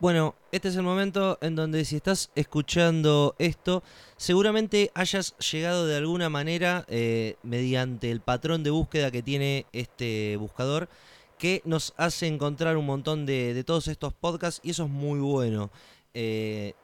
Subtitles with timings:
[0.00, 3.82] Bueno, este es el momento en donde si estás escuchando esto,
[4.16, 10.36] seguramente hayas llegado de alguna manera eh, mediante el patrón de búsqueda que tiene este
[10.36, 10.88] buscador,
[11.36, 15.18] que nos hace encontrar un montón de, de todos estos podcasts y eso es muy
[15.18, 15.70] bueno.
[16.14, 16.74] Eh,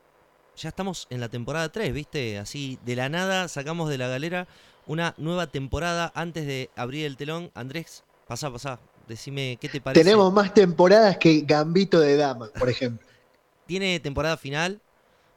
[0.56, 2.38] ya estamos en la temporada 3, ¿viste?
[2.38, 4.48] Así de la nada sacamos de la galera
[4.86, 7.52] una nueva temporada antes de abrir el telón.
[7.54, 10.04] Andrés, pasá, pasá, decime qué te parece.
[10.04, 13.06] Tenemos más temporadas que Gambito de Dama, por ejemplo.
[13.66, 14.80] ¿Tiene temporada final?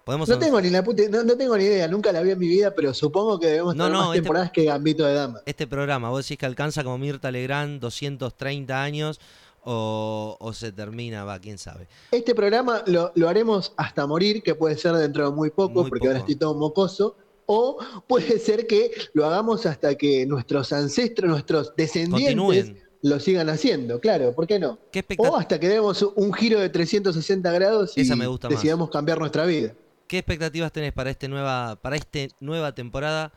[0.04, 2.48] ¿Podemos no tengo ni la puta, no, tengo ni idea, nunca la vi en mi
[2.48, 5.42] vida, pero supongo que debemos tener más este temporadas que Gambito de Dama.
[5.46, 9.20] Este programa, vos decís que alcanza como Mirta Legrand 230 años
[9.66, 11.90] o, se termina, va, quién sabe.
[12.12, 16.20] Este programa lo, haremos hasta morir, que puede ser dentro de muy poco, porque ahora
[16.20, 17.18] estoy todo mocoso.
[17.46, 24.00] O puede ser que lo hagamos hasta que nuestros ancestros, nuestros descendientes lo sigan haciendo,
[24.00, 24.80] claro, ¿por qué no?
[25.18, 28.04] o hasta que demos un giro de 360 grados y
[28.50, 29.74] decidamos cambiar nuestra vida.
[30.08, 33.32] ¿Qué expectativas tenés para, este nueva, para esta nueva temporada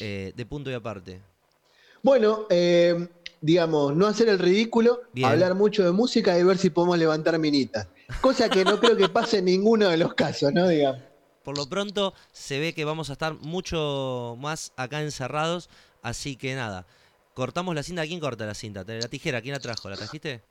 [0.00, 1.20] eh, de punto y aparte?
[2.02, 3.08] Bueno, eh,
[3.40, 7.88] digamos, no hacer el ridículo, hablar mucho de música y ver si podemos levantar minitas.
[8.20, 10.68] Cosa que no creo que pase en ninguno de los casos, ¿no?
[10.68, 11.00] Digamos.
[11.42, 15.70] Por lo pronto se ve que vamos a estar mucho más acá encerrados,
[16.02, 16.86] así que nada.
[17.40, 18.02] Cortamos la cinta.
[18.02, 18.84] ¿Quién corta la cinta?
[18.86, 19.88] La tijera, ¿quién la trajo?
[19.88, 20.42] ¿La trajiste?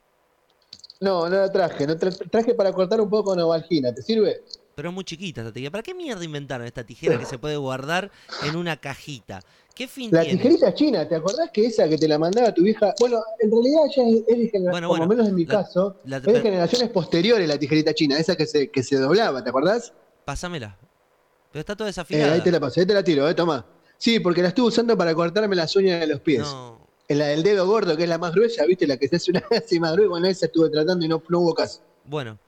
[0.99, 1.85] No, no la traje.
[1.85, 3.93] No traje para cortar un poco Novalgina.
[3.93, 4.41] ¿Te sirve?
[4.73, 5.69] Pero es muy chiquita esta tijera.
[5.69, 8.09] ¿Para qué mierda inventaron esta tijera que se puede guardar
[8.43, 9.39] en una cajita?
[9.75, 12.95] ¿Qué fin la tijerita china, ¿te acordás que esa que te la mandaba tu vieja?
[12.99, 16.41] Bueno, en realidad ya es, de generaciones, por lo menos en mi caso, es de
[16.41, 19.93] generaciones posteriores la tijerita china, esa que se, que se doblaba, ¿te acordás?
[20.25, 20.75] Pásamela.
[21.51, 22.31] Pero está toda desafilada.
[22.31, 23.63] Eh, ahí te la pasé, ahí te la tiro, eh, toma.
[23.99, 26.41] Sí, porque la estuve usando para cortarme las uñas de los pies.
[26.41, 26.78] No.
[27.09, 28.85] En la del dedo gordo, que es la más gruesa, ¿viste?
[28.88, 30.09] La que se hace una así más gruesa.
[30.09, 31.81] Bueno, esa estuve tratando y no, no hubo caso.
[32.05, 32.39] Bueno,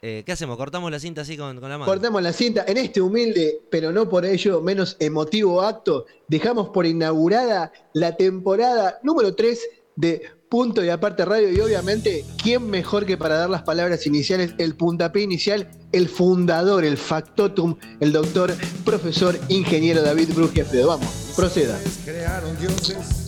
[0.00, 0.56] eh, ¿Qué hacemos?
[0.56, 1.84] ¿Cortamos la cinta así con, la mano?
[1.84, 2.64] Cortamos la cinta.
[2.68, 9.00] En este humilde, pero no por ello menos emotivo acto, dejamos por inaugurada la temporada
[9.02, 9.60] número 3
[9.96, 11.50] de Punto y Aparte Radio.
[11.50, 16.84] Y obviamente, ¿quién mejor que para dar las palabras iniciales, el puntapié inicial, el fundador,
[16.84, 18.54] el factotum, el doctor,
[18.84, 21.78] profesor, ingeniero David Brugia Vamos, proceda.
[22.04, 23.27] Crearon dioses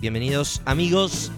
[0.00, 1.30] Bienvenidos amigos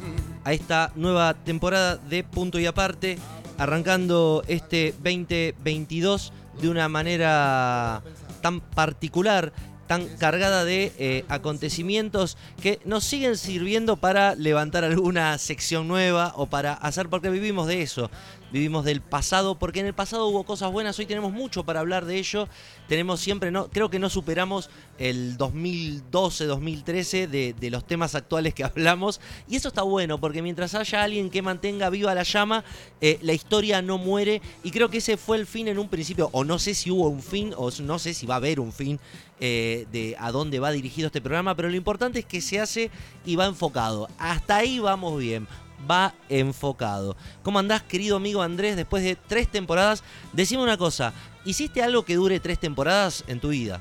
[0.44, 3.18] a esta nueva temporada de Punto y Aparte,
[3.58, 8.04] arrancando este 2022 de una manera
[8.40, 9.52] tan particular,
[9.88, 16.46] tan cargada de eh, acontecimientos que nos siguen sirviendo para levantar alguna sección nueva o
[16.46, 18.12] para hacer, porque vivimos de eso,
[18.52, 22.04] vivimos del pasado, porque en el pasado hubo cosas buenas, hoy tenemos mucho para hablar
[22.04, 22.48] de ello,
[22.86, 24.68] tenemos siempre, no, creo que no superamos
[24.98, 30.74] el 2012, 2013 de, los temas actuales que hablamos, y eso está bueno, porque mientras
[30.74, 32.62] haya alguien que mantenga viva la llama,
[33.00, 36.28] eh, la historia no muere, y creo que ese fue el fin en un principio,
[36.32, 38.72] o no sé si hubo un fin, o no sé si va a haber un
[38.72, 39.00] fin
[39.40, 42.90] eh, de a dónde va dirigido este programa, pero lo importante es que se hace
[43.24, 44.08] y va enfocado.
[44.18, 45.48] Hasta ahí vamos bien
[45.90, 47.16] va enfocado.
[47.42, 50.02] ¿Cómo andás, querido amigo Andrés, después de tres temporadas?
[50.32, 51.12] Decime una cosa,
[51.44, 53.80] ¿hiciste algo que dure tres temporadas en tu vida?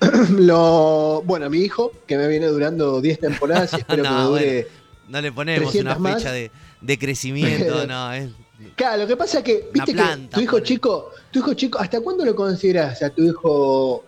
[0.30, 4.68] Lo, bueno, mi hijo, que me viene durando 10 temporadas y espero que me dure.
[5.08, 6.50] no le ponemos una fecha de,
[6.98, 8.12] crecimiento, no.
[8.12, 8.30] Es,
[8.76, 12.00] claro, lo que pasa es que, viste que tu hijo chico, tu hijo chico, ¿hasta
[12.00, 14.04] cuándo lo consideras a tu hijo?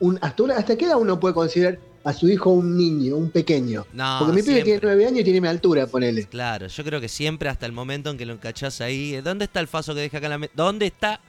[0.00, 3.86] un, hasta, ¿Hasta qué edad uno puede considerar a su hijo un niño, un pequeño.
[3.92, 6.24] No, Porque mi pibe tiene nueve años y tiene mi altura, ponele.
[6.24, 9.20] Claro, yo creo que siempre hasta el momento en que lo encachás ahí.
[9.20, 10.52] ¿Dónde está el faso que deja acá en la mesa?
[10.56, 11.20] ¿Dónde está?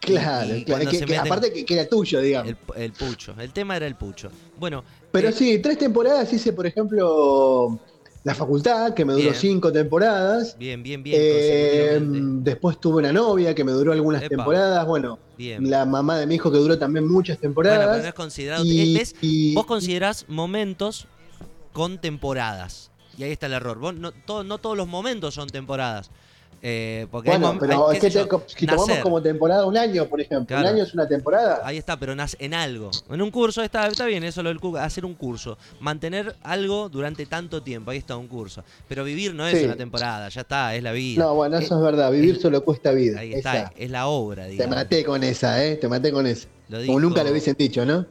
[0.00, 2.54] Claro, claro que, aparte que, era tuyo, digamos.
[2.74, 4.30] El, pucho, el tema era el pucho.
[4.58, 4.82] Bueno.
[5.12, 7.78] Pero eh, sí, tres temporadas hice, por ejemplo,
[8.22, 10.56] la facultad, que me duró cinco temporadas.
[10.58, 11.16] Bien, bien, bien.
[11.18, 14.86] Eh, después tuve una novia que me duró algunas temporadas.
[14.86, 17.78] Bueno, la mamá de mi hijo que duró también muchas temporadas.
[17.78, 18.64] Bueno, pero no es considerado.
[19.54, 21.06] vos considerás momentos
[21.72, 22.90] con temporadas.
[23.16, 23.78] Y ahí está el error.
[23.94, 24.12] no,
[24.58, 26.10] todos los momentos son temporadas.
[26.62, 28.28] Eh, porque Bueno, pero hay, es que te-
[28.58, 30.46] si tomamos como temporada un año, por ejemplo.
[30.46, 30.68] Claro.
[30.68, 31.60] Un año es una temporada.
[31.64, 32.90] Ahí está, pero nas- en algo.
[33.08, 35.56] En un curso está, está bien eso lo del hacer un curso.
[35.80, 37.90] Mantener algo durante tanto tiempo.
[37.90, 38.62] Ahí está un curso.
[38.88, 39.64] Pero vivir no es Sí.
[39.64, 41.22] una temporada, ya está, es la vida.
[41.24, 42.12] No, bueno, Eh, eso es verdad.
[42.12, 43.20] Vivir es- solo cuesta vida.
[43.20, 43.72] Ahí está, Esa.
[43.78, 44.76] es la obra, Te digamos.
[44.76, 45.76] maté con esa, ¿eh?
[45.76, 46.46] Te maté con esa.
[46.68, 48.04] Lo Como nunca lo hubiesen dicho, ¿no?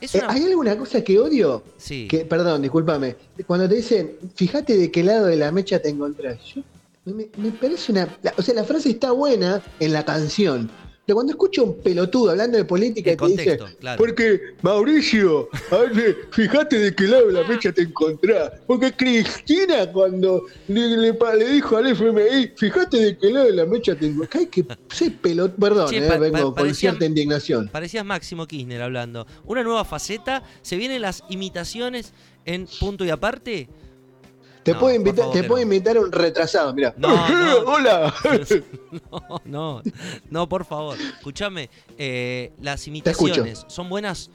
[0.00, 1.64] Eh, ¿Hay alguna cosa que odio?
[1.76, 2.06] Sí.
[2.08, 3.16] Que, perdón, discúlpame.
[3.44, 6.38] Cuando te dicen, fíjate de qué lado de la mecha te encontrás.
[6.54, 6.62] Yo,
[7.14, 8.08] me, me parece una.
[8.22, 10.70] la- o sea, la frase está buena en la canción.
[11.06, 13.58] Pero cuando escucho a un pelotudo hablando de política y te dice.
[13.80, 13.96] claro.
[13.96, 18.52] Porque, Mauricio, Ale, fíjate de qué lado de la mecha te encontrás.
[18.66, 23.52] Porque Cristina, cuando le, le pa- le dijo al FMI, fíjate de qué lado de
[23.54, 24.42] la mecha te encontrás.
[24.42, 25.56] Ay, que sé pelot.
[25.56, 27.70] Perdón, eh, pa- pa- vengo con parecía- cierta indignación.
[27.72, 29.26] Parecías Máximo Kirchner hablando.
[29.46, 30.42] Una nueva faceta.
[30.60, 32.12] Se vienen las imitaciones
[32.44, 33.68] en punto y aparte.
[34.68, 36.94] Te, No, puedo invitar, favor te puedo invitar a un retrasado, mira.
[36.98, 37.08] No.
[37.66, 38.14] Hola.
[39.10, 39.82] No, no,
[40.30, 40.96] no, por favor.
[41.16, 41.70] Escúchame.
[41.96, 44.30] eh, las imitaciones, ¿son buenas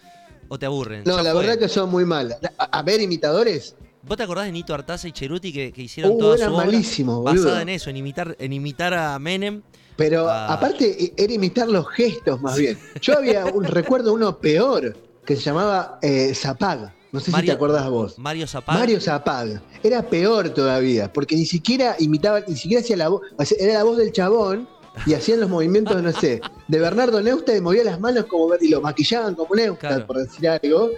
[0.47, 1.03] o te aburren?
[1.05, 2.39] No, la verdad que son muy malas.
[2.57, 3.75] A, a ver, imitadores.
[4.01, 6.53] ¿Vos te acordás de Nito Artaza y Cheruti que, que hicieron Uh, toda era su
[6.55, 7.43] obra malísimo, boludo.
[7.45, 9.61] basada en eso, en imitar, en imitar a Menem?
[9.95, 10.51] Pero Ah.
[10.53, 12.77] aparte e- era imitar los gestos más bien.
[13.01, 16.93] Yo había un recuerdo uno peor que se llamaba eh, Zapag.
[17.13, 18.17] No sé si te acordás vos.
[18.19, 18.77] Mario Zapag.
[18.77, 19.61] Mario Zapag.
[19.83, 23.21] Era peor todavía, porque ni siquiera imitaba, ni siquiera hacía la voz,
[23.59, 24.67] era la voz del chabón
[25.05, 28.67] y hacían los movimientos, no sé, de Bernardo Neustadt y movía las manos como y
[28.67, 30.07] lo maquillaban como Neustadt, Claro.
[30.07, 30.89] por decir algo.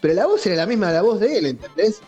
[0.00, 2.00] Pero la voz era la misma de la voz de él, ¿entendés?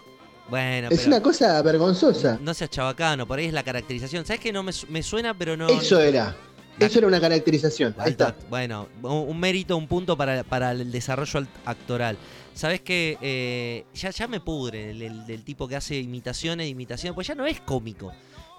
[0.50, 2.38] Bueno, Es pero una cosa vergonzosa.
[2.42, 4.26] no seas chabacano, por ahí es la caracterización.
[4.26, 5.68] ¿Sabes que no me, su- me suena, pero no.
[5.68, 6.36] Eso era.
[6.78, 7.94] La- Eso era una caracterización.
[7.98, 8.34] Ahí está.
[8.50, 12.18] Bueno, un mérito, un punto para, para el desarrollo actoral.
[12.54, 17.34] Sabes que eh, ya, ya me pudre el, tipo que hace imitaciones, imitaciones, pues ya
[17.34, 18.12] no es cómico.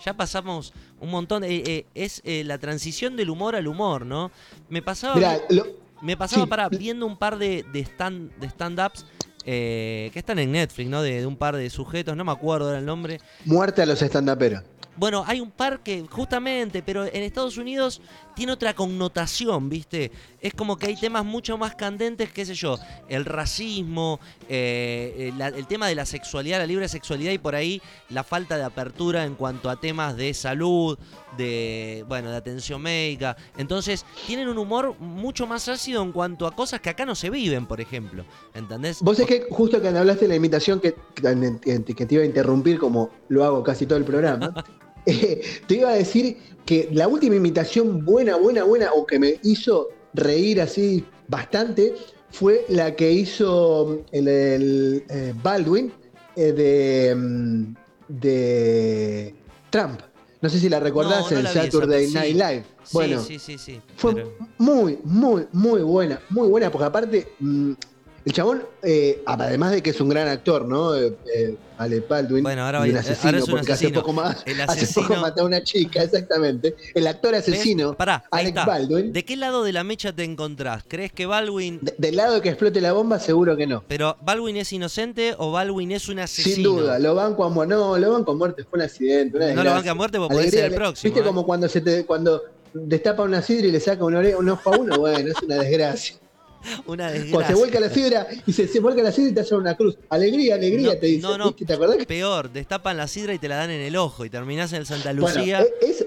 [0.06, 1.42] Ya pasamos un montón.
[1.42, 4.32] de- eh, eh, es la transición del humor al humor, ¿no?
[4.70, 5.16] Me pasaba.
[5.16, 5.66] Mirá, lo-
[6.02, 6.50] Me pasaba Sí.
[6.50, 9.06] para viendo un par de, de stand de stand-ups
[9.46, 11.02] eh, que están en Netflix, ¿no?
[11.02, 13.22] De, de un par de sujetos, no me acuerdo ahora el nombre.
[13.46, 14.62] muerte a los estandaperos.
[14.98, 18.02] Bueno, hay un par que, justamente, pero en Estados Unidos
[18.36, 20.12] tiene otra connotación, ¿viste?
[20.42, 22.78] Es como que hay temas mucho más candentes, qué sé yo,
[23.08, 27.82] el racismo, eh, la- el tema de la sexualidad, la libre sexualidad y por ahí
[28.10, 30.98] la falta de apertura en cuanto a temas de salud,
[31.38, 33.36] de, bueno, de atención médica.
[33.58, 37.30] Entonces, tienen un humor mucho más ácido en cuanto a cosas que acá no se
[37.30, 38.24] viven, por ejemplo.
[38.54, 39.00] ¿Entendés?
[39.02, 42.26] Vos es que justo cuando hablaste de la imitación que, que- que te iba a
[42.28, 44.54] interrumpir como lo hago casi todo el programa,
[45.06, 49.40] eh, te iba a decir que la última imitación buena, buena, buena, o que me
[49.44, 51.94] hizo reír así bastante,
[52.32, 55.92] fue la que hizo el, el, eh, Baldwin
[56.36, 57.76] eh, de, mm,
[58.10, 59.36] de
[59.70, 60.02] Trump.
[60.42, 62.14] No sé si la recordás No, no en esa, Saturday sí.
[62.14, 62.64] Night Live.
[62.92, 63.82] Bueno, sí, sí, sí.
[63.96, 67.72] fue pero- muy, muy, muy buena, muy buena, porque aparte, mm,
[68.26, 70.96] el chabón, eh, además de que es un gran actor, ¿no?
[70.96, 73.90] Eh, eh, Alec Baldwin, Bueno, ahora y va- un ahora asesino, es un porque asesino.
[74.00, 76.76] hace poco más, El hace poco asesino- mató a una chica, exactamente.
[76.96, 77.42] El actor ¿Ves?
[77.48, 78.66] asesino, Pará, ahí Alec está.
[78.66, 80.84] Baldwin, ¿De qué lado de la mecha te encontrás?
[80.88, 81.80] ¿Crees que Baldwin...
[81.84, 83.84] de- del lado que explote la bomba, seguro que no.
[83.88, 86.56] Pero ¿Baldwin es inocente o Baldwin es un asesino?
[86.56, 87.76] Sin duda, lo banco a muerte.
[87.76, 89.38] No, lo banco a muerte, fue un accidente.
[89.38, 91.14] Una No lo banca a muerte porque puede ser el próximo.
[91.14, 91.28] ¿Viste ¿eh?
[91.30, 92.42] como cuando se te, cuando
[92.74, 94.98] destapa una sidra y le saca un, ore- un ojo a uno?
[94.98, 96.16] Bueno, es una desgracia.
[96.86, 99.58] Una Cuando se vuelca la sidra y se, se vuelca la sidra y te hacen
[99.58, 99.98] una cruz.
[100.10, 101.22] Alegría, alegría, No, te dice.
[101.22, 101.54] no, no.
[101.54, 104.30] ¿Te acordás que Peor, destapan la sidra y te la dan en el ojo y
[104.30, 105.62] terminás en el Santa Lucía.
[105.62, 106.06] e- es-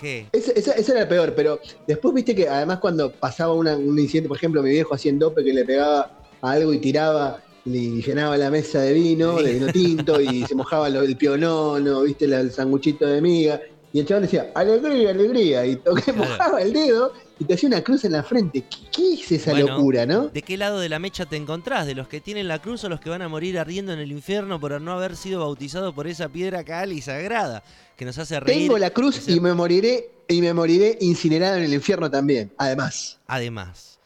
[0.00, 0.26] ¿Qué?
[0.32, 4.36] Ese era el peor, pero después viste que además cuando pasaba una- un incidente, por
[4.36, 6.10] ejemplo, mi viejo hacía en dope que le pegaba
[6.40, 10.54] a algo y tiraba y llenaba la mesa de vino, de vino tinto, y se
[10.54, 13.60] mojaba el pionono, viste, la- el sanguchito de miga,
[13.94, 16.18] y el chabón decía, alegría, alegría, y toque, Claro.
[16.18, 18.64] mojaba el dedo y te hacía una cruz en la frente.
[18.68, 20.26] ¿Qué, qué es esa Bueno, locura, no?
[20.30, 21.86] ¿De qué lado de la mecha te encontrás?
[21.86, 24.10] ¿De los que tienen la cruz o los que van a morir ardiendo en el
[24.10, 27.62] infierno por no haber sido bautizados por esa piedra cal y sagrada
[27.96, 28.62] que nos hace reír?
[28.62, 33.20] Tengo la cruz y me moriré, y me moriré incinerado en el infierno también, además.
[33.28, 34.00] Además.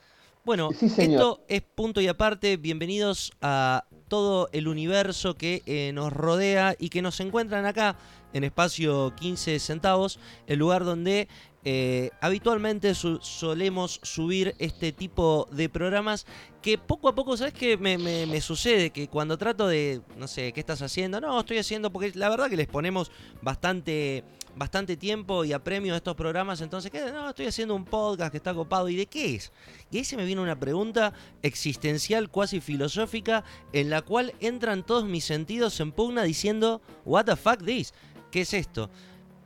[0.44, 2.58] Bueno, Sí, esto es punto y aparte.
[2.58, 7.96] Bienvenidos a todo el universo que eh, nos rodea y que nos encuentran acá
[8.32, 11.28] en espacio 15 centavos, el lugar donde
[11.64, 16.26] eh, habitualmente solemos subir este tipo de programas
[16.62, 18.90] que poco a poco, ¿sabes qué me sucede?
[18.90, 21.20] Que cuando trato de, no sé, ¿qué estás haciendo?
[21.20, 23.10] No, estoy haciendo, porque la verdad que les ponemos
[23.42, 24.24] bastante
[24.58, 27.12] bastante tiempo y apremio a estos programas, entonces, ¿qué?
[27.12, 29.52] No, estoy haciendo un podcast que está copado, ¿y de qué es?
[29.90, 35.04] Y ahí se me viene una pregunta existencial, cuasi filosófica, en la cual entran todos
[35.04, 37.94] mis sentidos en pugna diciendo, what the fuck this?
[38.30, 38.88] ¿Qué es esto?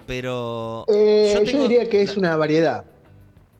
[0.06, 2.84] pero Eh, yo diría que es una variedad.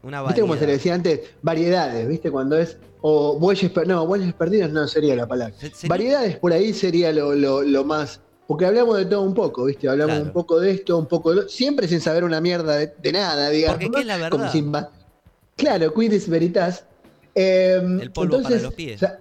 [0.03, 0.79] una ¿Viste como se le variedad.
[0.79, 1.21] decía antes?
[1.41, 2.31] Variedades, ¿viste?
[2.31, 2.79] Cuando es.
[3.01, 5.55] O bueyes No, bueyes perdidos no sería la palabra.
[5.57, 8.21] Se- sería- Variedades por ahí sería lo, lo- lo más.
[8.49, 9.89] Porque hablamos de todo un poco, ¿viste?
[9.89, 10.27] Hablamos Claro.
[10.27, 11.49] un poco de esto, un poco de lo.
[11.49, 13.77] Siempre sin saber una mierda de, de nada, digamos.
[13.79, 14.51] Porque ¿qué es la verdad?
[14.53, 14.73] sin
[15.57, 16.85] Claro, quidis veritas.
[17.35, 18.97] Eh, El polvo para entonces, los pies.
[18.97, 19.21] o sea,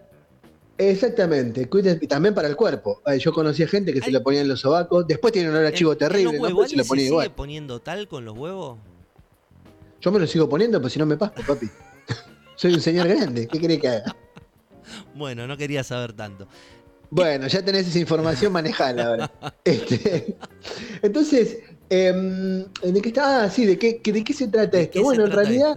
[0.90, 1.70] exactamente,
[2.02, 3.02] y también para el cuerpo.
[3.06, 5.06] Eh, Yo conocía gente que se lo ponía en los sobacos.
[5.08, 6.44] Después tiene un olor a chivo terrible, ¿no?
[6.44, 7.26] Pero se lo ¿alguien ponía se igual.
[7.28, 8.80] sigue poniendo talco en los huevos?
[10.02, 11.70] Yo me lo sigo poniendo, pues si no me paso, papi.
[12.56, 14.16] Soy un señor grande, ¿qué querés que haga?
[15.16, 16.48] Bueno, no quería saber tanto.
[17.10, 19.32] Bueno, ya tenés esa información, manejala ahora.
[19.64, 20.36] Este,
[21.02, 21.60] entonces,
[21.90, 23.44] em, ¿de qué está?
[23.44, 25.02] Ah, sí, ¿de qué, de qué se trata ¿De esto?
[25.04, 25.76] Bueno, en realidad,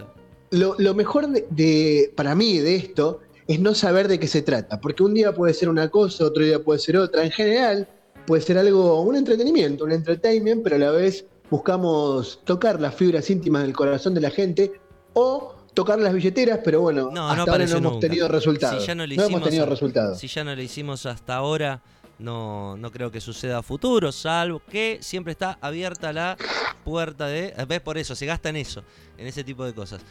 [0.51, 4.43] lo, lo mejor de, de- para mí de esto es no saber de qué se
[4.43, 7.25] trata, porque un día puede ser una cosa, otro día puede ser otra.
[7.25, 7.87] En general,
[8.27, 13.29] puede ser algo, un entretenimiento, un entertainment, pero a la vez buscamos tocar las fibras
[13.31, 14.73] íntimas del corazón de la gente
[15.13, 18.07] o tocar las billeteras, pero bueno, No, no hasta ahora no hemos nunca.
[18.09, 18.81] tenido resultados.
[18.83, 20.19] Si ya no lo hemos tenido resultados.
[20.19, 21.83] Si ya no lo hicimos hasta ahora,
[22.19, 26.37] no, no creo que suceda a futuro, salvo que siempre está abierta la
[26.85, 27.55] puerta de...
[27.67, 27.81] ¿Ves?
[27.81, 28.83] Por eso, se gasta en eso,
[29.19, 30.03] en ese tipo de cosas.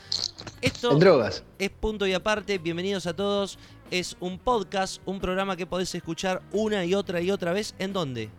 [0.61, 1.43] Esto En drogas.
[1.59, 3.57] es punto y aparte, bienvenidos a todos.
[3.91, 7.75] Es un podcast, un programa que podés escuchar una y otra y otra vez.
[7.79, 8.29] ¿En dónde?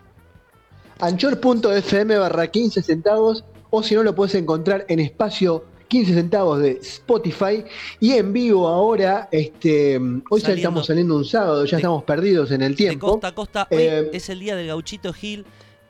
[1.01, 6.73] anchor.fm barra 15 centavos o si no lo puedes encontrar en espacio 15 centavos de
[6.83, 7.65] Spotify
[8.01, 9.99] y en vivo ahora, este,
[10.31, 13.13] hoy ya estamos saliendo un sábado, ya De- estamos perdidos en el De tiempo.
[13.13, 13.69] costa a costa.
[13.71, 15.45] Hoy Eh, es el día del gauchito Gil.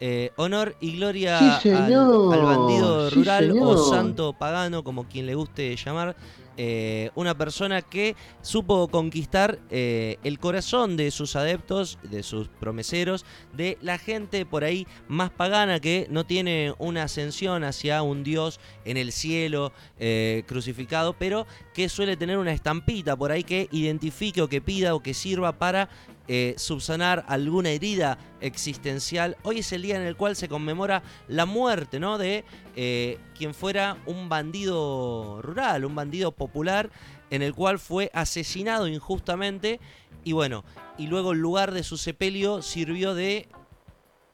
[0.07, 5.35] Eh, honor y gloria Sí, al- bandido Sí, rural o santo pagano, como quien le
[5.35, 6.15] guste llamar.
[6.57, 13.25] Eh, una persona que supo conquistar eh, el corazón de sus adeptos, de sus promeseros,
[13.57, 18.61] de la gente por ahí más pagana que no tiene una ascensión hacia un Dios
[18.85, 24.41] en el cielo eh, crucificado, pero que suele tener una estampita por ahí que identifique
[24.43, 25.89] o que pida o que sirva para
[26.29, 29.37] eh, subsanar alguna herida existencial.
[29.43, 32.19] Hoy es el día en el cual se conmemora la muerte ¿no?
[32.19, 32.45] de
[32.77, 36.91] eh, quien fuera un bandido rural, un bandido popular,
[37.31, 39.81] en el cual fue asesinado injustamente
[40.25, 40.65] y bueno,
[40.97, 43.49] y luego el lugar de su sepelio sirvió de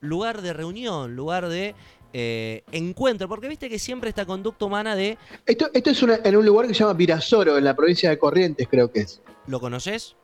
[0.00, 1.75] lugar de reunión, lugar de
[2.12, 5.16] eh, encuentro, porque viste que siempre esta conducta humana de,
[5.47, 8.18] Esto, esto es una- en un lugar que se llama Virasoro, en la provincia de
[8.18, 9.20] Corrientes, creo que es.
[9.47, 10.16] ¿lo conoces?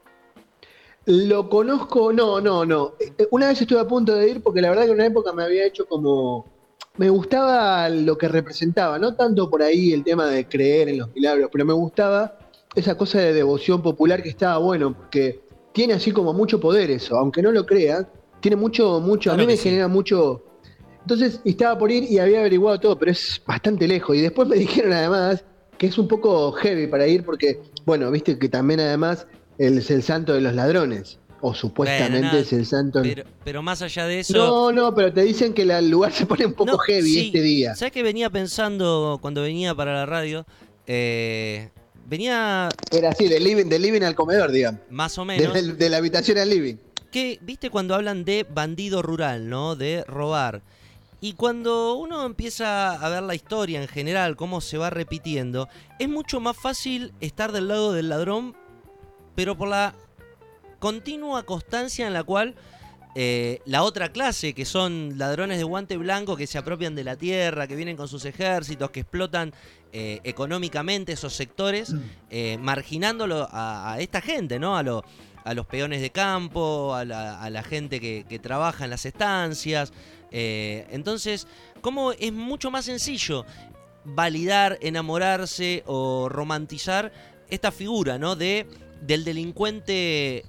[1.07, 2.95] Lo conozco, no, no, no.
[2.99, 5.33] Eh, Una vez estuve a punto de ir porque la verdad que en una época
[5.33, 6.45] me había hecho como...
[6.97, 11.15] Me gustaba lo que representaba, no tanto por ahí el tema de creer en los
[11.15, 12.39] milagros, pero me gustaba
[12.75, 17.17] esa cosa de devoción popular que estaba bueno, porque tiene así como mucho poder eso,
[17.17, 18.09] aunque no lo crean,
[18.41, 19.65] tiene mucho, mucho, a mí me sí.
[19.65, 20.43] genera mucho...
[21.03, 24.17] Entonces estaba por ir y había averiguado todo, pero es bastante lejos.
[24.17, 25.45] Y después me dijeron además
[25.79, 29.27] que es un poco heavy para ir porque, bueno, viste que también además
[29.59, 31.19] él es el santo de los ladrones.
[31.43, 33.03] O supuestamente es el santo.
[33.03, 34.37] Pero, pero más allá de eso...
[34.37, 37.13] No, no, pero te dicen que la- el lugar se pone un poco No, heavy
[37.13, 37.27] sí.
[37.27, 37.75] este día.
[37.77, 40.47] ¿Sabes que venía pensando cuando venía para la radio?
[40.87, 41.69] Eh,
[42.07, 44.81] venía Era así, del living, del living al comedor, digamos.
[44.91, 45.53] más o De, menos.
[45.55, 46.77] de- de la habitación al living.
[47.13, 49.77] que, viste, cuando hablan de bandido rural, ¿no?
[49.77, 50.63] De robar.
[51.21, 56.09] Y cuando uno empieza a ver la historia en general, cómo se va repitiendo, es
[56.09, 58.55] mucho más fácil estar del lado del ladrón,
[59.37, 59.95] pero por la
[60.81, 62.55] continua constancia en la cual
[63.15, 67.17] eh, la otra clase, que son ladrones de guante blanco que se apropian de la
[67.17, 69.55] tierra, que vienen con sus ejércitos, que explotan
[69.93, 71.95] eh, económicamente esos sectores,
[72.29, 74.77] eh, marginándolo a, a esta gente, ¿no?
[74.77, 75.03] A, lo-
[75.45, 79.07] a los peones de campo, a la, a la gente que, que trabaja en las
[79.07, 79.93] estancias.
[80.33, 81.47] Entonces,
[81.81, 83.47] ¿cómo es mucho más sencillo
[84.05, 87.13] validar, enamorarse o romantizar
[87.49, 88.35] esta figura, ¿no?
[88.37, 88.67] De,
[89.03, 90.45] del delincuente.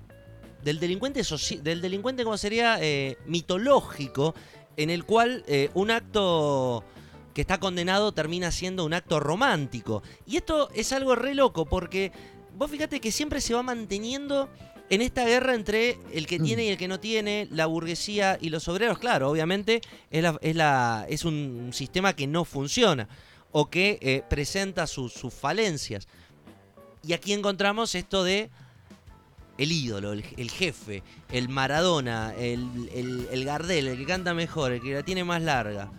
[0.64, 1.22] Del delincuente
[1.64, 2.78] del delincuente, como sería?
[2.82, 4.36] Eh, mitológico,
[4.76, 6.84] en el cual eh, un acto
[7.34, 10.02] que está condenado termina siendo un acto romántico.
[10.26, 12.12] Y esto es algo re loco, porque
[12.58, 14.50] vos fíjate que siempre se va manteniendo
[14.90, 18.50] en esta guerra entre el que tiene y el que no tiene, la burguesía y
[18.50, 18.98] los obreros.
[18.98, 23.08] Claro, obviamente es, la- es, la- es un sistema que no funciona
[23.52, 26.08] o que eh, presenta sus falencias.
[27.06, 28.50] Y aquí encontramos esto de
[29.58, 34.82] el ídolo, el, jefe, el Maradona, el, el, el Gardel, el que canta mejor, el
[34.82, 35.90] que la tiene más larga.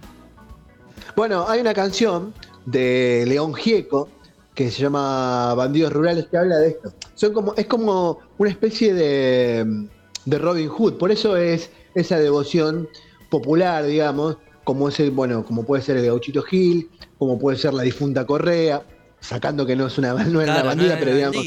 [1.17, 2.33] Bueno, hay una canción
[2.67, 4.09] de León Gieco
[4.55, 6.93] que se llama Bandidos Rurales que habla de esto.
[7.15, 9.87] Son como, es como una especie de,
[10.25, 12.89] de Robin Hood, por eso es esa devoción
[13.31, 17.75] popular, digamos, como es el, bueno, como puede ser el Gauchito Gil, como puede ser
[17.75, 18.83] la difunta Correa,
[19.21, 21.47] sacando que no es una, no era una bandida, pero digamos.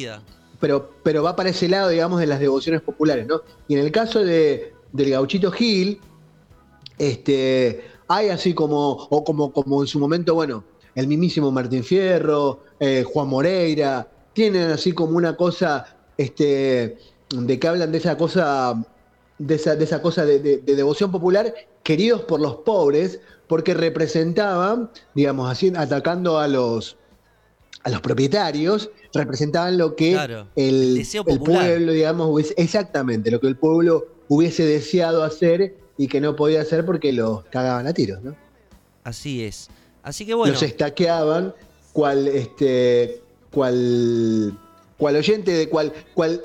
[0.60, 3.42] Pero, pero va para ese lado, digamos, de las devociones populares, ¿no?
[3.68, 6.00] Y en el caso de, del Gauchito Gil,
[7.00, 10.64] este, hay así como, o como, como en su momento, bueno,
[10.94, 16.98] el mismísimo Martín Fierro, eh, Juan Moreira, tienen así como una cosa, este,
[17.30, 18.84] de que hablan de esa cosa,
[19.38, 25.50] de esa, de esa cosa de, devoción popular, queridos por los pobres, porque representaban, digamos,
[25.50, 26.98] así, atacando a los,
[27.84, 30.14] a los propietarios, representaban lo que
[30.56, 36.36] el, el, pueblo, digamos, exactamente, lo que el pueblo hubiese deseado hacer y que no
[36.36, 38.36] podía hacer porque los cagaban a tiros, ¿no?
[39.04, 39.70] Así es.
[40.04, 40.54] Así que bueno.
[40.54, 41.54] Los estaqueaban,
[41.94, 43.22] cual, este,
[43.52, 44.58] cual,
[44.98, 46.42] cual oyente de cual, cual,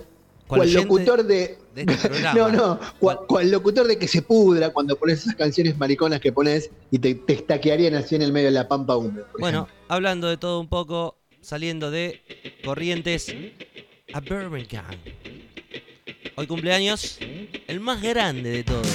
[0.47, 1.59] cual locutor de.
[1.75, 6.33] este no, no, cual, locutor de que se pudra cuando pones esas canciones mariconas que
[6.33, 9.27] pones y te, estaquearían así en el medio de la pampa húmeda.
[9.39, 11.17] Bueno, hablando de todo un poco,
[11.47, 12.23] saliendo de
[12.65, 13.33] Corrientes
[14.13, 14.85] a Birmingham.
[16.35, 17.19] Hoy cumpleaños
[17.69, 18.89] el más grande de todos.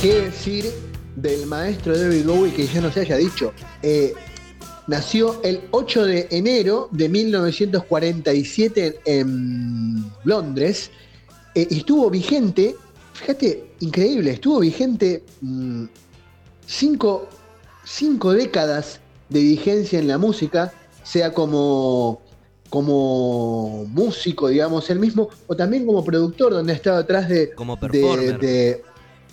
[0.00, 0.64] ¿Qué decir
[1.16, 3.52] del maestro David Bowie que ya no se haya dicho?
[3.82, 4.14] Eh,
[4.88, 10.90] nació el 8 de enero de 1947 en Londres
[11.54, 12.74] eh, y estuvo vigente,
[13.12, 15.84] fíjate, increíble, estuvo vigente mm,
[16.66, 17.28] cinco,
[17.84, 22.22] cinco, décadas de vigencia en la música, sea como,
[22.70, 27.76] como músico, digamos, él mismo, o también como productor, donde ha estado atrás de, como
[27.76, 28.82] de,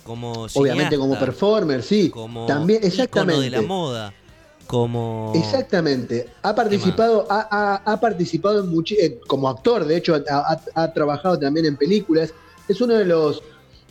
[0.04, 4.14] como obviamente como performer, sí, como también exactamente de la moda,
[4.66, 10.14] como exactamente ha participado ha, participado en eh, como actor, de hecho
[10.74, 12.32] ha, trabajado también en películas,
[12.68, 13.42] es uno de los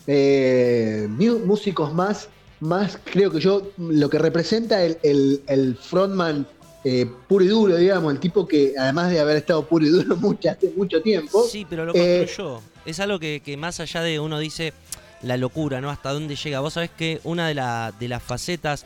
[0.07, 2.29] eh, músicos más
[2.59, 6.47] más creo que yo lo que representa el, frontman
[6.83, 10.15] eh, puro y duro, digamos, el tipo que además de haber estado puro y duro
[10.17, 11.43] mucho, hace mucho tiempo.
[11.49, 12.61] Sí, pero lo construyó.
[12.85, 14.71] es algo que, que, más allá de uno dice,
[15.23, 15.89] la locura, ¿no?
[15.89, 16.59] Hasta dónde llega.
[16.59, 18.85] Vos sabés que una de, de las facetas,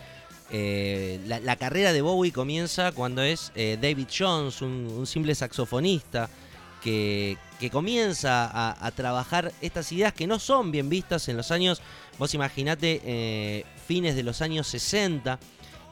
[0.52, 6.30] eh, la, carrera de Bowie comienza cuando es eh, David Jones, un, simple saxofonista,
[6.82, 8.50] que, que comienza
[8.86, 11.82] a, trabajar estas ideas que no son bien vistas en los años,
[12.18, 15.40] vos imaginate, eh, fines de los años 60.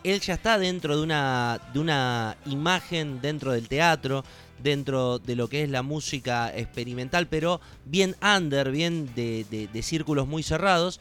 [0.03, 4.23] Él ya está dentro de una, de una imagen dentro del teatro,
[4.63, 10.43] dentro de lo que es la música experimental, pero bien under, bien de, círculos muy
[10.43, 10.99] cerrados.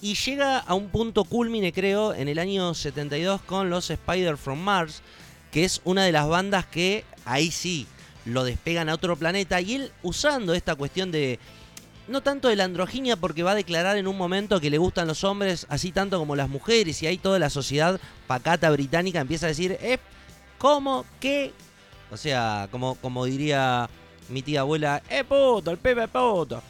[0.00, 4.60] Y llega a un punto culmine, creo, en el año 72 con los Spider from
[4.60, 5.02] Mars,
[5.50, 7.86] que es una de las bandas que ahí sí
[8.24, 9.60] lo despegan a otro planeta.
[9.60, 11.40] Y él usando esta cuestión de,
[12.06, 15.08] no tanto de la androginia, porque va a declarar en un momento que le gustan
[15.08, 19.46] los hombres así tanto como las mujeres, y ahí toda la sociedad pacata británica empieza
[19.46, 19.98] a decir, eh,
[20.58, 21.06] ¿cómo?
[21.18, 21.52] ¿Qué?
[22.12, 23.90] O sea, como, como diría
[24.28, 26.62] mi tía abuela, ¡eh puto, el Pepe puto!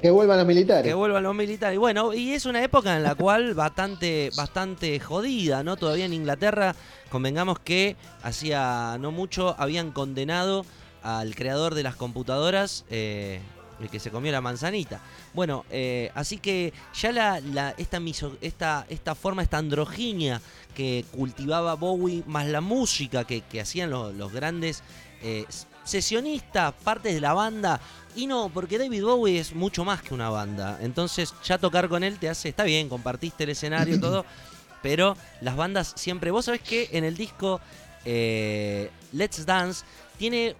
[0.00, 0.84] Que vuelvan los militares.
[0.84, 1.78] Que vuelvan los militares.
[1.78, 5.76] Bueno, y es una época en la cual bastante, bastante jodida, ¿no?
[5.76, 6.74] Todavía en Inglaterra,
[7.10, 10.64] convengamos que hacía no mucho habían condenado
[11.02, 13.40] al creador de las computadoras, eh,
[13.80, 15.00] el que se comió la manzanita.
[15.34, 17.38] Bueno, eh, así que ya
[17.76, 18.02] esta,
[18.40, 20.40] esta, esta forma, esta androginia
[20.74, 24.82] que cultivaba Bowie, más la música que, hacían los, grandes
[25.22, 25.44] eh,
[25.86, 27.80] sesionistas, partes de la banda.
[28.14, 30.78] Y no, porque David Bowie es mucho más que una banda.
[30.82, 34.24] Entonces ya tocar con él te hace, está bien, compartiste el escenario, y todo.
[34.82, 37.60] Pero las bandas siempre, vos sabés que en el disco
[38.04, 39.84] eh, Let's Dance
[40.18, 40.56] tiene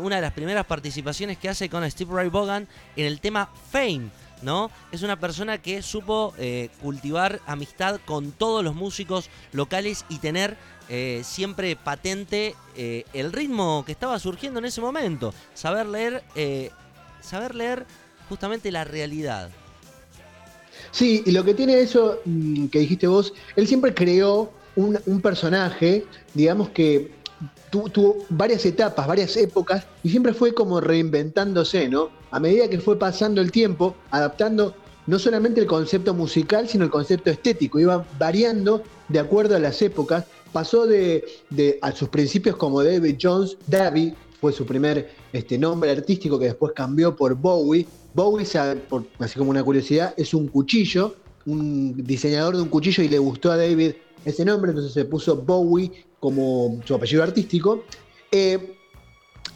[0.00, 4.10] una de las primeras participaciones que hace con Steve Ray Vaughan en el tema Fame.
[4.40, 4.70] ¿No?
[4.92, 10.56] Es una persona que supo eh, cultivar amistad con todos los músicos locales y tener
[10.88, 15.34] eh, siempre patente eh, el ritmo que estaba surgiendo en ese momento.
[15.54, 16.22] Saber leer,
[17.20, 17.86] saber leer
[18.28, 19.50] justamente la realidad.
[20.90, 26.06] Sí, y lo que tiene eso mm, que dijiste vos, él siempre creó un personaje,
[26.34, 27.10] digamos que
[27.70, 32.10] tuvo varias etapas, varias épocas, y siempre fue como reinventándose, ¿no?
[32.30, 34.74] A medida que fue pasando el tiempo, adaptando
[35.06, 39.80] no solamente el concepto musical, sino el concepto estético, iba variando de acuerdo a las
[39.80, 40.24] épocas.
[40.52, 41.24] Pasó de,
[41.82, 46.72] a sus principios como David Jones, David fue su primer este, nombre artístico que después
[46.74, 47.86] cambió por Bowie.
[48.14, 48.46] Bowie,
[49.18, 53.50] así como una curiosidad, es un cuchillo, un diseñador de un cuchillo y le gustó
[53.50, 53.92] a David
[54.24, 57.84] ese nombre, entonces se puso Bowie como su apellido artístico.
[58.30, 58.74] Eh,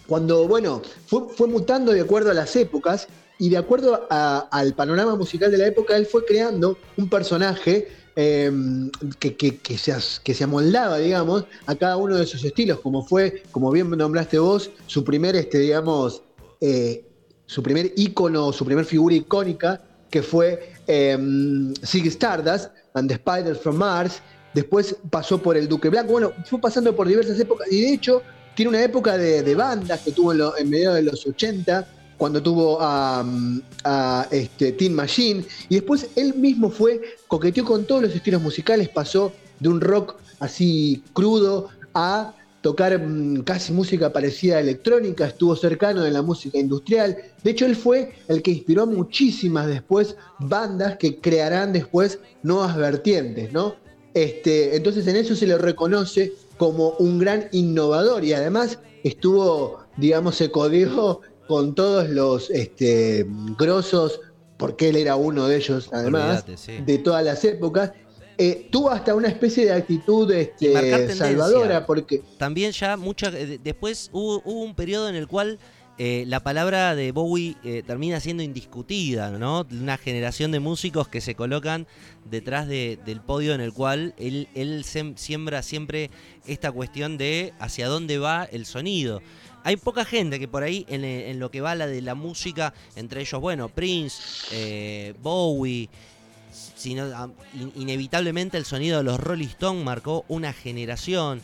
[0.06, 5.50] cuando, bueno, fue, mutando de acuerdo a las épocas y de acuerdo al panorama musical
[5.50, 11.96] de la época, él fue creando un personaje em, que, se, amoldaba, digamos, a cada
[11.96, 16.22] uno de sus estilos, como fue, como bien nombraste vos, su primer, este, digamos,
[16.60, 17.04] eh,
[17.46, 21.16] su primer ícono, su primer figura icónica, que fue eh,
[21.82, 24.20] Stardust and the Spiders from Mars.
[24.54, 26.12] Después pasó por el Duque Blanco.
[26.12, 28.22] Bueno, fue pasando por diversas épocas y de hecho
[28.54, 31.88] tiene una época de, bandas que tuvo en, en medio de los 80,
[32.22, 33.24] cuando tuvo a,
[33.82, 35.44] a este, Machine.
[35.68, 37.00] Y después él mismo fue,
[37.32, 43.40] coqueteó con todos los estilos musicales, pasó de un rock así crudo a tocar mm,
[43.44, 47.16] casi música parecida a electrónica, estuvo cercano de la música industrial.
[47.42, 53.50] De hecho, él fue el que inspiró muchísimas después bandas que crearán después nuevas vertientes,
[53.50, 53.76] ¿no?
[54.12, 60.36] Este, entonces en eso se le reconoce como un gran innovador y además estuvo, digamos,
[60.36, 63.26] se codió con todos los este,
[63.58, 64.20] grosos,
[64.62, 67.90] porque él era uno de ellos además, de todas las épocas,
[68.38, 72.22] eh, tuvo hasta una especie de actitud este, salvadora, porque...
[72.38, 73.36] También ya mucha...
[73.36, 75.58] Eh, después hubo, un periodo en el cual
[75.98, 79.66] eh, la palabra de Bowie termina siendo indiscutida, ¿no?
[79.68, 81.88] Una generación de músicos que se colocan
[82.30, 84.84] detrás del podio en el cual él, él
[85.16, 86.12] siembra siempre
[86.46, 89.22] esta cuestión de hacia dónde va el sonido.
[89.64, 93.20] Hay poca gente que por ahí en, lo que va la de la música, entre
[93.20, 95.88] ellos, bueno, Prince, Bowie,
[96.52, 97.32] sino
[97.76, 101.40] inevitablemente el sonido de los Rolling Stones marcó una generación.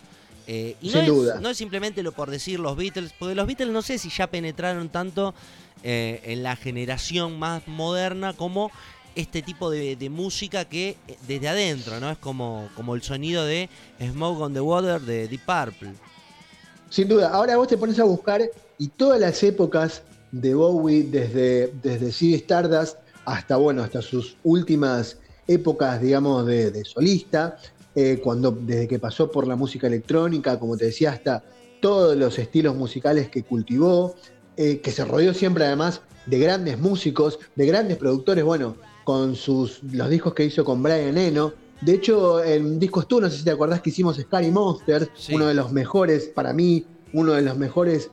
[0.47, 3.71] Eh, y no es, No es simplemente lo por decir los Beatles, porque los Beatles
[3.71, 5.35] no sé si ya penetraron tanto
[5.83, 8.71] eh, en la generación más moderna como
[9.15, 12.11] este tipo de, música que eh, desde adentro, ¿no?
[12.11, 13.69] Es como, como el sonido de
[14.01, 15.93] Smoke on the Water de Deep Purple.
[16.91, 17.31] Sin duda.
[17.31, 18.43] Ahora vos te pones a buscar
[18.79, 26.01] y todas las épocas de Bowie, desde, desde Stardust hasta, bueno, hasta sus últimas épocas,
[26.01, 27.59] digamos, de, solista,
[27.95, 31.43] eh, cuando, desde que pasó por la música electrónica, como te decía, hasta
[31.81, 34.15] todos los estilos musicales que cultivó,
[34.57, 39.83] eh, que se rodeó siempre además de grandes músicos, de grandes productores, bueno, con sus,
[39.83, 41.53] los discos que hizo con Brian Eno.
[41.81, 45.47] De hecho, en Discos Tú, no sé si te acordás que hicimos Scary Monsters, uno
[45.47, 48.11] de los mejores, para mí, uno de los mejores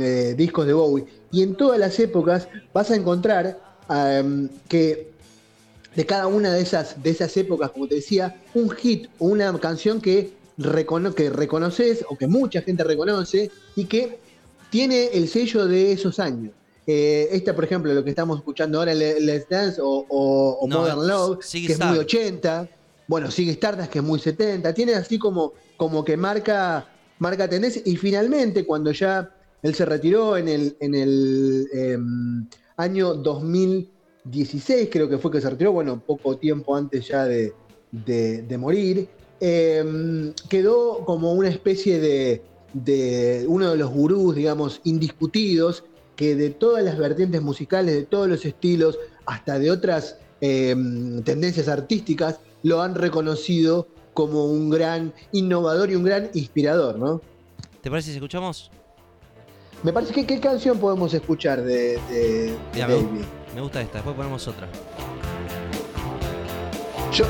[0.00, 1.06] eh, discos de Bowie.
[1.30, 3.60] Y en todas las épocas vas a encontrar
[4.68, 5.10] que
[5.94, 9.56] de cada una de esas, de esas épocas, como te decía, un hit o una
[9.58, 10.34] canción que,
[11.16, 14.18] que reconoces o que mucha gente reconoce y que
[14.70, 16.52] tiene el sello de esos años.
[16.86, 21.72] Eh, esta, por ejemplo, lo que estamos escuchando ahora, Let's Dance o, Modern Love, que
[21.72, 22.68] es muy 80.
[23.08, 24.72] Bueno, sigue Stardust, que es muy 70.
[24.74, 26.86] Tiene así como, como que marca,
[27.18, 27.80] marca tendencia.
[27.84, 35.08] Y finalmente, cuando ya él se retiró en el, en el em, año 2016, creo
[35.08, 37.54] que fue que se retiró, bueno, poco tiempo antes ya de,
[38.58, 39.08] morir,
[39.40, 42.42] em, quedó como una especie de,
[43.48, 48.44] uno de los gurús, digamos, indiscutidos, que de todas las vertientes musicales, de todos los
[48.44, 55.94] estilos, hasta de otras em, tendencias artísticas, lo han reconocido como un gran innovador y
[55.94, 57.20] un gran inspirador, ¿no?
[57.80, 58.70] ¿Te parece si escuchamos?
[59.82, 62.56] Me parece que qué canción podemos escuchar de, de,
[63.54, 64.66] Me gusta esta, después ponemos otra.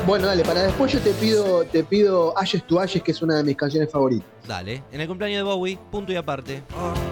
[0.07, 3.37] bueno, dale, para después yo te pido, te pido Ashes to Ashes, que es una
[3.37, 4.27] de mis canciones favoritas.
[4.47, 6.63] Dale, en el cumpleaños de Bowie, punto y aparte.
[6.71, 7.08] I've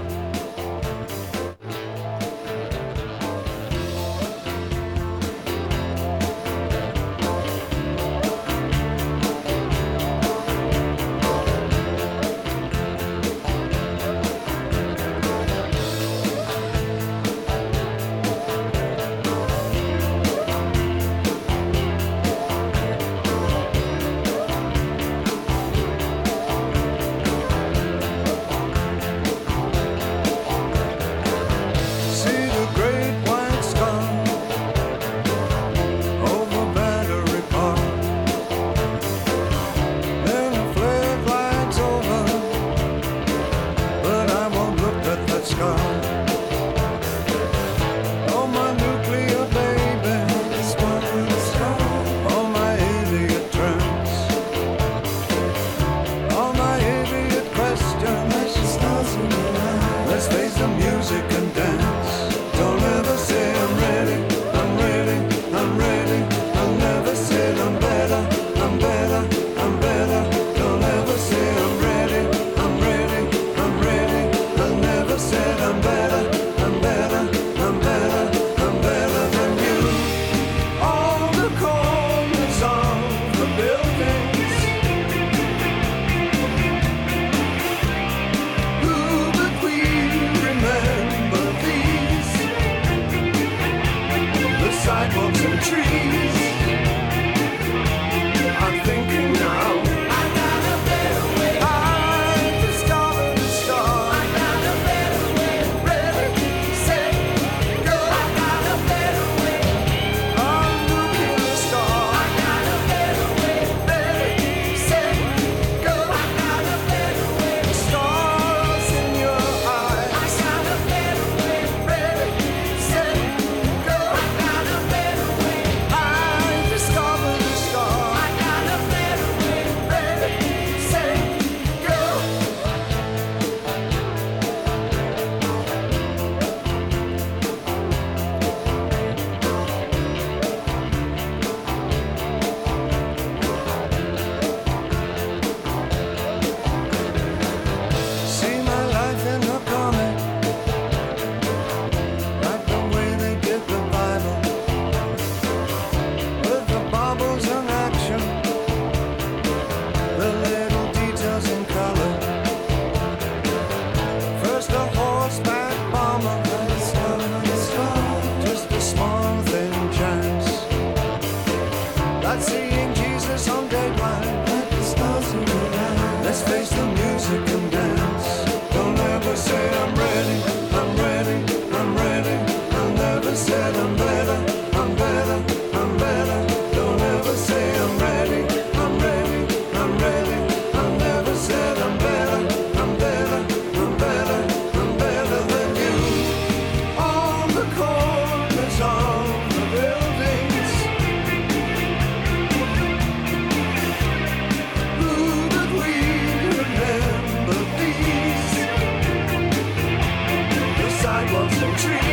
[211.77, 212.06] country.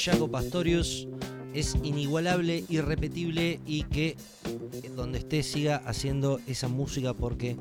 [0.00, 1.06] Jaco Pastorius?
[1.52, 4.16] Es inigualable, irrepetible y que
[4.94, 7.56] donde esté siga haciendo esa música porque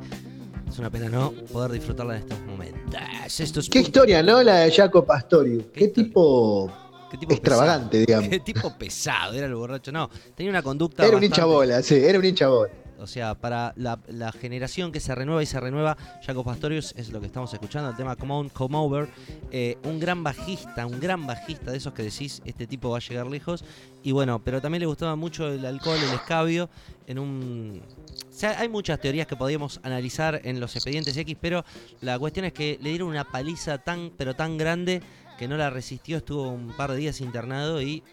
[0.70, 3.02] es una pena no poder disfrutarla en estos momentos.
[3.40, 4.42] Esto es Qué historia, ¿no?
[4.44, 5.66] La de Jaco Pastorius.
[5.74, 6.72] ¿Qué tipo
[7.10, 8.06] Qué tipo extravagante, pesado.
[8.06, 8.30] digamos.
[8.30, 9.92] Qué tipo pesado, era el borracho.
[9.92, 11.06] No, tenía una conducta.
[11.06, 12.72] Era un hincha bola, sí, era un hincha bola.
[13.02, 14.00] O sea, para la,
[14.32, 17.96] generación que se renueva y se renueva, Jaco Pastorius es lo que estamos escuchando, el
[17.96, 19.10] tema Come On, Come Over.
[19.52, 23.02] Eh, un gran bajista, un gran bajista de esos que decís, este tipo va a
[23.02, 23.64] llegar lejos.
[24.04, 26.70] Y bueno, pero también le gustaba mucho el alcohol, el escabio,
[27.08, 27.82] en un...
[28.30, 31.66] O sea, hay muchas teorías que podíamos analizar en los expedientes X, pero
[32.02, 35.02] la cuestión es que le dieron una paliza tan, pero tan grande
[35.38, 38.04] que no la resistió, estuvo un par de días internado y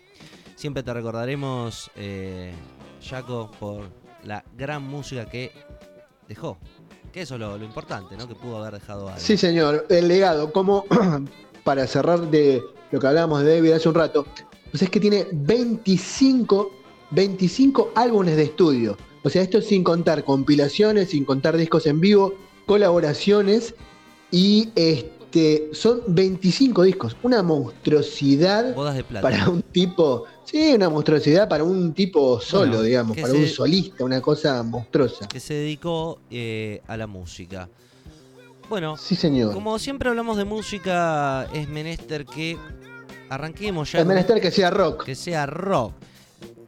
[0.56, 2.52] siempre te recordaremos, eh,
[3.02, 3.90] Jaco, por
[4.26, 5.52] la gran música que
[6.28, 6.58] dejó.
[7.12, 8.28] Que eso es lo, lo importante, ¿no?
[8.28, 9.20] Que pudo haber dejado algo.
[9.20, 10.84] Sí, señor, el legado, como
[11.64, 14.26] para cerrar de lo que hablábamos de David hace un rato,
[14.70, 16.70] pues es que tiene 25,
[17.10, 18.96] 25 álbumes de estudio.
[19.22, 22.34] O sea, esto sin contar compilaciones, sin contar discos en vivo,
[22.66, 23.74] colaboraciones
[24.30, 29.22] y este son 25 discos, una monstruosidad Bodas de plata.
[29.22, 33.46] para un tipo, sí, una monstruosidad para un tipo solo, Bueno, digamos, para se- un
[33.46, 35.28] solista, una cosa monstruosa.
[35.28, 37.68] Que se dedicó eh, a la música.
[38.70, 39.52] Bueno, Sí, señor.
[39.52, 42.56] como siempre hablamos de música, es menester que
[43.28, 44.00] arranquemos ya.
[44.00, 45.04] Es menester que sea rock.
[45.04, 45.92] que sea rock.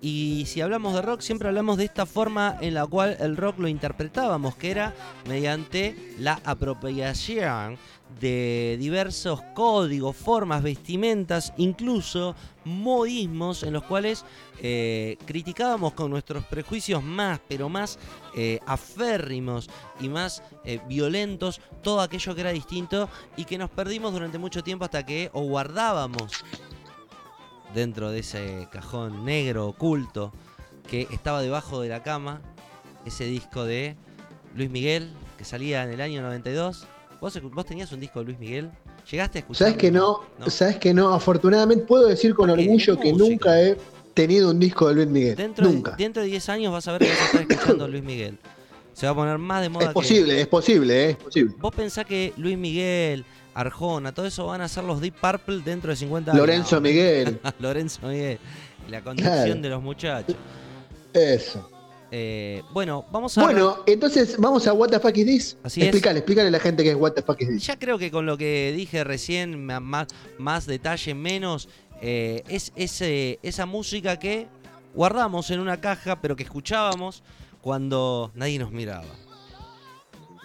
[0.01, 3.59] Y si hablamos de rock, siempre hablamos de esta forma en la cual el rock
[3.59, 4.95] lo interpretábamos, que era
[5.29, 7.77] mediante la apropiación
[8.21, 14.25] de diversos códigos, formas, vestimentas, incluso modismos en los cuales
[14.61, 17.99] eh, criticábamos con nuestros prejuicios más, pero más
[18.35, 19.71] eh, aférrimos
[20.01, 24.63] y más eh, violentos todo aquello que era distinto y que nos perdimos durante mucho
[24.63, 26.33] tiempo hasta que o guardábamos
[27.75, 30.33] dentro de ese cajón negro oculto
[30.89, 32.41] que estaba debajo de la cama
[33.05, 33.97] ese disco de
[34.55, 36.87] Luis Miguel que salía en el año 92.
[37.21, 38.71] ¿Vos, tenías un disco de Luis Miguel?
[39.11, 39.69] ¿Llegaste a escuchar?
[39.69, 40.21] ¿Sabes que no?
[40.39, 40.51] ¿No?
[40.51, 41.13] ¿Sabes que no?
[41.13, 43.77] Afortunadamente puedo decir con orgullo que nunca he
[44.15, 45.37] tenido un disco de Luis Miguel.
[45.37, 45.93] Dentro, nunca.
[45.93, 48.05] De, dentro de 10 años vas a ver que vas a estar escuchando a Luis
[48.05, 48.39] Miguel.
[48.93, 51.55] Se va a poner más de moda es que- posible, es posible, eh, es posible.
[51.59, 55.91] Vos pensás que Luis Miguel, Arjona, todo eso van a ser los Deep Purple dentro
[55.91, 56.41] de 50 años.
[56.41, 58.39] Lorenzo No, Miguel, Lorenzo Miguel.
[58.89, 59.61] La condición Claro.
[59.61, 60.37] de los muchachos.
[61.13, 61.69] eso.
[62.11, 63.43] Eh, bueno, vamos a.
[63.43, 65.57] Bueno, entonces vamos a What the fuck is this.
[65.63, 65.89] Así es.
[65.89, 67.67] explícale, a la gente qué es What the fuck is this.
[67.67, 71.69] Ya creo que con lo que dije recién, más, más detalle, menos,
[72.01, 74.47] eh, es ese, esa música que
[74.95, 77.23] guardamos en una caja, pero que escuchábamos
[77.61, 79.05] cuando nadie nos miraba.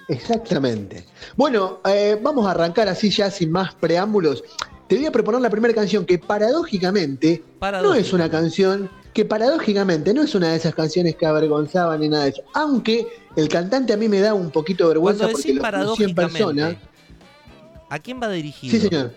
[0.09, 1.05] Exactamente.
[1.38, 4.43] Bueno, eh, vamos a arrancar así ya sin más preámbulos.
[4.88, 8.05] Te voy a proponer la primera canción que paradójicamente no Paradójico.
[8.05, 12.24] es una canción que paradójicamente no es una de esas canciones que avergonzaban ni nada
[12.26, 12.41] de eso.
[12.53, 16.16] Aunque el cantante a mí me da un poquito de vergüenza Cuando porque lo en
[16.16, 16.76] persona.
[17.89, 18.72] ¿a quién va dirigido?
[18.72, 19.11] Sí, señor.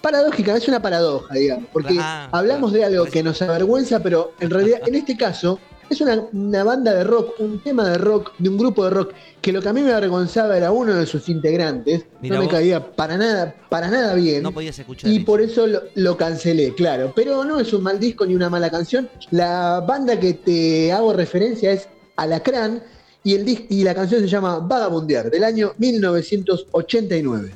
[0.00, 2.90] Paradójica, es una paradoja, digamos, porque Ah, hablamos claro.
[2.90, 5.58] de algo que nos avergüenza, pero en realidad, en este caso,
[5.90, 9.12] es una, una banda de rock, un tema de rock, de un grupo de rock,
[9.40, 12.46] que lo que a mí me avergonzaba era uno de sus integrantes, Mirá no me
[12.46, 12.54] vos.
[12.54, 14.42] caía para nada, para nada bien.
[14.42, 15.10] No podías escuchar.
[15.10, 15.24] Y eso.
[15.26, 17.12] por eso lo, lo cancelé, claro.
[17.14, 19.08] Pero no es un mal disco ni una mala canción.
[19.30, 22.82] La banda que te hago referencia es Alacrán
[23.24, 27.52] y, el y la canción se llama Vagabundear, del año 1989.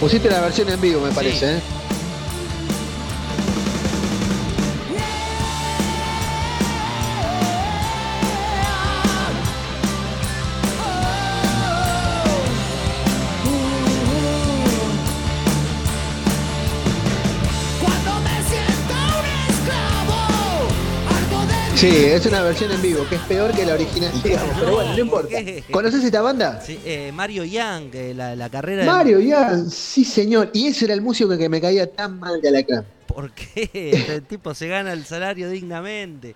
[0.00, 1.58] Pusiste la versión en vivo, me parece.
[1.58, 1.60] ¿eh?
[21.80, 24.54] Sí, es una versión en vivo, que es peor que la original, digamos.
[24.58, 25.00] Pero bueno, no ¿por
[25.30, 25.36] importa.
[25.70, 26.60] ¿Conoces esta banda?
[26.60, 30.50] Sí, eh, Mario Young, eh, la, la carrera de- Mario, ya, sí señor.
[30.52, 32.84] Y ese era el músico que me caía tan mal de Alacrán.
[33.06, 33.70] ¿Por qué?
[33.72, 36.34] Este tipo se gana el salario dignamente.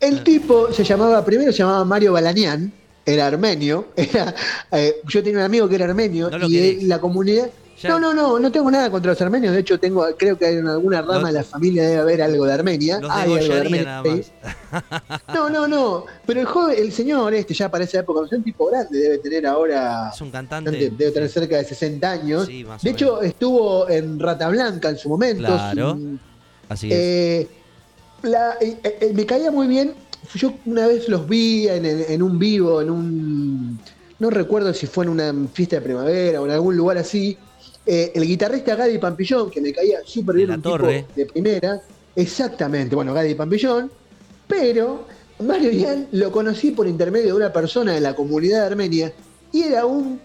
[0.00, 2.72] El tipo se llamaba, primero se llamaba Mario Balanián,
[3.06, 3.88] era armenio.
[3.96, 4.34] Era,
[4.72, 7.48] eh, yo tenía un amigo que era armenio No y él- la comunidad.
[7.82, 9.54] Ya- No, no, no, no tengo nada contra los armenios.
[9.54, 12.44] De hecho, tengo, creo que en alguna rama Los- de la familia debe haber algo
[12.44, 13.00] de Armenia.
[13.10, 14.02] Hay algo de Armenia.
[15.34, 16.04] No, no, no.
[16.26, 19.18] Pero el joven, el señor este, ya para esa época, es un tipo grande, debe
[19.18, 20.10] tener ahora.
[20.12, 20.70] Es un cantante.
[20.70, 22.46] Debe tener cerca de 60 años.
[22.46, 23.24] Sí, más o de hecho, menos.
[23.24, 25.46] estuvo en Rata Blanca en su momento.
[25.46, 25.94] Claro.
[25.94, 26.20] sin-
[26.68, 26.98] Así es.
[26.98, 27.48] eh,
[28.22, 29.94] la- eh, eh, me caía muy bien
[30.34, 33.80] yo una vez los vi en, en- en un vivo, en un.
[34.18, 37.38] No recuerdo si fue en una fiesta de primavera o en algún lugar así.
[37.92, 41.06] Eh, el guitarrista Gadi Pampillón, que me caía súper bien, De la un tipo Torre.
[41.16, 41.80] de primera.
[42.14, 43.90] Exactamente, bueno, Gadi Pampillón.
[44.46, 45.06] Pero
[45.40, 49.12] Mario Ian lo conocí por intermedio de una persona de la comunidad armenia
[49.52, 50.20] y era un.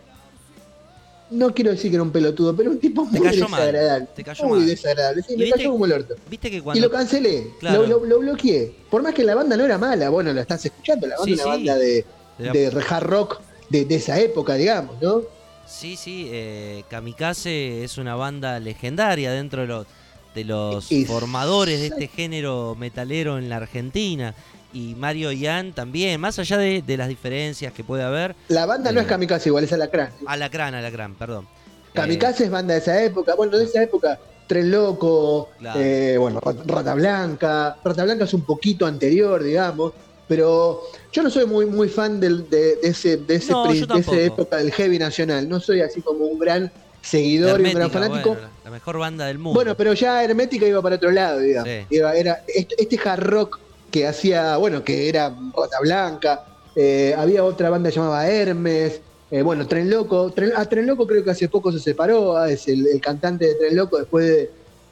[1.31, 4.07] No quiero decir que era un pelotudo, pero un tipo muy desagradable.
[4.15, 4.67] te cayó muy mal.
[4.67, 5.23] desagradable.
[5.23, 6.15] Sí, Y me viste- cayó como el orto.
[6.29, 6.81] Viste que Y cuando.
[6.85, 7.81] lo cancelé, Claro.
[7.87, 8.75] lo, lo- lo bloqueé.
[8.91, 11.33] Por más que la banda no era mala, bueno, la estás escuchando, la banda Sí,
[11.33, 11.49] una sí.
[11.49, 12.05] banda de,
[12.37, 13.41] de de hard rock
[13.71, 15.23] de, de esa época, digamos, ¿no?
[15.67, 19.87] Sí, sí, eh, Kamikaze es una banda legendaria dentro de los,
[20.35, 21.13] de los Exacto.
[21.19, 24.33] formadores de este género metalero en la Argentina.
[24.73, 28.35] Y Mario Ian también, más allá de, de las diferencias que puede haber.
[28.49, 29.03] La banda no Eh.
[29.03, 30.11] es Kamikaze, igual es Alacrán.
[30.27, 31.45] Alacrán, Alacrán, perdón.
[31.45, 35.79] Eh, Kamikaze es banda de esa época, bueno, de esa época, Tren Loco, Claro.
[35.81, 37.77] eh, bueno, Rata Blanca.
[37.83, 39.93] Rata Blanca es un poquito anterior, digamos,
[40.27, 43.99] pero yo no soy muy, muy fan del- de, de ese, de, ese No, de
[43.99, 45.47] esa época del heavy nacional.
[45.47, 46.71] No soy así como un gran
[47.01, 48.29] seguidor y un gran fanático.
[48.33, 49.55] bueno, la, mejor banda del mundo.
[49.55, 51.69] Bueno, pero ya Hermética iba para otro lado, digamos.
[51.69, 51.85] Sí.
[51.95, 53.59] Iba- era este, hard rock
[53.91, 56.43] que hacía, bueno, que era Rata Blanca,
[56.75, 60.31] eh, había otra banda llamada Hermes, eh, bueno, Tren Loco.
[60.33, 63.45] Tren, a Tren Loco creo que hace poco se separó, ah, es el, el cantante
[63.45, 64.51] de Tren Loco después de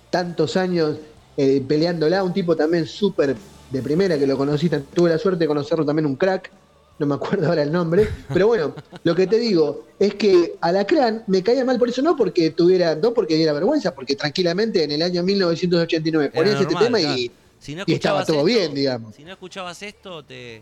[0.10, 0.98] tantos años
[1.36, 3.36] eh, peleándola, un tipo también súper
[3.72, 6.51] de primera que lo conocí, tan- tuve la suerte de conocerlo también un crack.
[6.99, 11.24] No me acuerdo ahora el nombre, pero bueno, lo que te digo es que Alacrán
[11.26, 14.91] me caía mal por eso, no porque tuviera, no porque diera vergüenza, porque tranquilamente en
[14.91, 17.18] el año 1989 Era ponías este tema claro.
[17.18, 19.16] y si no y estaba todo esto- bien, digamos.
[19.16, 20.61] Si no escuchabas esto, te.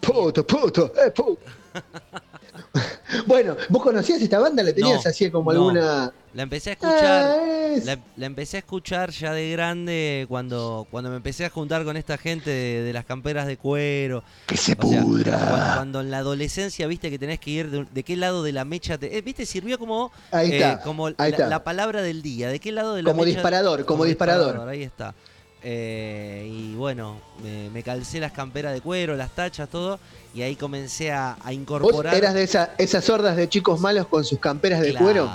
[0.00, 1.38] puto, puto, eh, puto.
[3.26, 5.58] bueno, vos conocías esta banda, la tenías No, así como no.
[5.68, 6.12] alguna.
[6.34, 7.38] La empecé a escuchar.
[7.40, 11.50] Ah, es- La, la empecé a escuchar ya de grande cuando, cuando me empecé a
[11.50, 14.22] juntar con esta gente de, de las camperas de cuero.
[14.46, 15.38] Que se O sea, pudra.
[15.38, 18.52] cuando, cuando en la adolescencia viste que tenés que ir de, de qué lado de
[18.52, 19.16] la mecha te.
[19.16, 21.46] eh, viste, sirvió como, Ahí eh, como ahí la, está.
[21.48, 22.48] la palabra del día.
[22.48, 24.68] ¿De qué lado de la como mecha- disparador, como, disparador.
[24.68, 25.14] Ahí está.
[25.62, 29.98] Eh, y bueno, me, me calcé las camperas de cuero, las tachas, todo.
[30.34, 32.14] Y ahí comencé a, a ¿Vos incorporar.
[32.14, 35.04] eras de esa, esas sordas de chicos malos con sus camperas de Claro.
[35.04, 35.30] cuero?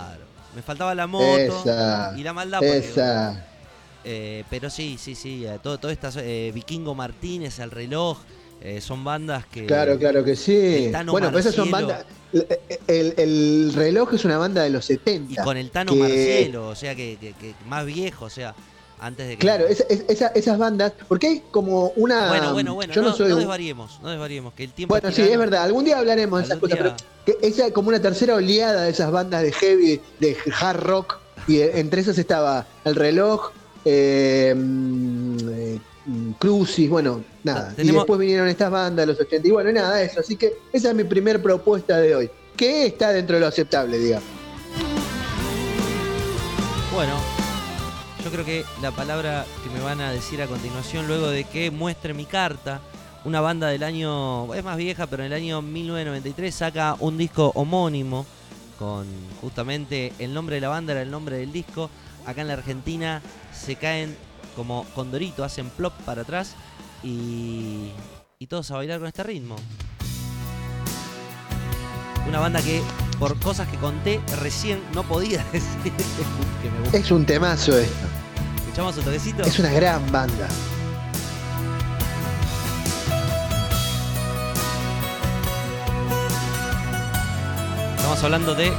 [0.55, 1.26] Me faltaba la moto
[1.63, 2.13] Esa.
[2.15, 2.63] y la maldad.
[2.63, 3.47] Esa.
[4.05, 8.19] Eh, pero sí, sí, sí, eh, todo, todo estas, eh, Vikingo Martínez, El Reloj,
[8.61, 9.65] eh, son bandas que...
[9.65, 10.91] Claro, claro que sí.
[11.07, 12.05] Bueno, pero esas son bandas.
[12.88, 15.43] El, el reloj es una banda de los Y 70.
[15.43, 18.53] con el Tano que- Marcielo, o sea, que, que- que más viejo, o sea,
[19.05, 19.39] antes de que...
[19.39, 20.93] Claro, esa- es- esa- esas bandas.
[21.07, 22.29] Porque hay como una.
[22.29, 23.29] Bueno, bueno, bueno, Yo no, no soy.
[23.29, 24.93] no desvariemos, no desvariemos, que el tiempo...
[24.93, 25.63] Bueno, es sí, es verdad.
[25.63, 26.95] Algún día hablaremos de esas cosas, día-
[27.25, 31.17] pero que esa como una tercera oleada de esas bandas de heavy, de hard rock,
[31.47, 33.51] y entre esas estaba el reloj,
[33.85, 35.79] eh, mm, eh,
[36.39, 37.73] Crucis, bueno, nada.
[37.75, 40.19] Tenemos- Y después vinieron estas bandas de los 80 y bueno, nada, eso.
[40.21, 43.97] Así que esa es mi primer propuesta de hoy, que está dentro de lo aceptable,
[43.97, 44.27] digamos.
[46.93, 47.13] Bueno,
[48.24, 51.71] yo creo que la palabra que me van a decir a continuación, luego de que
[51.71, 52.80] muestre mi carta,
[53.26, 57.51] una banda del año, es más vieja, pero en el año 1993 saca un disco
[57.55, 58.26] homónimo
[58.80, 59.05] con
[59.41, 61.89] justamente el nombre de la banda era el nombre del disco.
[62.26, 63.21] Acá en la Argentina
[63.53, 64.15] se caen
[64.55, 66.55] como condorito, hacen plop para atrás
[67.03, 67.91] y,
[68.39, 69.57] y todos a bailar con este ritmo.
[72.28, 72.82] Una banda que
[73.19, 75.91] por cosas que conté recién no podía decir
[76.61, 76.97] que me gusta.
[76.97, 78.07] Es un temazo esto.
[78.57, 79.43] ¿Escuchamos un toquecito?
[79.43, 80.47] Es una gran banda.
[87.95, 88.71] Estamos hablando de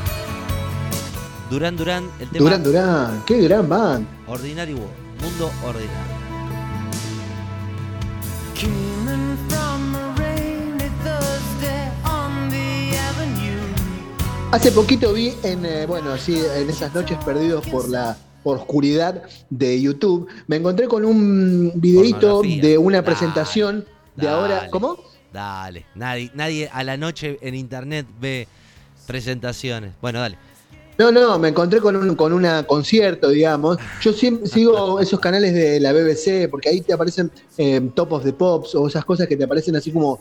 [1.51, 4.09] Durán Durán, el tema Durán Durán, qué gran banda.
[4.27, 6.15] Ordinary World, Mundo Ordinario.
[14.55, 19.83] Hace poquito vi en, eh, bueno, así en esas noches perdidos por la oscuridad de
[19.83, 23.85] YouTube, me encontré con un videito de una Dale, presentación
[24.15, 24.29] de dale.
[24.39, 24.69] ahora.
[24.71, 24.97] ¿Cómo?
[25.33, 28.47] Dale, nadie, nadie a la noche en internet ve
[29.09, 29.91] presentaciones.
[30.01, 30.39] Bueno, dale.
[30.99, 33.79] No, no, me encontré con un con una concierto, digamos.
[34.03, 37.29] Yo siempre sigo esos canales de la BBC porque ahí te aparecen
[37.59, 40.21] eh, Top of the Pops o esas cosas que te aparecen así como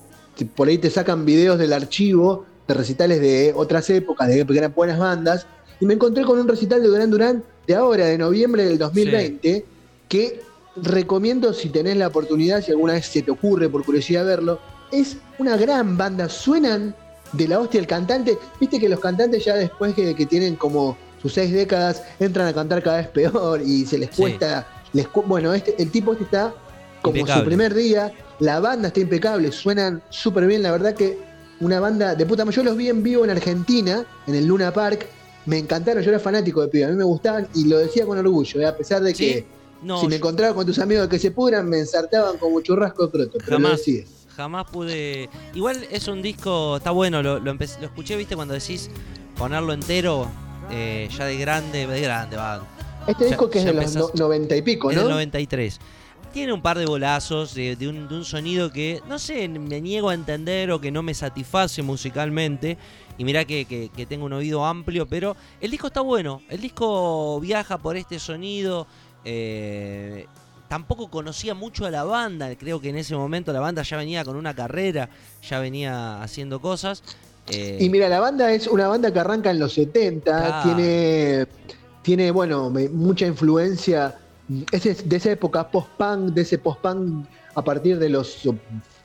[0.56, 4.74] por ahí te sacan videos del archivo de recitales de otras épocas, de que eran
[4.74, 5.46] buenas bandas.
[5.80, 9.66] Y me encontré con un recital de Durán Durán de ahora, de noviembre del 2020,
[10.08, 10.42] que
[10.76, 14.60] recomiendo si tenés la oportunidad, si alguna vez se te ocurre por curiosidad verlo.
[14.92, 16.96] Es una gran banda, suenan
[17.34, 18.38] de la hostia el cantante.
[18.60, 22.54] Viste que los cantantes ya después que, que tienen como sus seis décadas entran a
[22.54, 24.22] cantar cada vez peor y se les Sí.
[24.22, 24.68] cuesta.
[24.94, 26.54] les cu- bueno, este, el tipo este está
[27.02, 27.42] como Impecable.
[27.42, 28.14] su primer día.
[28.40, 30.62] La banda está impecable, suenan súper bien.
[30.62, 31.18] La verdad que
[31.64, 32.56] una banda de puta madre.
[32.58, 35.08] Yo los vi en vivo en Argentina, en el Luna Park.
[35.46, 38.18] Me encantaron, yo era fanático de pibe, a mí me gustaban y lo decía con
[38.18, 38.66] orgullo, ¿eh?
[38.66, 39.46] a pesar de Sí, que
[39.82, 43.08] No, si me yo encontraba con tus amigos que se pudran, me ensartaban como churrasco
[43.08, 43.38] de croto.
[43.40, 43.78] Pero lo Jamás.
[43.80, 44.04] decía.
[44.36, 45.30] jamás pude.
[45.54, 48.90] Igual es un disco, está bueno, lo, lo, empecé- lo escuché, viste, cuando decís
[49.38, 50.28] ponerlo entero,
[50.72, 52.66] eh, ya de grande, de grande, va.
[53.06, 55.12] Este Ya- disco que es de los no- 90 y pico, Es del ¿no?
[55.12, 55.78] 93.
[56.34, 59.80] Tiene un par de bolazos de, de un, de un sonido que, no sé, me
[59.80, 62.76] niego a entender o que no me satisface musicalmente.
[63.20, 66.42] Y mirá que, que- que tengo un oído amplio, pero el disco está bueno.
[66.50, 68.88] El disco viaja por este sonido.
[69.26, 70.26] eh,
[70.68, 72.54] tampoco conocía mucho a la banda.
[72.56, 75.08] Creo que en ese momento la banda ya venía con una carrera,
[75.48, 77.04] ya venía haciendo cosas.
[77.48, 80.64] eh, Y mira, la banda es una banda que arranca en los 70, Claro.
[80.64, 81.46] tiene,
[82.02, 84.16] tiene, bueno, mucha influencia,
[84.72, 87.26] es de esa época post-punk, de ese post-punk
[87.56, 88.48] a partir de los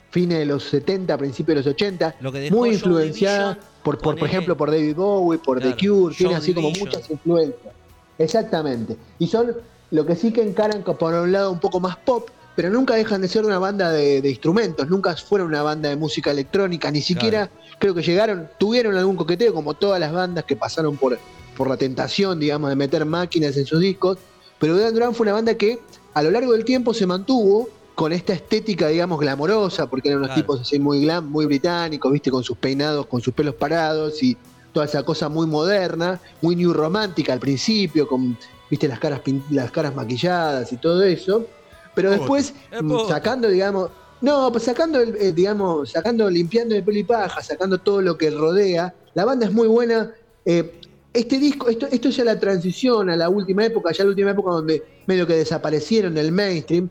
[0.09, 4.27] fines de los 70, principios de los 80, lo que muy influenciada por, por, por
[4.27, 7.73] ejemplo, por David Bowie, por Claro, The Cure, tiene así como muchas influencias.
[8.17, 8.97] Exactamente.
[9.19, 9.55] Y son
[9.91, 13.21] lo que sí que encaran por un lado un poco más pop, pero nunca dejan
[13.21, 17.01] de ser una banda de, de instrumentos, nunca fueron una banda de música electrónica, ni
[17.01, 21.17] siquiera creo que llegaron, tuvieron algún coqueteo como todas las bandas que pasaron por,
[21.55, 24.17] por la tentación, digamos, de meter máquinas en sus discos,
[24.59, 25.79] pero Duran Duran fue una banda que
[26.13, 30.29] a lo largo del tiempo se mantuvo con esta estética, digamos, glamorosa, porque eran unos
[30.29, 30.41] Claro.
[30.41, 34.37] tipos así muy glam, muy británicos, viste, con sus peinados, con sus pelos parados y
[34.73, 38.37] toda esa cosa muy moderna, muy new romántica al principio, con,
[38.69, 41.45] viste, las caras, las caras maquilladas y todo eso.
[41.93, 43.89] Pero después, es mm, sacando, digamos,
[44.21, 48.17] no, pues sacando, el, eh, digamos, sacando, limpiando de pelo y paja, sacando todo lo
[48.17, 50.11] que rodea, la banda es muy buena.
[50.45, 50.78] eh,
[51.13, 54.31] este disco, esto, esto es ya la transición a la última época, ya la última
[54.31, 56.89] época donde medio que desaparecieron del mainstream,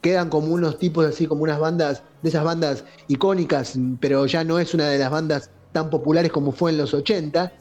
[0.00, 4.58] quedan como unos tipos así, como unas bandas, de esas bandas icónicas, pero ya no
[4.58, 7.52] es una de las bandas tan populares como fue en los 80.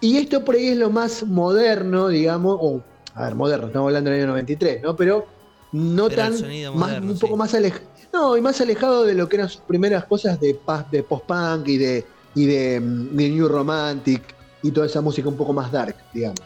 [0.00, 2.82] Y esto por ahí es lo más moderno, digamos, o,
[3.14, 4.96] a ver, moderno, estamos hablando del año 93, ¿no?
[4.96, 5.26] Pero
[5.72, 6.32] no Pero tan,
[6.76, 7.38] más, un poco sí.
[7.38, 7.84] más alejado.
[8.12, 12.04] No, y más alejado de lo que eran sus primeras cosas de, post-punk y de,
[12.34, 14.22] y de, mm, de New Romantic
[14.64, 16.40] y toda esa música un poco más dark, digamos.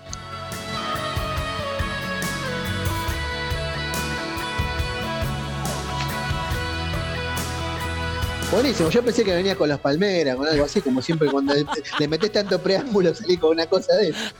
[8.51, 11.55] Buenísimo, yo pensé que venía con las palmeras, con algo así, como siempre cuando
[12.01, 14.35] le metes tanto preámbulo salí con una cosa de eso.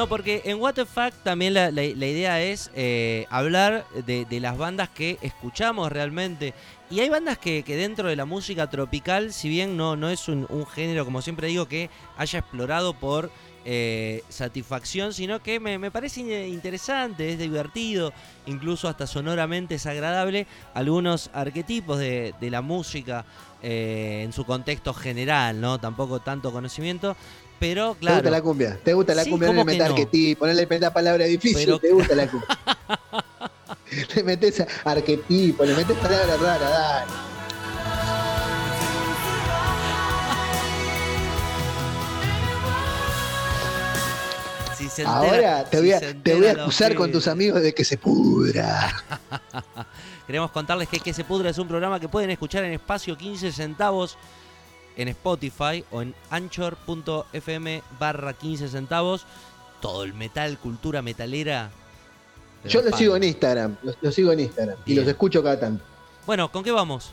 [0.00, 4.88] No, porque en What the Fuck también la, idea es eh, hablar de, las bandas
[4.88, 6.54] que escuchamos realmente.
[6.88, 10.48] Y hay bandas que, dentro de la música tropical, si bien no, no es un,
[10.68, 13.30] género, como siempre digo, que haya explorado por
[13.66, 18.14] eh, satisfacción, sino que me, parece in- interesante, es divertido,
[18.46, 23.26] incluso hasta sonoramente es agradable, algunos arquetipos de, de la música
[23.62, 25.78] eh, en su contexto general, ¿no?
[25.78, 27.14] Tampoco tanto conocimiento.
[27.60, 28.78] Pero ¿Te gusta claro, la cumbia?
[28.82, 29.48] ¿Te gusta la Sí, cumbia?
[29.48, 29.94] No ¿cómo le que metes no?
[29.94, 32.48] arquetipo, no le metes palabra difícil, Pero- te gusta la cumbia.
[34.16, 37.12] le metes arquetipo, le metes palabra rara, dale.
[44.76, 47.28] Si se entera- Ahora te si voy a, se te voy a acusar con tus
[47.28, 48.90] amigos de que se pudra.
[50.26, 53.52] Queremos contarles que Que se pudra es un programa que pueden escuchar en espacio 15
[53.52, 54.16] centavos
[55.00, 59.24] en Spotify o en anchor.fm barra 15 centavos.
[59.80, 61.70] Todo el metal, cultura metalera.
[62.68, 63.24] Yo los sigo en.
[63.24, 65.82] Instagram, los, los sigo en Instagram y los escucho cada tanto.
[66.26, 67.12] Bueno, ¿con qué vamos?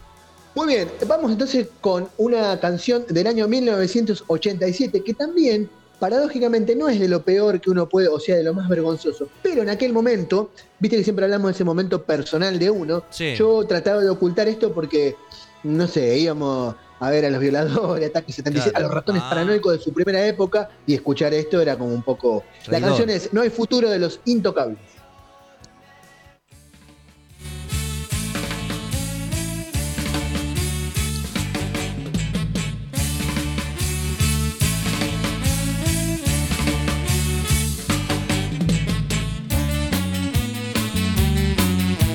[0.55, 5.69] Muy bien, vamos entonces con una canción del año 1987 que también,
[5.99, 9.29] paradójicamente, no es de lo peor que uno puede, o sea, de lo más vergonzoso.
[9.43, 13.35] Pero en aquel momento, viste que siempre hablamos de ese momento personal de uno, Sí.
[13.37, 15.15] yo trataba de ocultar esto porque,
[15.63, 18.85] no sé, íbamos a ver a los violadores, ataques 77, Claro.
[18.85, 19.29] a los ratones Ah.
[19.29, 22.43] paranoicos de su primera época y escuchar esto era como un poco...
[22.67, 24.79] La canción es No hay futuro de los intocables.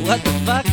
[0.07, 0.72] What the fuck?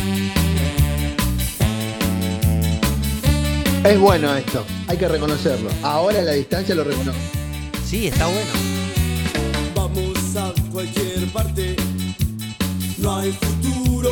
[3.84, 5.70] Es bueno esto, hay que reconocerlo.
[5.82, 7.20] Ahora a la distancia lo reconozco.
[7.84, 8.50] Sí, está bueno.
[9.74, 11.76] Vamos a cualquier parte.
[12.98, 14.10] No hay futuro,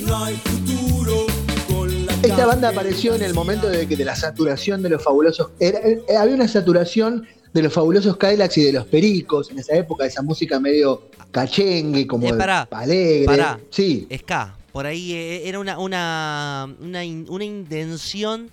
[0.00, 1.26] no hay futuro.
[1.68, 5.02] Con la Esta banda apareció en el momento de, que, de la saturación de los
[5.04, 5.50] fabulosos.
[5.60, 9.74] Era- eh, había una saturación de los fabulosos Cadillacs y de los Pericos, en esa
[9.76, 13.26] época, esa música medio cachengue, como Eh, pará, alegre.
[13.26, 13.60] pará.
[13.70, 14.56] Sí, Ska.
[14.72, 18.50] Por ahí eh, era una, una, una, in- una intención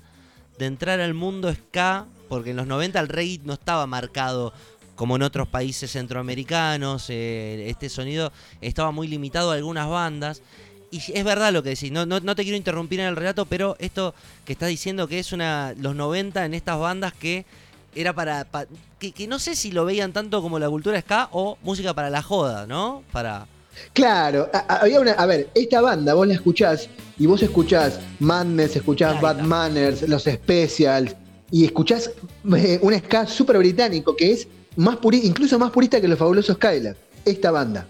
[0.57, 4.53] de entrar al mundo ska, porque en los 90 el reggae no estaba marcado
[4.95, 7.05] como en otros países centroamericanos.
[7.09, 8.31] eh, este sonido
[8.61, 10.41] estaba muy limitado a algunas bandas.
[10.89, 13.45] Y es verdad lo que decís, no, no, no te quiero interrumpir en el relato,
[13.45, 17.45] pero esto que estás diciendo que es una los 90 en estas bandas que
[17.93, 18.65] era para, pa-
[18.97, 22.09] que, que no sé si lo veían tanto como la cultura ska o música para
[22.09, 23.03] la joda, ¿no?
[23.11, 23.47] Para
[23.93, 24.49] claro.
[24.53, 29.19] a- había una, a ver, esta banda vos la escuchás y vos escuchás Madness, escuchás.
[29.21, 31.15] Bad Manners, los Specials,
[31.51, 32.11] y escuchás
[32.55, 36.57] eh, un ska súper británico que es más puri- incluso más purista que los fabulosos
[36.57, 37.87] Cadillacs, esta banda.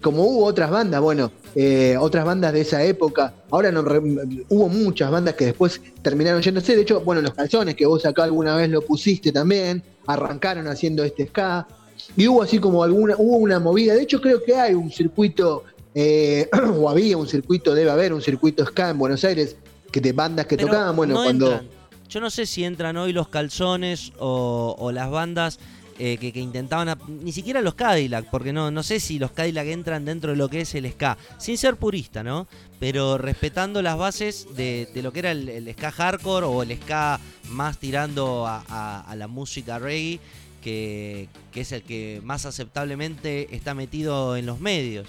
[0.00, 4.00] Como hubo otras bandas, bueno, eh, otras bandas de esa época, ahora no re-
[4.48, 8.24] hubo muchas bandas que después terminaron yéndose, de hecho, bueno, los calzones que vos acá
[8.24, 11.68] alguna vez lo pusiste también, arrancaron haciendo este ska,
[12.16, 15.64] y hubo así como alguna, hubo una movida, de hecho creo que hay un circuito,
[15.94, 19.56] eh, o había un circuito, debe haber un circuito ska en Buenos Aires,
[19.90, 21.46] que de bandas que Pero tocaban, bueno, no cuando...
[21.52, 21.68] entran.
[22.08, 25.58] Yo no sé si entran hoy los calzones o, o las bandas
[25.98, 29.66] eh, que, que intentaban, ni siquiera los Cadillac, porque no, no sé si los Cadillac
[29.68, 32.46] entran dentro de lo que es el ska, sin ser purista, ¿no?
[32.78, 36.76] Pero respetando las bases de, de lo que era el, el ska hardcore o el
[36.76, 37.18] ska
[37.48, 40.20] más tirando a, a- a la música reggae,
[40.62, 45.06] que, que es el que más aceptablemente está metido en los medios.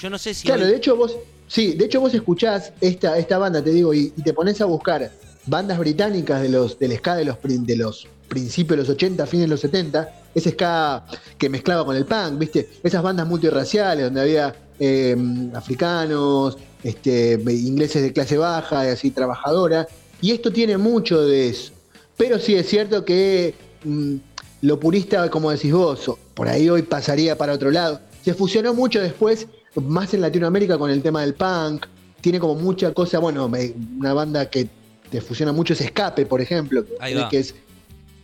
[0.00, 0.46] Yo no sé si...
[0.46, 1.16] Claro, hoy- de hecho vos,
[1.46, 4.64] sí, de hecho vos escuchás esta, esta banda, te digo, y, y te pones a
[4.64, 5.10] buscar
[5.46, 9.44] bandas británicas de los, del ska de los, de los principios de los 80, fines
[9.44, 11.04] de los 70, ese ska
[11.38, 12.68] que mezclaba con el punk, ¿viste?
[12.82, 15.16] Esas bandas multirraciales donde había eh,
[15.54, 19.86] africanos, este, ingleses de clase baja, y así trabajadora,
[20.20, 21.72] y esto tiene mucho de eso.
[22.16, 24.16] Pero sí es cierto que mm,
[24.62, 28.00] lo purista, como decís vos, por ahí hoy pasaría para otro lado.
[28.24, 29.46] Se fusionó mucho después,
[29.76, 31.86] más en Latinoamérica, con el tema del punk.
[32.20, 33.50] Tiene como mucha cosa, bueno,
[33.98, 34.68] una banda que
[35.10, 36.84] te fusiona mucho es Escape, por ejemplo,
[37.30, 37.54] que- es,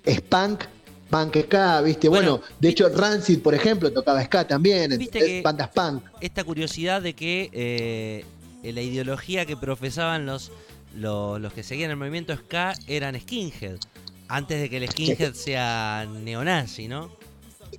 [0.04, 0.64] es punk,
[1.10, 2.08] punk ska, ¿viste?
[2.08, 6.02] Bueno, Bueno, de hecho Rancid, por ejemplo, tocaba ska también, Viste que- bandas punk.
[6.20, 8.24] esta curiosidad de que eh,
[8.72, 10.50] la ideología que profesaban los,
[10.96, 13.76] los, los que seguían el movimiento ska eran skinhead,
[14.32, 17.10] antes de que el skinhead sea neonazi, ¿no?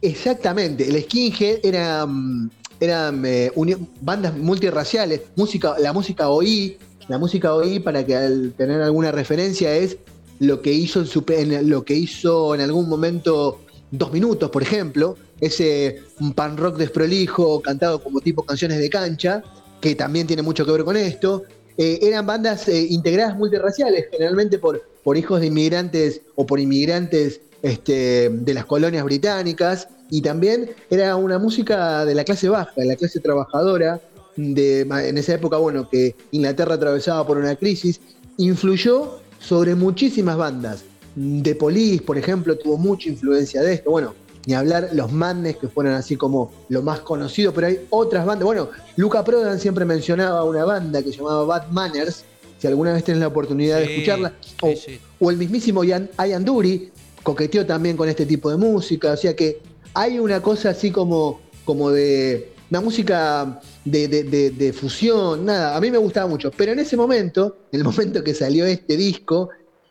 [0.01, 2.49] Exactamente, el skinhead era, mm,
[2.79, 6.77] eran eh, uni- bandas multirraciales, música, la música OI,
[7.07, 9.97] la música OI para que al tener alguna referencia es
[10.39, 14.49] lo que hizo en, su, pe- en lo que hizo en algún momento dos minutos,
[14.49, 16.01] por ejemplo, ese
[16.35, 19.41] pan rock desprolijo cantado como tipo canciones de cancha,
[19.81, 21.43] que también tiene mucho que ver con esto.
[21.77, 27.41] Eh, eran bandas eh, integradas multirraciales, generalmente por, por hijos de inmigrantes o por inmigrantes
[27.61, 32.85] este, de las colonias británicas, y también era una música de la clase baja, de
[32.85, 34.01] la clase trabajadora,
[34.35, 37.99] de, en esa época, bueno, que Inglaterra atravesaba por una crisis,
[38.37, 40.83] influyó sobre muchísimas bandas.
[41.15, 43.91] The Police, por ejemplo, tuvo mucha influencia de esto.
[43.91, 44.13] Bueno,
[44.45, 48.45] ni hablar los Madness, que fueron así como lo más conocido, pero hay otras bandas.
[48.45, 52.25] Bueno, Luca Prodan siempre mencionaba una banda que se llamaba Bad Manners,
[52.63, 54.33] si alguna vez tenés la oportunidad de escucharla.
[54.61, 54.99] O, sí, sí.
[55.19, 56.91] o el mismísimo Ian, Ian Dury
[57.21, 59.11] coqueteó también con este tipo de música.
[59.11, 59.59] O sea que
[59.93, 65.75] hay una cosa así como, como de una música de, de- de- de fusión, nada,
[65.75, 66.51] a mí me gustaba mucho.
[66.51, 69.49] Pero en ese momento, en el momento que salió este disco,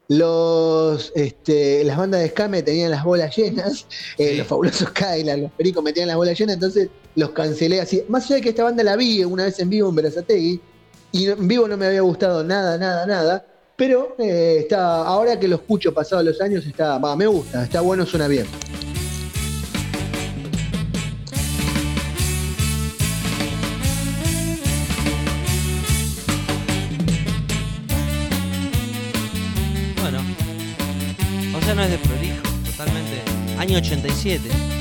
[0.08, 3.86] los, este, las bandas de Scame tenían las bolas llenas,
[4.18, 4.36] eh, Sí.
[4.38, 8.02] los fabulosos Kyla, los pericos metían las bolas llenas, entonces los cancelé así.
[8.08, 10.58] Más allá de que esta banda la vi una vez en vivo en Berazategui,
[11.12, 13.46] y en vivo no me había gustado nada, nada, nada,
[13.76, 17.82] pero eh, está, ahora que lo escucho pasados los años, está, va, me gusta, está
[17.82, 18.46] bueno, suena bien.
[30.00, 30.18] Bueno,
[31.56, 33.20] o sea, no es de prolijo, totalmente.
[33.58, 34.71] Año 87.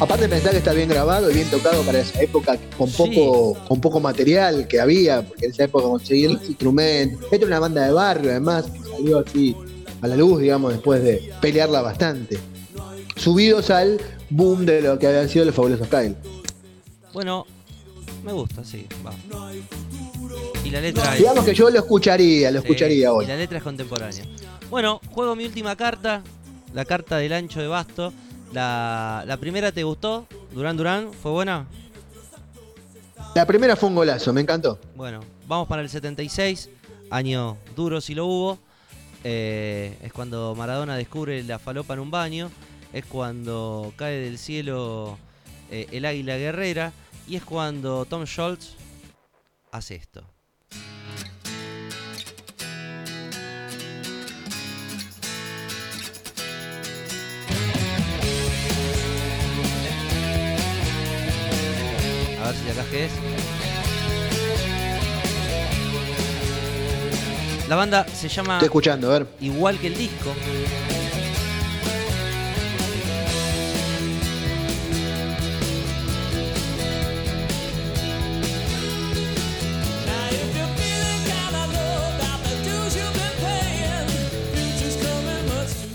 [0.00, 2.96] Aparte pensar que está bien grabado y bien tocado para esa época, con Sí.
[2.96, 7.22] poco, con poco material que había, porque en esa época conseguir instrumentos.
[7.24, 9.56] Esta era una banda de barrio, además, que salió así
[10.02, 12.38] a la luz, digamos, después de pelearla bastante.
[13.16, 16.16] Subidos al boom de lo que habían sido los fabulosos Kyle.
[17.12, 17.46] Bueno,
[18.24, 19.14] me gusta, sí, va.
[20.64, 23.24] Y la letra es- Digamos que yo lo escucharía, lo sí, escucharía hoy.
[23.24, 24.24] Y la letra es contemporánea.
[24.68, 26.22] Bueno, juego mi última carta,
[26.74, 28.12] la carta del ancho de basto.
[28.54, 31.66] La, la primera te gustó, Durán Durán, ¿fue buena?
[33.34, 34.78] La primera fue un golazo, me encantó.
[34.94, 36.70] Bueno, vamos para el 76,
[37.10, 38.58] año duro si lo hubo.
[39.24, 42.48] eh, es cuando Maradona descubre la falopa en un baño,
[42.92, 45.18] es cuando cae del cielo
[45.72, 46.92] eh, el águila guerrera
[47.26, 48.74] y es cuando Tom Schultz
[49.72, 50.22] hace esto.
[62.44, 63.12] A ver si acá qué es.
[67.70, 69.26] La banda se llama Estoy escuchando, a ver.
[69.40, 70.34] igual que el disco.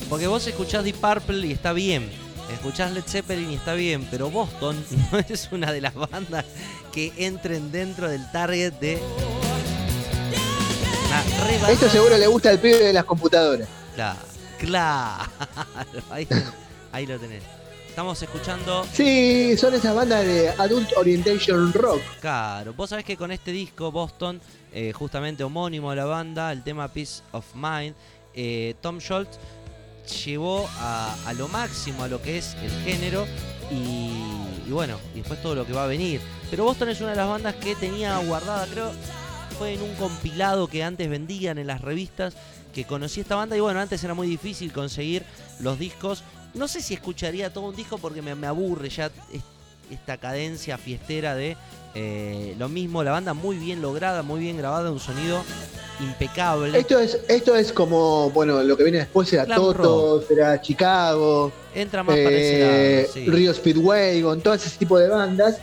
[0.09, 2.09] Porque vos escuchás Deep Purple y está bien.
[2.59, 4.05] Escuchás Led Zeppelin y está bien.
[4.11, 4.75] Pero Boston
[5.13, 6.43] no es una de las bandas
[6.91, 8.99] que entren dentro del target de.
[11.69, 13.67] Esto seguro le gusta al pibe de las computadoras.
[13.95, 14.19] Claro,
[14.59, 15.31] claro.
[16.91, 17.43] Ahí lo tenés.
[17.87, 18.85] Estamos escuchando.
[18.91, 22.01] Sí, son esas bandas de Adult Orientation Rock.
[22.19, 24.41] Claro, vos sabés que con este disco, Boston,
[24.73, 27.95] eh, justamente homónimo a la banda, el tema Peace of Mind,
[28.33, 29.39] eh, Tom Schultz
[30.09, 33.25] llevó a, lo máximo a lo que es el género
[33.71, 36.21] y, bueno, después todo lo que va a venir.
[36.49, 38.91] Pero Boston es una de las bandas que tenía guardada, creo,
[39.57, 42.33] fue en un compilado que antes vendían en las revistas,
[42.73, 45.23] que conocí esta banda y bueno, antes era muy difícil conseguir
[45.59, 46.23] los discos.
[46.53, 49.41] No sé si escucharía todo un disco porque me, aburre ya es-
[49.91, 51.57] esta cadencia fiestera de
[51.95, 55.43] eh, lo mismo, la banda muy bien lograda, muy bien grabada, un sonido
[55.99, 56.77] impecable.
[56.77, 62.03] Esto es, esto es como, bueno, lo que viene después Glam Toto, será Chicago, Entra
[62.03, 63.25] más para ese eh, lado, sí.
[63.25, 65.57] Rio Speedway, con todo ese tipo de bandas.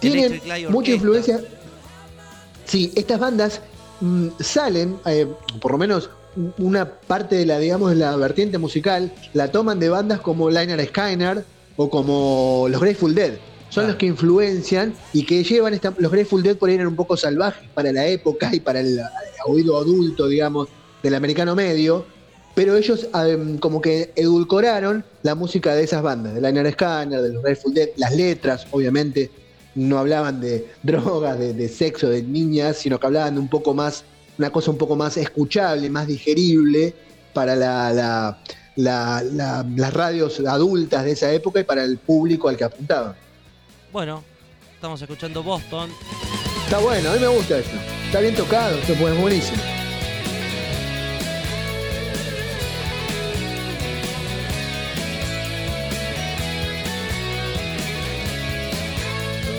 [0.00, 0.40] Tienen
[0.70, 1.40] mucha influencia.
[2.66, 3.60] Sí, estas bandas
[4.00, 5.26] mm, salen, eh,
[5.60, 6.10] por lo menos
[6.58, 10.84] una parte de la, digamos, de la vertiente musical, la toman de bandas como Liner
[10.86, 11.44] Skyner
[11.76, 13.34] o como los Grateful Dead.
[13.74, 16.94] Son los que influencian y que llevan esta, los Grateful Dead por ahí eran un
[16.96, 19.00] poco salvajes para la época y para el,
[19.46, 20.68] oído adulto, digamos,
[21.02, 22.06] del americano medio.
[22.54, 27.32] Pero ellos em, como que edulcoraron la música de esas bandas, de Liner Skyner, de
[27.32, 29.32] los Grateful Dead, las letras, obviamente,
[29.74, 33.74] no hablaban de drogas, de, de sexo, de niñas, sino que hablaban de un poco
[33.74, 34.04] más,
[34.38, 36.94] una cosa un poco más escuchable, más digerible
[37.32, 38.38] para la- la-
[38.76, 43.16] la- la- las radios adultas de esa época y para el público al que apuntaban.
[43.94, 44.24] Bueno,
[44.74, 45.88] estamos escuchando Boston.
[46.64, 47.70] Está bueno, a mí me gusta eso.
[48.06, 49.62] Está bien tocado, esto es buenísimo.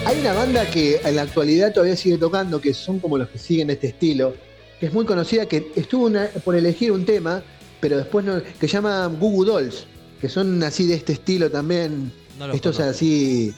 [0.04, 3.38] Hay una banda que en la actualidad todavía sigue tocando, que son como los que
[3.38, 4.34] siguen este estilo,
[4.78, 7.42] que es muy conocida, que estuvo una- por elegir un tema,
[7.80, 9.84] pero después no, que se llama Google Dolls,
[10.20, 12.12] que son así de este estilo también.
[12.38, 12.90] No Estos conozco.
[12.94, 13.52] así.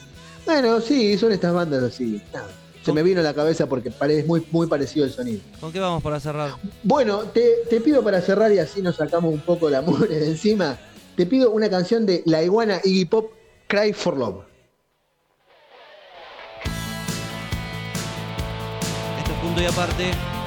[0.49, 2.23] Bueno, sí, son estas bandas así.
[2.33, 2.47] Nada,
[2.81, 5.41] se me vino a la cabeza porque es muy, muy parecido el sonido.
[5.59, 6.55] ¿Con qué vamos para cerrar?
[6.81, 10.25] Bueno, te, te pido para cerrar y así nos sacamos un poco la mugre de
[10.25, 10.75] encima.
[11.15, 13.31] Te pido una canción de la iguana Iggy Pop,
[13.67, 14.43] Cry for Love.
[19.19, 20.38] Esto es punto y aparte.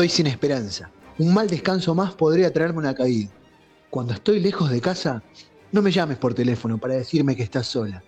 [0.00, 0.90] Estoy sin esperanza.
[1.18, 3.28] Un mal descanso más podría traerme una caída.
[3.90, 5.22] Cuando estoy lejos de casa,
[5.72, 8.02] no me llames por teléfono para decirme que estás sola.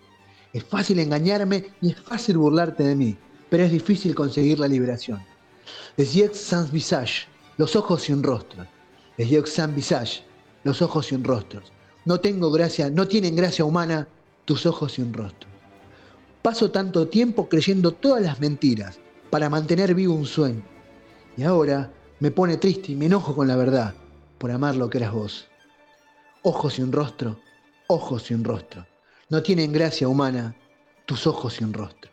[0.54, 3.18] Es fácil engañarme y es fácil burlarte de mí,
[3.50, 5.22] pero es difícil conseguir la liberación.
[5.98, 7.28] Yeux sans visage,
[7.58, 8.66] los ojos sin rostro.
[9.18, 10.22] Les yeux sans visage,
[10.64, 11.72] los ojos sin rostros.
[12.06, 14.08] No tengo gracia, no tienen gracia humana
[14.46, 15.50] tus ojos sin rostro.
[16.40, 20.71] Paso tanto tiempo creyendo todas las mentiras para mantener vivo un sueño.
[21.36, 23.94] Y ahora me pone triste y me enojo con la verdad
[24.38, 25.48] por amar lo que eras vos.
[26.42, 27.38] Ojos sin rostro,
[27.86, 28.86] ojos sin rostro.
[29.28, 30.54] No tienen gracia humana
[31.06, 32.10] tus ojos sin rostro.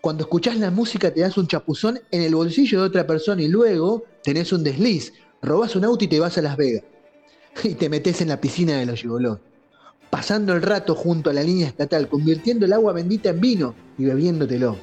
[0.00, 3.48] Cuando escuchás la música te das un chapuzón en el bolsillo de otra persona y
[3.48, 6.84] luego tenés un desliz, robás un auto y te vas a Las Vegas.
[7.62, 9.38] Y te metes en la piscina de los gigolos.
[10.10, 14.04] Pasando el rato junto a la línea estatal, convirtiendo el agua bendita en vino y
[14.04, 14.76] bebiéndotelo.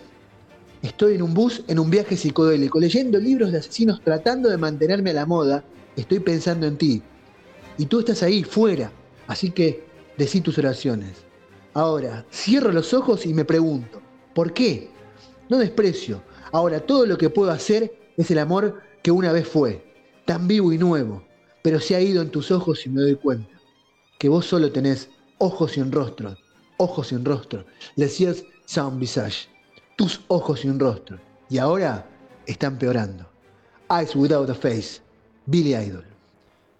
[0.81, 5.11] Estoy en un bus en un viaje psicodélico, leyendo libros de asesinos tratando de mantenerme
[5.11, 5.63] a la moda.
[5.95, 7.03] Estoy pensando en ti.
[7.77, 8.91] Y tú estás ahí, fuera.
[9.27, 9.83] Así que
[10.17, 11.23] decí tus oraciones.
[11.73, 14.01] Ahora, cierro los ojos y me pregunto,
[14.33, 14.89] ¿por qué?
[15.49, 16.21] No desprecio.
[16.51, 19.83] Ahora todo lo que puedo hacer es el amor que una vez fue,
[20.25, 21.23] tan vivo y nuevo,
[21.61, 23.49] pero se ha ido en tus ojos y me doy cuenta
[24.19, 26.37] que vos solo tenés ojos sin rostro,
[26.77, 27.65] ojos sin rostro.
[27.95, 29.47] Les yeux sans visage,
[29.95, 31.19] tus ojos sin rostro.
[31.49, 32.05] Y ahora
[32.45, 33.29] están peorando.
[33.89, 35.01] Eyes without a face,
[35.45, 36.05] Billy Idol.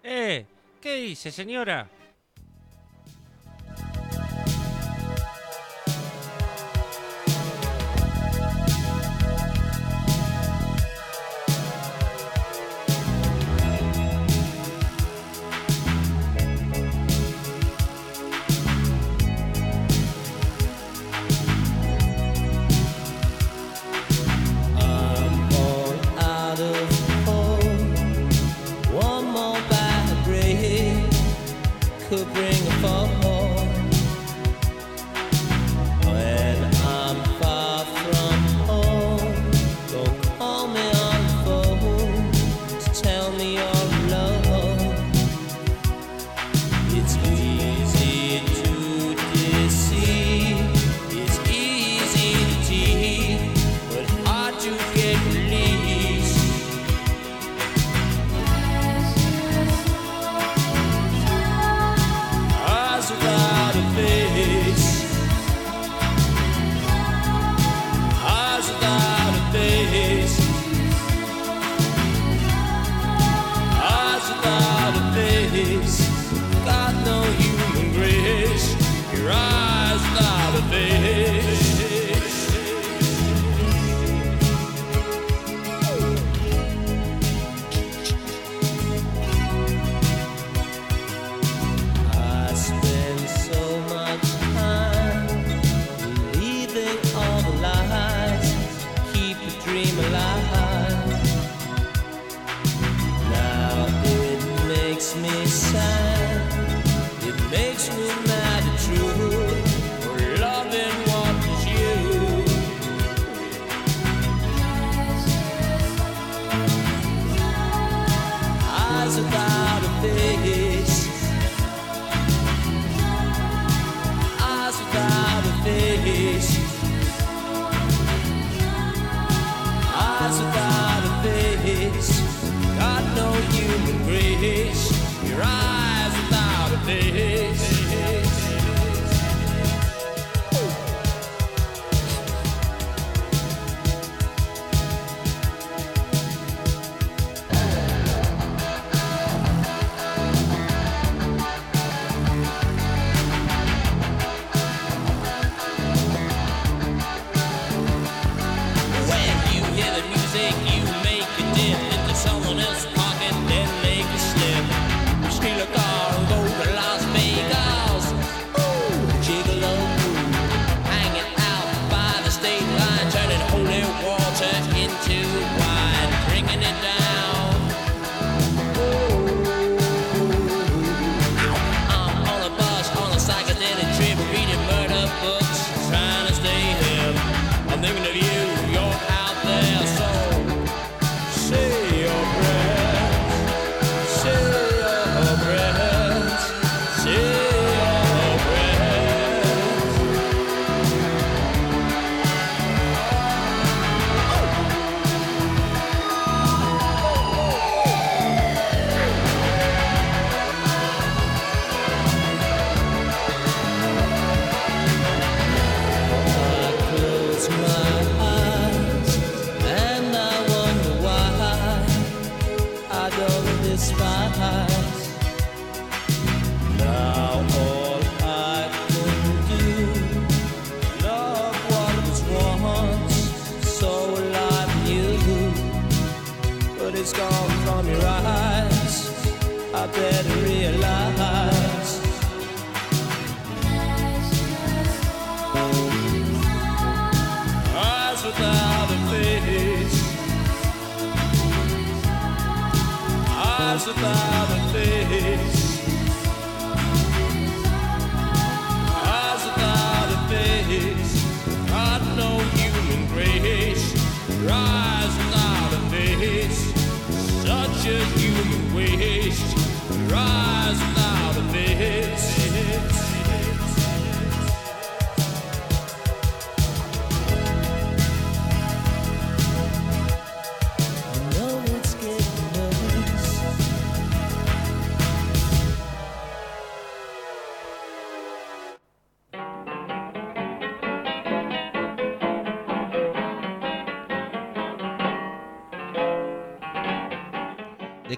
[0.02, 0.46] Eh,
[0.80, 1.88] ¿qué dice, señora?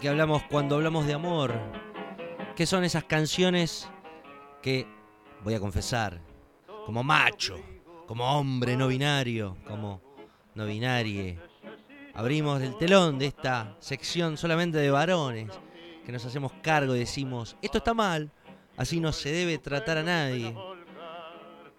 [0.04, 1.83] Que hablamos cuando hablamos de amor.
[2.56, 3.90] ¿Qué son esas canciones
[4.62, 4.86] que,
[5.42, 6.20] voy a confesar,
[6.86, 7.60] como macho,
[8.06, 10.00] como hombre no binario, como
[10.54, 11.36] no binarie,
[12.14, 15.50] abrimos el telón de esta sección solamente de varones,
[16.06, 18.30] que nos hacemos cargo y decimos, esto está mal,
[18.76, 20.54] así no se debe tratar a nadie.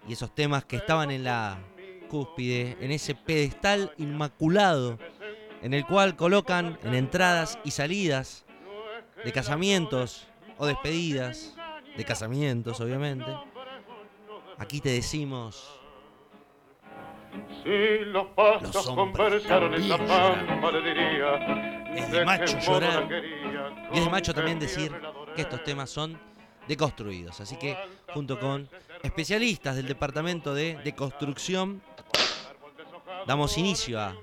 [0.10, 1.58] Y esos temas que estaban en la
[2.10, 5.00] cúspide, en ese pedestal inmaculado,
[5.62, 8.46] en el cual colocan en entradas y salidas
[9.24, 11.56] de casamientos o despedidas
[11.98, 13.26] de casamientos, obviamente.
[14.58, 15.80] Aquí te decimos,
[17.64, 20.46] Si los hombres conversaron esa lloran.
[20.48, 23.08] pampa le diría Es de macho la llorar.
[23.94, 26.18] y es de macho también decir la que estos temas son
[26.68, 27.42] deconstruidos.
[27.42, 27.78] Así que
[28.14, 28.70] junto con
[29.04, 31.82] especialistas del departamento de deconstrucción,
[33.28, 34.16] damos inicio a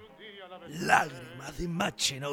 [0.69, 2.31] Lágrimas de Mache no.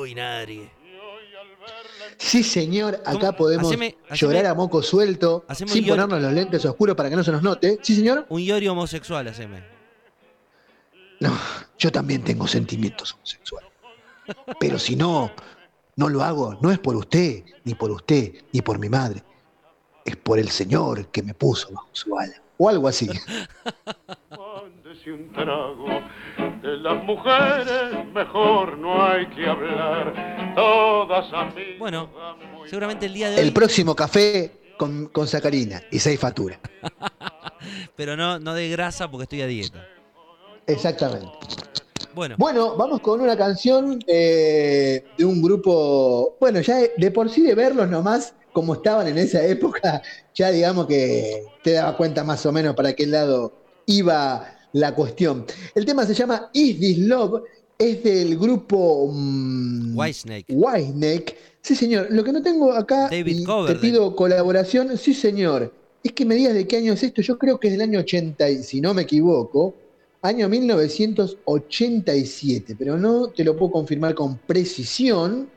[2.18, 6.95] Sí, señor, acá podemos Haceme- haceme- llorar a moco suelto, sin ponernos los lentes oscuros
[6.95, 7.80] para que no se nos note.
[7.82, 8.26] Sí, señor.
[8.30, 9.64] Un iorio homosexual, haceme.
[11.20, 11.32] No,
[11.78, 13.70] yo también tengo sentimientos homosexuales.
[14.60, 15.32] Pero si no,
[15.95, 19.24] no lo hago, no es por usted, ni por usted, ni por mi madre.
[20.05, 22.41] Es por el Señor que me puso bajo su ala.
[22.57, 23.10] O algo así.
[25.00, 25.88] Mándese un trago.
[26.62, 30.54] De las mujeres mejor no hay que hablar.
[30.56, 31.80] Todas amigas.
[31.80, 32.10] Bueno,
[32.66, 33.41] seguramente el día de hoy.
[33.41, 36.60] El próximo café con, con sacarina y seis facturas.
[37.95, 39.86] Pero no, no de grasa porque estoy a dieta.
[40.68, 41.30] Exactamente.
[42.14, 47.30] Bueno, Bueno, vamos con una canción eh, de un grupo, bueno, ya de, de por
[47.30, 50.02] sí de verlos nomás, como estaban en esa época,
[50.34, 53.53] ya digamos que te daba cuenta más o menos para qué lado
[53.86, 55.46] iba la cuestión.
[55.76, 57.41] El tema se llama Is This Love,
[57.78, 60.46] es del grupo mm, Whitesnake.
[60.50, 61.38] Whitesnake.
[61.62, 62.08] Sí, señor.
[62.10, 65.74] Lo que no tengo acá, David y te pido colaboración, sí, señor.
[66.04, 68.00] Es que me digas de qué año es esto, yo creo que es del año
[68.00, 69.76] 80, y si no me equivoco,
[70.22, 75.50] año 1987, pero no te lo puedo confirmar con precisión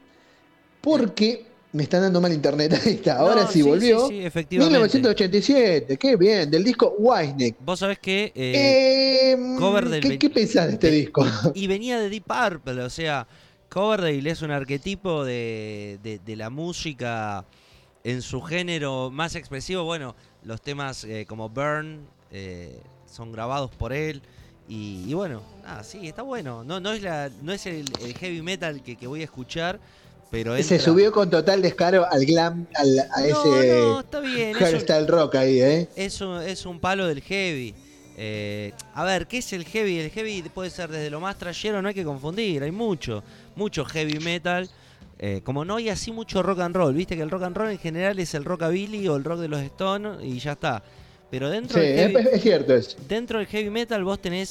[0.81, 2.73] porque me están dando mal internet.
[2.85, 4.09] Ahí está, ahora No, sí, volvió.
[4.09, 4.73] Sí, sí, efectivamente.
[4.79, 7.57] 1987, qué bien, del disco Whitesnake.
[7.61, 8.33] Vos sabés que.
[8.35, 11.25] eh, Eh, cover del ¿qué, qué pensás de este de- disco?
[11.55, 13.27] y venía de Deep Purple, o sea,
[13.69, 17.45] Coverdale es un arquetipo de, de- de la música
[18.05, 19.85] en su género más expresivo.
[19.85, 22.01] Bueno, los temas eh, como Burn
[22.31, 22.79] eh,
[23.11, 24.21] son grabados por él.
[24.69, 26.65] Y, y bueno, nada, sí, está bueno.
[26.65, 29.81] No, no es, la, no es el, el heavy metal que, que voy a escuchar,
[30.33, 34.49] pero Se subió con total descaro al glam, al- a No, ese no, está bien.
[34.51, 35.89] es un- hairstyle rock ahí, ¿eh?
[35.95, 37.75] es un, es un palo del heavy.
[38.17, 39.99] Eh, a ver, ¿qué es el heavy?
[39.99, 43.23] El heavy puede ser desde lo más trayero, no hay que confundir, hay mucho,
[43.57, 44.69] mucho heavy metal.
[45.19, 47.71] Eh, como no hay así mucho rock and roll, viste que el rock and roll
[47.71, 50.83] en general es el rockabilly o el rock de los Stones y ya está.
[51.31, 52.97] Pero dentro, Sí, del, es, heavy, es cierto eso.
[53.07, 54.49] dentro del heavy metal vos tenés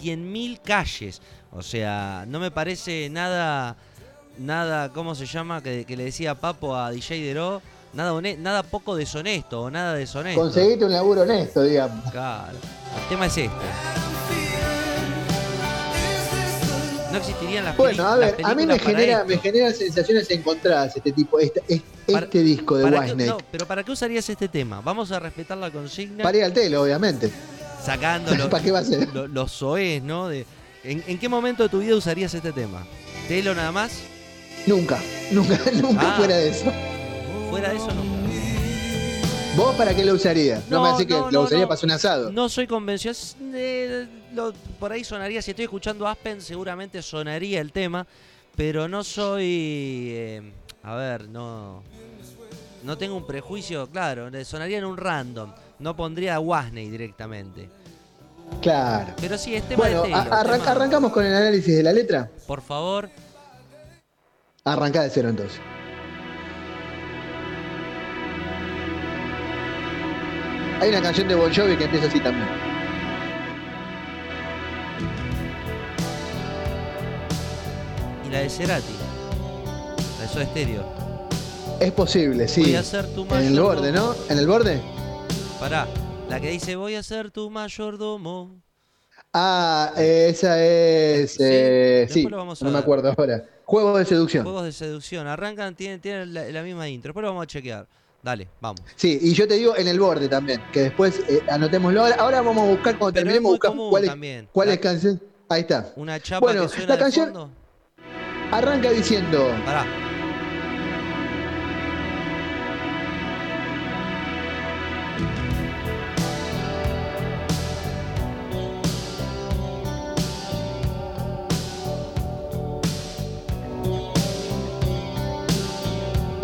[0.00, 1.20] 100.000 calles.
[1.52, 3.76] O sea, no me parece nada,
[4.38, 5.62] nada, ¿cómo se llama?
[5.62, 7.62] Que, que le decía Papo a DJ Dero,
[7.92, 10.40] nada, nada poco deshonesto o nada deshonesto.
[10.40, 12.10] Conseguiste un laburo honesto, digamos.
[12.10, 12.56] Claro.
[13.02, 13.50] El tema es este.
[17.12, 19.26] No existirían las Bueno, a ver, a mí me genera, esto.
[19.28, 23.30] me genera sensaciones encontradas este tipo, este, este, Para- este disco de ¿Para qué- Whitesnake.
[23.30, 24.80] no, pero ¿para qué usarías este tema?
[24.80, 27.30] Vamos a respetar la consigna Para ir al telo, obviamente.
[27.84, 29.08] sacando los, ¿Para qué va a ser?
[29.14, 30.26] lo- los soes, ¿no?
[30.26, 30.44] De,
[30.82, 32.84] ¿en, en qué momento de tu vida usarías este tema?
[33.28, 33.92] ¿Telo nada más?
[34.66, 34.98] Nunca,
[35.30, 36.14] nunca, nunca Ah.
[36.16, 36.72] fuera de eso.
[37.50, 38.14] Fuera de eso nunca.
[39.56, 40.62] ¿Vos para qué lo usarías?
[40.68, 42.32] No, No, me que no, lo no, usaría para hacer un asado.
[42.32, 43.14] No soy convencido.
[43.54, 48.04] eh, lo- por ahí sonaría, si estoy escuchando Aspen, seguramente sonaría el tema,
[48.56, 49.44] pero no soy.
[50.12, 51.82] eh, a ver, no.
[52.82, 55.52] No tengo un prejuicio, claro, sonaría en un random.
[55.78, 57.68] No pondría a Wasney directamente.
[58.60, 59.14] Claro.
[59.20, 60.20] Pero sí, es tema Bueno, de tema-
[60.70, 62.28] arrancamos con el análisis de la letra.
[62.46, 63.08] Por favor,
[64.66, 65.60] Arrancá de cero entonces.
[70.80, 72.48] Hay una canción de Bon Jovi que empieza así también.
[78.26, 78.92] y la de Cerati.
[80.18, 80.84] La de Soda Stereo.
[81.80, 82.62] Es posible, sí.
[82.62, 83.68] Voy a ser tu En el mayordomo.
[83.68, 84.14] borde, ¿no?
[84.28, 84.80] En el borde.
[85.60, 85.86] Pará,
[86.28, 88.60] la que dice voy a ser tu mayordomo.
[89.32, 91.32] Ah, esa es.
[91.32, 93.44] Sí, eh, Sí, lo vamos a no me acuerdo ahora.
[93.66, 94.44] Juego de seducción.
[94.44, 95.26] Juegos de seducción.
[95.26, 97.08] Arrancan, tienen, tienen la, la misma intro.
[97.10, 97.86] Después lo vamos a chequear.
[98.22, 98.80] Dale, vamos.
[98.96, 102.02] Sí, y yo te digo en el borde también, que después eh, anotémoslo.
[102.02, 104.48] Ahora, ahora vamos a buscar, cuando Pero terminemos, buscamos cuál es, también.
[104.52, 105.20] cuál La- es canción.
[105.48, 105.92] Ahí está.
[105.96, 107.50] Una chapa Bueno, que suena la de canción- fondo.
[108.50, 109.46] Arranca diciendo.
[109.64, 109.84] Pará.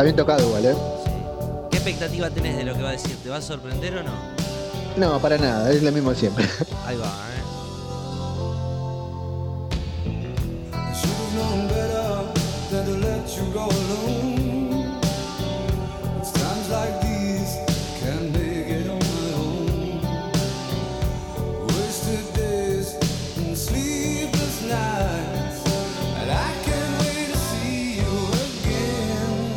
[0.01, 0.73] Está bien tocado igual, ¿eh?
[1.05, 1.11] Sí.
[1.69, 3.15] ¿Qué expectativa tenés de lo que va a decir?
[3.21, 4.11] ¿Te va a sorprender o no?
[4.97, 6.43] No, para nada, es lo mismo siempre.
[6.87, 7.41] Ahí va, ¿eh?
[10.73, 12.23] I should have known better
[12.71, 13.69] than to let you go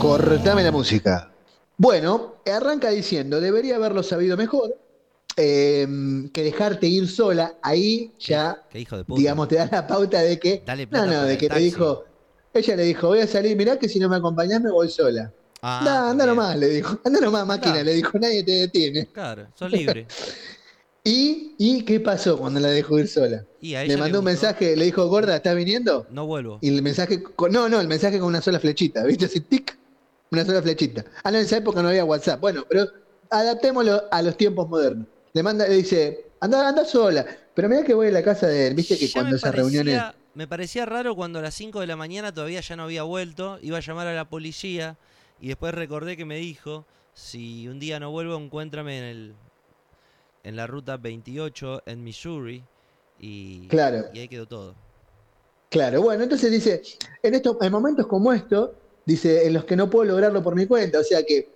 [0.04, 1.30] Cortame la música.
[1.78, 4.76] Bueno, arranca diciendo, debería haberlo sabido mejor,
[5.34, 5.88] eh,
[6.30, 9.18] que dejarte ir sola, ahí ya, Qué hijo de puta.
[9.18, 11.58] digamos, te da la pauta de que, Dale no, plata no, para de que te
[11.58, 12.04] dijo,
[12.52, 15.32] ella le dijo, voy a salir, mirá que si no me acompañás me voy sola.
[15.62, 17.86] Ah, Anda, nomás, le dijo, anda nomás, máquina, Claro.
[17.86, 19.06] le dijo, nadie te detiene.
[19.06, 20.06] Claro, sos libre.
[21.02, 23.42] ¿Y, ¿Y qué pasó cuando la dejó ir sola?
[23.58, 26.06] Y Le mandó un mensaje, le dijo, gorda, ¿estás viniendo?
[26.10, 26.58] No vuelvo.
[26.60, 29.24] Y el mensaje, no, no, el mensaje con una sola flechita, ¿viste?
[29.24, 29.78] Así, tic,
[30.34, 31.04] una sola flechita.
[31.22, 32.40] Ah, no, en esa época no había WhatsApp.
[32.40, 32.86] Bueno, pero
[33.30, 35.06] adaptémoslo a los tiempos modernos.
[35.32, 37.24] Le manda, le dice, anda, anda sola.
[37.54, 39.82] Pero mira que voy a la casa de él, viste que Ya cuando esas parecía-
[39.82, 40.14] reuniones.
[40.34, 43.58] Me parecía raro cuando a las 5 de la mañana todavía ya no había vuelto,
[43.62, 44.96] iba a llamar a la policía
[45.40, 46.84] y después recordé que me dijo,
[47.14, 49.34] si un día no vuelvo, encuéntrame en el
[50.42, 52.62] en la ruta 28 en Missouri
[53.20, 54.06] y, Claro.
[54.12, 54.74] y ahí quedó todo.
[55.70, 56.82] Claro, bueno, entonces dice,
[57.22, 58.70] en estos, en momentos como estos,
[59.06, 61.48] dice, en los que no puedo lograrlo por mi cuenta, o sea que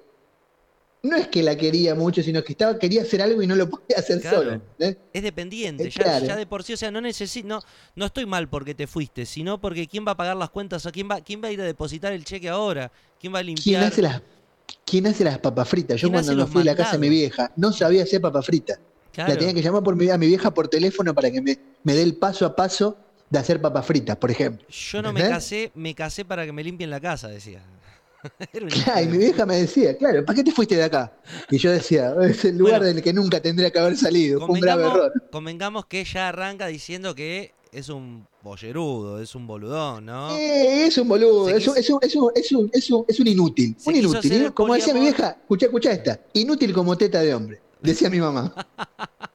[1.03, 3.71] no es que la quería mucho, sino que estaba, quería hacer algo y no lo
[3.71, 4.53] podía hacer Claro.
[4.53, 4.97] ¿entendés?
[5.13, 6.27] Es dependiente, ya, claro.
[6.27, 7.61] ya de por sí, o sea, no necesito, no,
[7.95, 10.93] no estoy mal porque te fuiste, sino porque quién va a pagar las cuentas o
[10.93, 13.57] quién va, quién va a ir a depositar el cheque ahora, quién va a ¿Quién
[13.57, 13.85] limpiar.
[13.85, 14.23] hace las,
[14.85, 16.01] quién hace las papas fritas?
[16.01, 18.45] Yo ¿Quién cuando los fui a la casa de mi vieja, no sabía hacer papas
[18.45, 18.81] fritas.
[19.13, 19.33] Claro.
[19.33, 21.95] La tenía que llamar por mi, a mi vieja por teléfono para que me, me
[21.95, 22.97] dé el paso a paso
[23.31, 24.67] de hacer papas fritas, por ejemplo.
[24.69, 27.63] Yo no me casé, me casé para que me limpien la casa, decía.
[28.85, 31.13] Claro, y mi vieja me decía, claro, ¿para qué te fuiste de acá?
[31.51, 34.41] Y yo decía, es el lugar Bueno, del que nunca tendría que haber salido.
[34.41, 35.13] Fue un grave error.
[35.31, 40.37] convengamos que ella arranca diciendo que es un bollerudo, es un boludón, ¿no?
[40.37, 43.21] Eh, es un boludo, es quiso- es, un, es, un, es, un, es, un, es
[43.21, 43.77] un inútil.
[43.79, 44.33] Se un inútil.
[44.33, 44.51] ¿eh?
[44.53, 48.53] Como decía mi vieja, escucha, escucha esta, inútil como teta de hombre, decía mi mamá.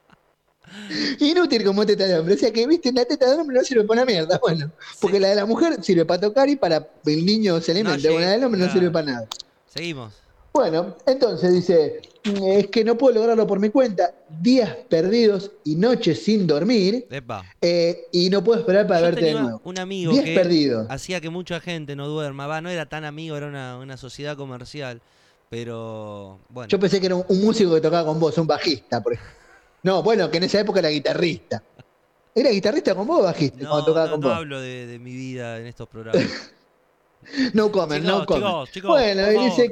[1.20, 2.34] Inútil como teta de hombre.
[2.34, 4.38] O sea que, viste, la teta de hombre no sirve para una mierda.
[4.42, 4.70] Bueno,
[5.00, 5.22] porque Sí.
[5.22, 8.10] la de la mujer sirve para tocar y para el niño se alimenta.
[8.10, 9.28] bueno, la del hombre no sirve para nada.
[9.66, 10.12] Seguimos.
[10.52, 15.74] Bueno, entonces dice, "Mm, es que no puedo lograrlo por mi cuenta, días perdidos y
[15.74, 17.44] noches sin dormir, Epa.
[17.60, 19.60] eh, y no puedo esperar para Yo verte de tenía nuevo.
[19.64, 20.86] un amigo Días que perdidos.
[20.90, 22.46] hacía que mucha gente no duerma.
[22.46, 25.00] Va, no era tan amigo, era una, una sociedad comercial.
[25.50, 26.68] Pero, bueno.
[26.68, 29.34] Yo pensé que era un, un músico que tocaba con vos, un bajista, por ejemplo.
[29.84, 31.62] No, bueno, que en esa época era guitarrista.
[32.34, 34.36] ¿Era guitarrista con vos o bajista no, cuando tocaba no, con no vos?
[34.36, 36.24] hablo de, de mi vida en estos programas.
[37.54, 38.42] No comen, no comen.
[38.42, 39.70] chicos, chicos, bueno, favor, dice,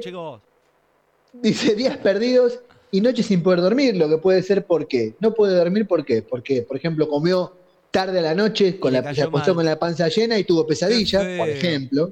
[1.33, 5.13] dice días perdidos y noches sin poder dormir, lo que puede ser por qué.
[5.19, 6.23] No puede dormir por qué.
[6.23, 7.53] Porque, por ejemplo, comió
[7.91, 9.55] tarde a la noche, con la, se acostó mal.
[9.57, 12.11] con la panza llena y tuvo pesadillas, por ejemplo.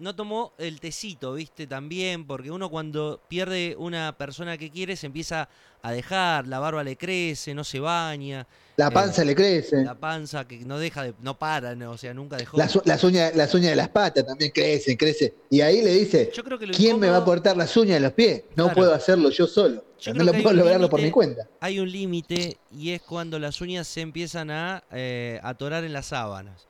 [0.00, 1.66] No tomó el tecito, ¿viste?
[1.66, 5.48] También, porque uno cuando pierde una persona que quiere se empieza
[5.82, 8.46] a dejar, la barba le crece, no se baña,
[8.76, 9.82] La Eh, panza le crece.
[9.84, 12.56] la panza que no deja de, no para, no, o sea, nunca dejó.
[12.58, 12.74] Las,
[13.04, 15.32] uñas, las uñas de las patas también crecen, crecen.
[15.50, 17.94] Y ahí le dice, Yo creo que lo ¿quién me va a cortar las uñas
[17.94, 18.42] de los pies?
[18.56, 18.74] No Claro.
[18.74, 19.84] puedo hacerlo yo solo.
[20.00, 21.46] Yo no lo puedo lograrlo por mi cuenta.
[21.60, 26.06] Hay un límite y es cuando las uñas se empiezan a eh, atorar en las
[26.06, 26.66] sábanas.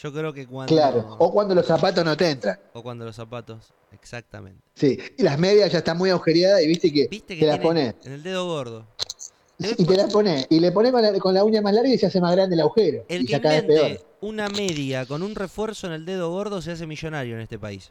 [0.00, 0.72] Yo creo que cuando...
[0.72, 1.16] Claro.
[1.18, 2.58] O cuando los zapatos no te entran.
[2.72, 4.62] o cuando los zapatos, exactamente.
[4.74, 4.96] Sí.
[5.16, 7.94] Y las medias ya están muy agujereadas y viste que, ¿Viste que te las pones.
[8.04, 8.86] en el dedo gordo?
[9.58, 10.46] Y te las pones.
[10.50, 12.54] Y le pones con la, con la uña más larga y se hace más grande
[12.54, 13.04] el agujero.
[13.08, 14.00] El y que invente peor.
[14.20, 17.90] una media con un refuerzo en el dedo gordo se hace millonario en este país.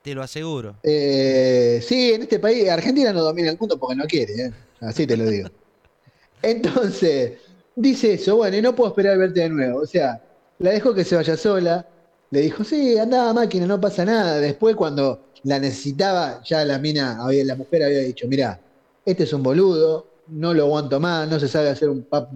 [0.00, 0.76] Te lo aseguro.
[0.82, 4.52] Eh, sí, en este país, Argentina no domina el mundo porque no quiere, ¿eh?
[4.80, 5.50] así te lo digo.
[6.42, 7.34] Entonces,
[7.76, 9.80] dice eso, bueno, y no puedo esperar verte de nuevo.
[9.80, 10.20] O sea,
[10.58, 11.86] la dejó que se vaya sola,
[12.30, 14.38] le dijo, sí, andaba máquina, no pasa nada.
[14.40, 18.60] Después, cuando la necesitaba, ya la mina, había- la mujer había dicho, mira,
[19.04, 22.28] este es un boludo, no lo aguanto más, no se sabe hacer un pap-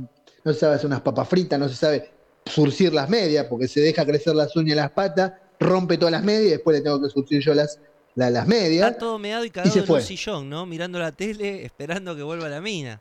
[0.45, 2.11] no se sabe hacer unas papas fritas, no se sabe
[2.45, 6.23] surcir las medias, porque se deja crecer las uñas y las patas, rompe todas las
[6.23, 7.81] medias y después le tengo que surcir yo las,
[8.15, 8.87] la- las medias.
[8.89, 9.99] Está todo meado y cagado se en fue.
[10.01, 10.67] un sillón, ¿no?
[10.67, 13.01] Mirando la tele, esperando que vuelva la mina.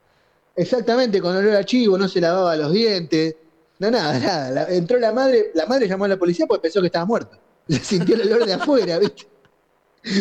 [0.55, 3.35] Exactamente, con olor a chivo, no se lavaba los dientes.
[3.80, 4.52] No, nada, nada.
[4.52, 7.38] La- entró la madre, la madre llamó a la policía porque pensó que estaba muerta.
[7.68, 9.27] Sintió el olor de afuera, ¿viste?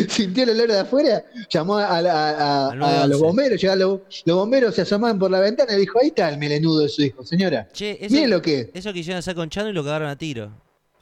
[0.09, 3.07] Sintió el olor de afuera, llamó a, la- a- a- Al a 911.
[3.07, 6.27] los bomberos, llegaron los, los bomberos se asomaban por la ventana y dijo, ahí está
[6.29, 7.67] el melenudo de su hijo, señora.
[7.71, 8.69] Che, eso, Miren lo que es.
[8.73, 10.49] eso quisieron hacer con Chano y lo cagaron a tiro.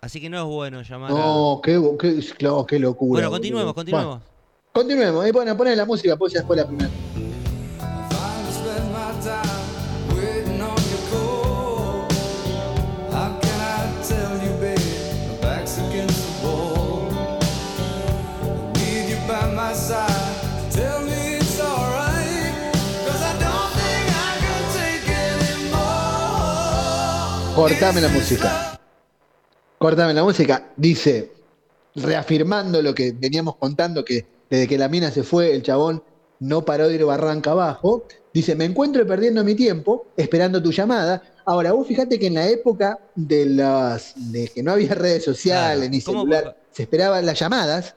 [0.02, 1.14] Así que no es bueno llamar a...
[1.16, 3.20] No, qué, qué, no, qué locura.
[3.22, 4.18] Bueno, continuemos, continuemos.
[4.20, 4.24] Bueno,
[4.74, 5.28] continuemos.
[5.28, 6.90] Y bueno, poné la música, pues ya después la primera.
[27.56, 28.80] Cortame la música.
[29.80, 30.72] Cortame la música.
[30.76, 31.32] Dice,
[31.96, 36.04] reafirmando lo que veníamos contando, que desde que la mina se fue, el chabón
[36.40, 38.06] no paró de ir barranca abajo.
[38.32, 41.24] Dice, me encuentro perdiendo mi tiempo esperando tu llamada.
[41.46, 45.78] Ahora, vos fíjate que en la época de las de que no había redes sociales
[45.78, 45.92] Claro.
[45.92, 47.96] ni ¿Cómo celular, se esperaban las llamadas.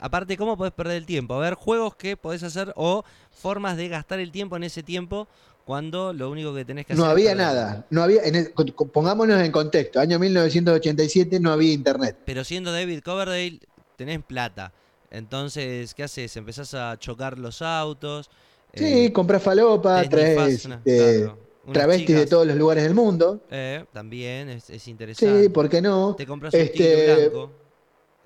[0.00, 1.34] Aparte, ¿cómo podés perder el tiempo?
[1.34, 5.28] A ver, juegos que podés hacer o formas de gastar el tiempo en ese tiempo
[5.64, 7.86] cuando lo único que tenés que hacer No había nada.
[7.90, 8.52] No había, en el-
[8.92, 10.00] pongámonos en contexto.
[10.00, 12.16] Año 1987 no había internet.
[12.24, 13.60] Pero siendo David Coverdale,
[13.96, 14.72] tenés plata.
[15.10, 16.36] Entonces, ¿qué haces?
[16.36, 18.30] Empezás a chocar los autos.
[18.74, 21.38] Sí, eh, compras falopa, traes una- este, claro,
[21.72, 23.42] travestis de todos los lugares del mundo.
[23.50, 25.42] eh, también es, es interesante.
[25.44, 26.14] Sí, ¿por qué no?
[26.16, 27.50] Te compras un Este, tigre blanco.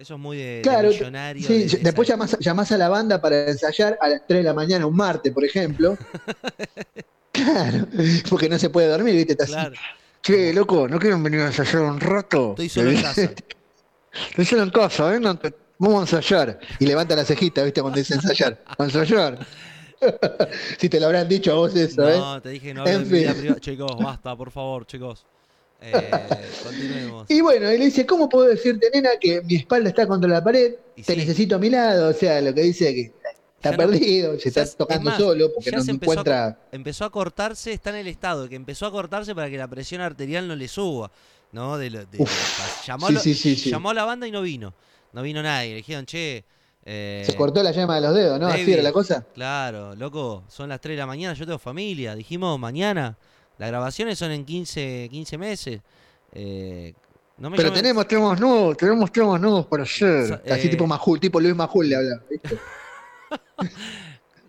[0.02, 1.46] Eso es muy de, de Claro, millonario.
[1.46, 4.44] sí, de- de después llamás, llamás a la banda para ensayar a las 3 de
[4.44, 5.96] la mañana un martes, por ejemplo.
[7.30, 7.86] claro,
[8.28, 9.32] porque no se puede dormir, ¿viste?
[9.34, 9.74] Estás Claro,
[10.20, 12.50] Che, loco, ¿no quieren venir a ensayar un rato?
[12.50, 13.32] estoy solo en casa.
[14.30, 16.58] Estoy solo en casa, vengan, que vamos a ensayar.
[16.80, 17.80] Y levanta la cejita, ¿viste?
[17.80, 18.62] Cuando dice ensayar.
[18.76, 19.38] ¿A ensayar?
[20.78, 22.16] si te lo habrán dicho a vos eso, ¿eh?
[22.18, 23.38] No, te dije no En vida fin.
[23.40, 23.60] privada.
[23.60, 25.24] Chicos, basta, por favor, chicos.
[25.82, 26.10] Eh,
[26.62, 27.26] continuemos.
[27.30, 30.42] Y bueno, y le dice, ¿cómo puedo decirte, nena, que mi espalda está contra la
[30.44, 30.74] pared?
[30.96, 31.18] Y Te sí.
[31.20, 32.10] necesito a mi lado.
[32.10, 33.32] O sea, lo que dice que está
[33.64, 36.14] Ya no- perdido, se está es- tocando es más, solo porque no se empezó a
[36.14, 36.58] encuentra...
[36.72, 39.68] empezó a cortarse, está en el estado de que empezó a cortarse para que la
[39.68, 41.10] presión arterial no le suba,
[41.52, 41.76] ¿no?
[41.78, 44.74] De, lo- de- Uf, llamó, sí, sí, sí, llamó a la banda y no vino,
[45.12, 45.70] no vino nadie.
[45.70, 46.44] Le dijeron, che,
[46.84, 48.46] eh, Se cortó la llama de los dedos, ¿no?
[48.48, 48.72] Así David.
[48.74, 49.24] era la cosa.
[49.34, 53.16] claro, loco, son las 3 de la mañana, yo tengo familia, dijimos mañana,
[53.62, 55.80] las grabaciones son en 15, 15 meses.
[56.32, 56.92] eh,
[57.38, 59.84] no me Pero llamen- tenemos temas nuevos, tenemos temas nuevos para.
[59.86, 62.20] Sa- Así eh, tipo Majul, tipo Luis Majul le habla.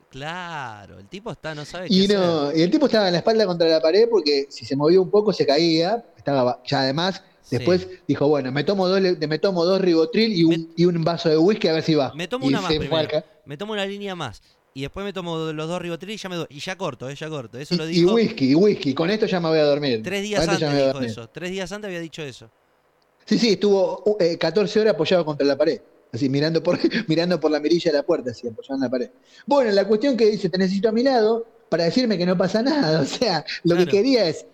[0.09, 2.57] Claro, el tipo está, no sabe Y qué no, hacer.
[2.59, 5.09] y el tipo estaba en la espalda contra la pared porque si se movía un
[5.09, 6.03] poco se caía.
[6.15, 7.23] Estaba ya además.
[7.41, 7.57] Sí.
[7.57, 11.29] Después dijo, bueno, me tomo dos, me tomo dos ribotril y un, y un vaso
[11.29, 12.13] de whisky a ver si va.
[12.13, 13.23] Me tomo Y una más primero.
[13.45, 14.41] Me tomo una línea más.
[14.75, 16.47] Y después me tomo los dos ribotril y ya me doy.
[16.49, 17.59] Y ya corto, eh, ya corto.
[17.59, 18.93] Eso lo Y, y dijo whisky, y whisky.
[18.95, 20.01] Con esto ya me voy a dormir.
[20.03, 21.09] tres días antes dijo dormir.
[21.09, 21.29] eso.
[21.29, 22.49] Tres días antes había dicho eso.
[23.25, 25.79] Sí, sí, estuvo uh, eh, 14 horas apoyado contra la pared.
[26.11, 26.77] Así, mirando por,
[27.07, 29.09] mirando por la mirilla de la puerta, así, apoyado en la pared.
[29.45, 32.61] Bueno, la cuestión que dice, te necesito a mi lado para decirme que no pasa
[32.63, 33.01] nada.
[33.01, 33.85] O sea, lo Claro.
[33.91, 34.45] que quería es.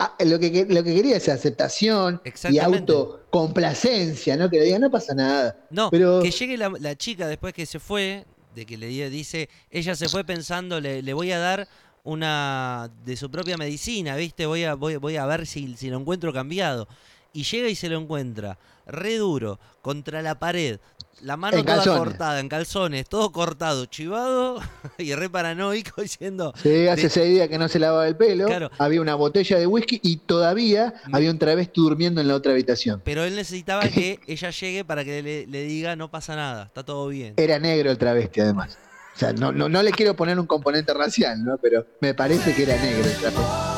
[0.00, 4.50] ah, Lo que, lo que quería es aceptación y autocomplacencia, ¿no?
[4.50, 5.56] Que le diga, no pasa nada.
[5.70, 8.24] No, Pero- que llegue la, la chica después que se fue,
[8.66, 11.68] que le di- dice, ella se fue pensando, le, voy a dar
[12.04, 14.46] una de su propia medicina, ¿viste?
[14.46, 16.88] Voy a, voy a ver si, si lo encuentro cambiado.
[17.32, 20.80] Y llega y se lo encuentra, re duro, contra la pared,
[21.22, 21.98] la mano En toda calzones.
[22.04, 24.60] cortada, en calzones, todo cortado, chivado
[24.98, 28.46] y re paranoico diciendo, Sí, hace de- seis días que no se lavaba el pelo,
[28.46, 28.70] Claro.
[28.78, 31.14] había una botella de whisky y todavía Mm.
[31.14, 33.00] había un travesti durmiendo en la otra habitación.
[33.04, 36.84] pero él necesitaba que ella llegue para que le, le diga, no pasa nada, está
[36.84, 37.34] todo bien.
[37.36, 38.78] Era negro el travesti, además.
[39.14, 41.58] O sea, no, no, no le quiero poner un componente racial, ¿no?
[41.58, 43.77] Pero me parece que era negro el travesti.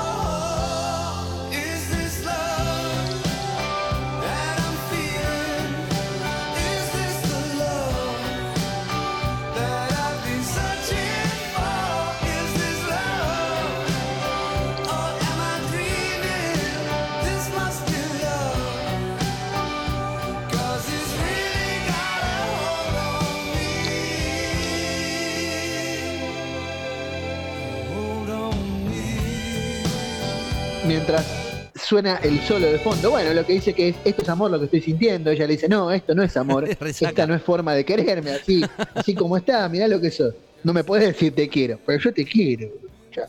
[31.90, 34.60] Suena el solo de fondo, bueno, lo que dice que es, esto es amor lo
[34.60, 37.74] que estoy sintiendo, ella le dice, no, esto no es amor, esta no es forma
[37.74, 38.62] de quererme, así,
[38.94, 40.32] así como está, mirá lo que sos.
[40.62, 42.68] No me puedes decir te quiero, pero yo te quiero.
[43.16, 43.26] Ya.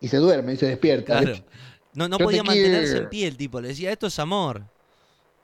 [0.00, 1.20] Y se duerme y se despierta.
[1.20, 1.36] Claro.
[1.94, 3.04] No, no Yo podía mantenerse quiero.
[3.04, 3.60] en pie el tipo.
[3.60, 4.62] Le decía, esto es amor.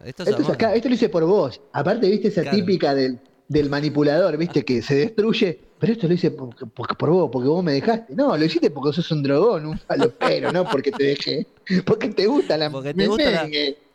[0.05, 0.55] Esto es Esto, es amor.
[0.56, 1.60] acá, esto lo hice por vos.
[1.73, 2.56] Aparte, viste esa Claro.
[2.56, 5.60] típica del, del manipulador, viste, que se destruye.
[5.78, 8.14] Pero esto lo hice por, por- por vos, porque vos me dejaste.
[8.14, 11.47] No, lo hiciste porque sos un drogón, un falopero, no porque te dejé.
[11.85, 13.49] Porque te gusta la Porque te gusta la-.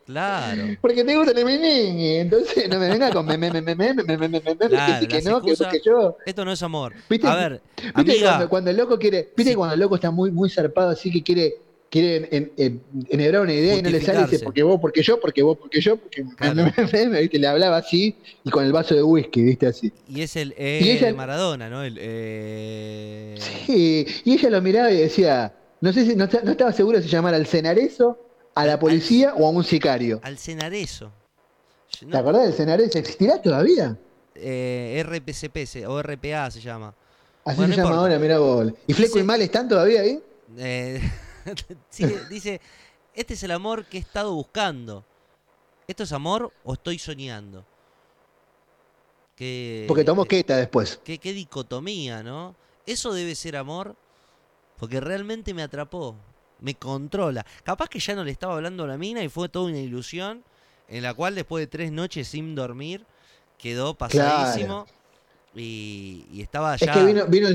[0.08, 0.62] Claro.
[0.80, 2.20] Porque te gusta la merengue.
[2.20, 4.54] Entonces no me venga con me, me, me, me, me, me, me, me, me, me,
[4.68, 6.16] Claro, que no, que, yo.
[6.24, 6.94] Esto no es amor.
[7.24, 8.48] A ver, ¿Viste amiga.
[8.48, 11.56] cuando, el loco quiere, viste cuando el loco está muy, muy zarpado así que quiere,
[11.90, 15.02] quiere en- en- en- enhebrar una idea y no le sale, dice porque vos, porque
[15.02, 16.24] yo, porque vos, porque yo, porque
[17.38, 19.92] le hablaba así y con el vaso de whisky, viste así.
[20.08, 21.82] Y es el eh, Maradona, ¿no?
[21.82, 23.34] El, eh,
[23.66, 27.34] Sí, y ella lo miraba y decía, no sé si no, estaba seguro si llamar
[27.34, 28.18] al cenarezo,
[28.54, 30.20] a la policía o a un sicario.
[30.22, 31.12] Al Cenarezo.
[32.00, 32.98] ¿Te No, acordás del cenarezo?
[32.98, 33.96] ¿Existirá todavía?
[34.34, 36.94] eh, RPCP o RPA se llama.
[37.44, 38.00] Así Bueno, se no llama importa.
[38.00, 38.72] ahora, mira vos.
[38.86, 40.22] ¿Y Fleco Dice- y Mal están todavía ahí?
[40.56, 41.00] Eh,
[41.90, 42.60] sigue- dice,
[43.14, 45.04] este es el amor que he estado buscando.
[45.88, 47.64] ¿Esto es amor o estoy soñando?
[49.36, 51.00] Que, Porque tomó queta después.
[51.04, 52.54] Qué dicotomía, ¿no?
[52.86, 53.94] Eso debe ser amor,
[54.78, 56.16] porque realmente me atrapó,
[56.60, 57.44] me controla.
[57.64, 60.42] Capaz que ya no le estaba hablando a la mina y fue toda una ilusión
[60.88, 63.04] en la cual después de tres noches sin dormir
[63.58, 64.86] quedó pasadísimo
[65.54, 66.86] y, y estaba ya...
[66.86, 67.48] Es que vino, vino,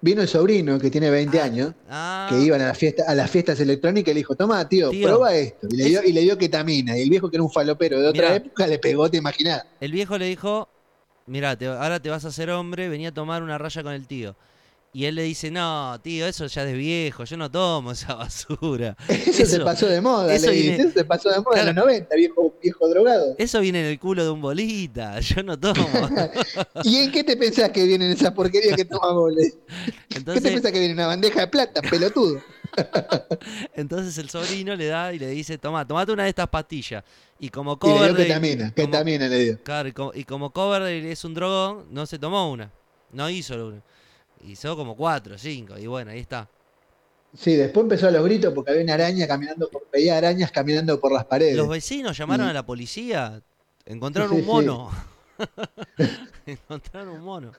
[0.00, 3.14] vino el sobrino que tiene 20 Ah, años, Ah, que iban a, la fiesta, a
[3.14, 5.66] las fiestas electrónicas y le dijo, toma, tío, Tío, prueba esto.
[5.70, 6.96] Y le, dio, es- y le dio ketamina.
[6.98, 8.34] Y el viejo, que era un falopero de otra Mirá.
[8.36, 9.64] época, le pegó, te imaginás.
[9.80, 10.68] el viejo le dijo,
[11.26, 14.36] mira, ahora te vas a hacer hombre, venía a tomar una raya con el tío.
[14.96, 18.14] Y él le dice, no, tío, eso ya es de viejo, yo no tomo esa
[18.14, 18.96] basura.
[19.10, 20.88] Eso, se pasó de moda, eso le viene- dice.
[20.88, 23.34] Eso se pasó de moda en los 90, viejo, viejo drogado.
[23.36, 25.86] Eso viene en el culo de un bolita, yo no tomo.
[26.82, 29.34] ¿Y en qué te pensás que vienen esas porquerías que tomamos?
[29.34, 29.52] le?
[30.08, 32.40] ¿Qué te pensás que viene una bandeja de plata, pelotudo?
[33.74, 37.04] entonces el sobrino le da y le dice, toma, tomate una de estas pastillas.
[37.38, 39.62] Y como Y le dio ketamina, como- ketamina le dio.
[39.62, 40.50] Claro, y como, y como
[40.86, 42.72] es un drogón, no se tomó una.
[43.12, 43.82] No hizo una.
[44.44, 45.78] Hizo como cuatro, cinco.
[45.78, 46.48] Y bueno, ahí está.
[47.36, 50.98] Sí, después empezó a los gritos porque había una araña caminando por, veía arañas caminando
[51.00, 51.56] por las paredes.
[51.56, 53.42] Los vecinos llamaron Y- a la policía.
[53.84, 54.46] Encontraron Sí, un sí.
[54.46, 54.90] mono.
[56.46, 57.52] encontraron un mono.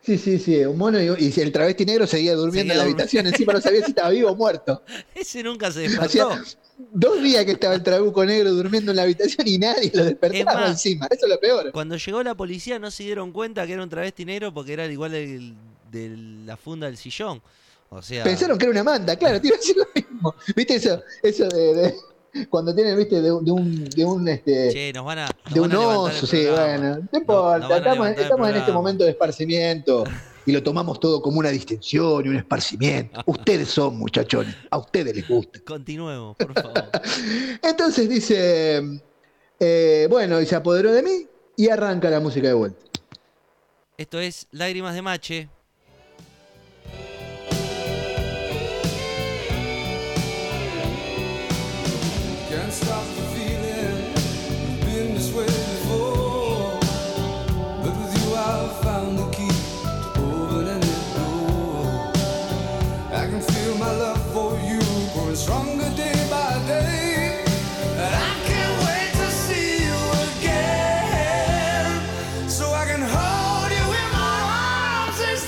[0.00, 2.84] Sí, sí, sí, un mono y, y el travesti negro seguía durmiendo Seguía en la
[2.84, 4.82] habitación, encima no sabía si estaba vivo o muerto.
[5.14, 6.58] Ese nunca se Hacía despertó.
[6.92, 10.38] dos días que estaba el trabuco negro durmiendo en la habitación y nadie lo despertaba
[10.38, 11.06] Es más, encima.
[11.10, 11.72] Eso es lo peor.
[11.72, 14.86] Cuando llegó la policía no se dieron cuenta que era un travesti negro porque era
[14.86, 15.56] igual del-
[15.96, 16.16] de
[16.46, 17.40] la funda del sillón.
[17.88, 20.34] O sea, Pensaron que era una manda, claro, te iba a decir lo mismo.
[20.56, 21.00] ¿Viste eso?
[21.22, 21.94] Eso de, de-
[22.50, 25.26] cuando tienen, viste, de, un- de un, de un este, che, nos van a.
[25.44, 29.04] nos de van un a oso, sí, bueno, no importa, estamos, estamos en este momento
[29.04, 30.04] de esparcimiento
[30.44, 33.22] y lo tomamos todo como una distensión y un esparcimiento.
[33.26, 35.60] Ustedes son muchachones, a ustedes les gusta.
[35.64, 36.90] Continuemos, por favor.
[37.62, 39.00] Entonces dice,
[39.60, 42.84] eh, bueno, y se apoderó de mí y arranca la música de vuelta.
[43.96, 45.48] Esto es Lágrimas de Mache.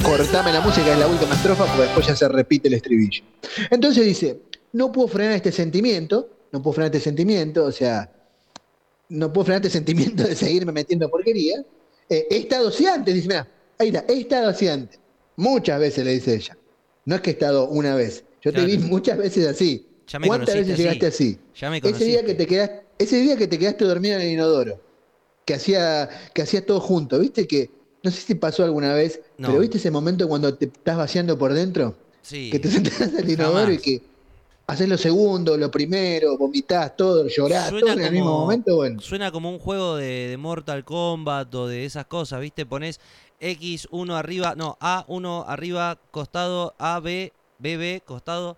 [0.02, 3.22] Cortame la música, es la última estrofa, porque después ya se repite el estribillo.
[3.70, 4.40] Entonces dice,
[4.72, 8.10] no puedo frenar este sentimiento, no puedo frenar este sentimiento, o sea,
[9.08, 11.64] no puedo frenar este sentimiento de seguirme metiendo porquería.
[12.08, 13.48] Eh, he estado así antes, dice, mira,
[13.78, 14.98] ahí está, he estado así antes.
[15.36, 16.58] Muchas veces le dice ella.
[17.04, 18.24] No es que he estado una vez.
[18.42, 19.86] Yo te vi muchas veces así.
[20.06, 21.38] Ya me ¿Cuántas veces llegaste así?
[21.54, 24.32] Ya me Ese día que te quedaste, ese día que te quedaste dormido en el
[24.32, 24.80] inodoro,
[25.44, 27.46] que hacía, que hacías todo junto, ¿viste?
[27.46, 27.70] Que,
[28.02, 29.48] no sé si pasó alguna vez, No.
[29.48, 31.96] pero ¿viste ese momento cuando te estás vaciando por dentro?
[32.22, 32.50] Sí.
[32.50, 33.74] Que te sentás en el inodoro Jamás.
[33.74, 34.02] y que
[34.68, 39.00] haces lo segundo, lo primero, vomitás todo, llorás, Suena todo en el mismo momento, bueno.
[39.00, 42.66] Suena como un juego de, de Mortal Kombat o de esas cosas, ¿viste?
[42.66, 43.00] Pones
[43.40, 48.56] X1 arriba, no, A1 arriba, costado, A, B, BB, costado.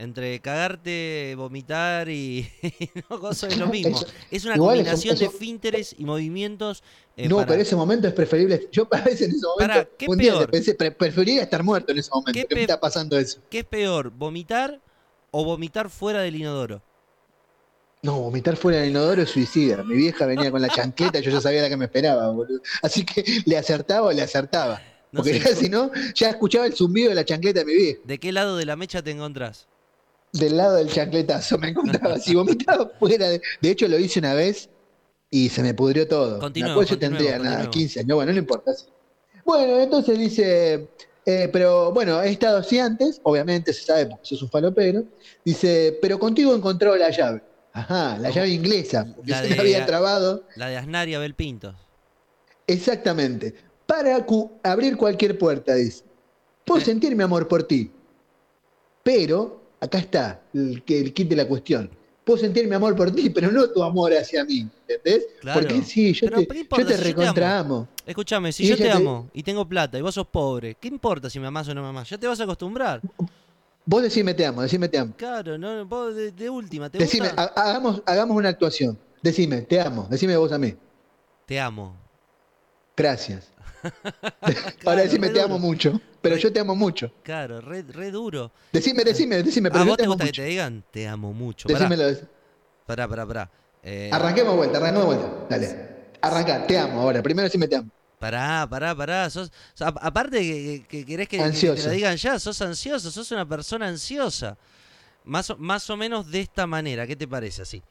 [0.00, 2.48] Entre cagarte, vomitar y.
[3.10, 3.98] no, cosa es lo mismo.
[4.30, 6.84] Es una igual combinación de finteres y movimientos.
[7.16, 8.68] eh, no, para- pero ese momento es preferible.
[8.70, 10.50] Yo a veces en ese momento, Pará, ¿qué un día peor?
[10.52, 13.40] pensé, pre- preferiría estar muerto en ese momento, ¿Qué me está pasando eso.
[13.50, 14.80] ¿Qué es peor, vomitar
[15.30, 16.82] o vomitar fuera del inodoro?
[18.02, 19.82] No, vomitar fuera del inodoro es suicida.
[19.82, 22.60] Mi vieja venía con la chancleta, yo ya sabía la que me esperaba, boludo.
[22.82, 24.80] Así que le acertaba o le acertaba.
[25.10, 25.48] No Porque sé.
[25.50, 28.00] ya si no, ya escuchaba el zumbido de la chancleta de mi vieja.
[28.04, 29.66] ¿De qué lado de la mecha te encontrás?
[30.32, 32.18] Del lado del chancletazo me encontraba.
[32.18, 33.40] Si vomitaba fuera de.
[33.60, 34.68] De hecho, lo hice una vez
[35.30, 36.38] y se me pudrió todo.
[36.50, 37.76] Después yo tendría nada, continuemos.
[37.76, 38.14] 15 años.
[38.16, 38.72] Bueno, no importa.
[39.44, 40.88] Bueno, entonces dice.
[41.30, 45.04] Eh, pero bueno, he estado así antes, obviamente se sabe porque sos un falopero.
[45.44, 47.42] Dice, pero contigo he encontrado la llave.
[47.74, 50.44] Ajá, la llave inglesa, porque La se me de- había trabado.
[50.56, 51.34] La de Asnar y Abel.
[52.66, 53.54] Exactamente.
[53.86, 56.02] Para cu- abrir cualquier puerta, dice.
[56.64, 56.84] Puedo Eh.
[56.84, 57.90] sentir mi amor por ti.
[59.02, 61.90] Pero, acá está el, el kit de la cuestión.
[62.28, 64.68] Puedo sentir mi amor por ti, pero no tu amor hacia mí.
[64.86, 65.26] ¿Entendés?
[65.40, 65.60] Claro.
[65.60, 67.88] Porque sí, yo Pero, te, ¿qué importa yo te si yo te recontra amo.
[68.04, 70.88] Escúchame, si Y yo te te- amo y tengo plata y vos sos pobre, ¿qué
[70.88, 72.10] importa si me amás o no me amás?
[72.10, 73.00] Ya te vas a acostumbrar.
[73.86, 75.14] Vos decime te amo, decime te amo.
[75.16, 77.50] Claro, no, vos de, de última, ¿te Decime, gusta?
[77.56, 78.98] ha- hagamos, hagamos una actuación.
[79.22, 80.06] Decime, te amo.
[80.10, 80.74] Decime vos a mí.
[81.46, 81.96] Te amo.
[82.94, 83.48] Gracias.
[83.80, 85.54] Claro, Ahora decime re te duro.
[85.54, 86.00] amo mucho.
[86.20, 87.12] Pero Re- yo te amo mucho.
[87.22, 88.50] Claro, re, re duro.
[88.72, 90.84] Decime, decime, decime, pero ¿A yo vos te te amo gusta que te digan?
[90.90, 91.68] Te amo mucho.
[91.68, 92.18] Pará, Decímelo.
[92.86, 93.26] pará, pará.
[93.26, 93.50] pará.
[93.82, 95.28] Eh, Arranquemos vuelta, arranquemos vuelta.
[95.48, 95.88] Dale.
[96.20, 97.22] Arranca, te amo ahora.
[97.22, 97.90] Primero decime te amo.
[98.18, 99.30] Pará, pará, pará.
[99.30, 103.30] Sos, aparte que, que- que querés que, que te lo digan ya, sos ansioso, sos
[103.30, 104.56] una persona ansiosa.
[105.24, 107.82] Más o, más o menos de esta manera, ¿qué te parece así?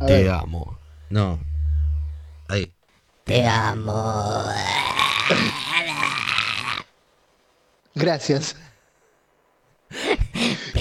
[0.00, 0.28] A ver.
[0.28, 0.78] amo.
[1.08, 1.38] No.
[2.48, 2.70] Ahí.
[7.94, 8.56] Gracias.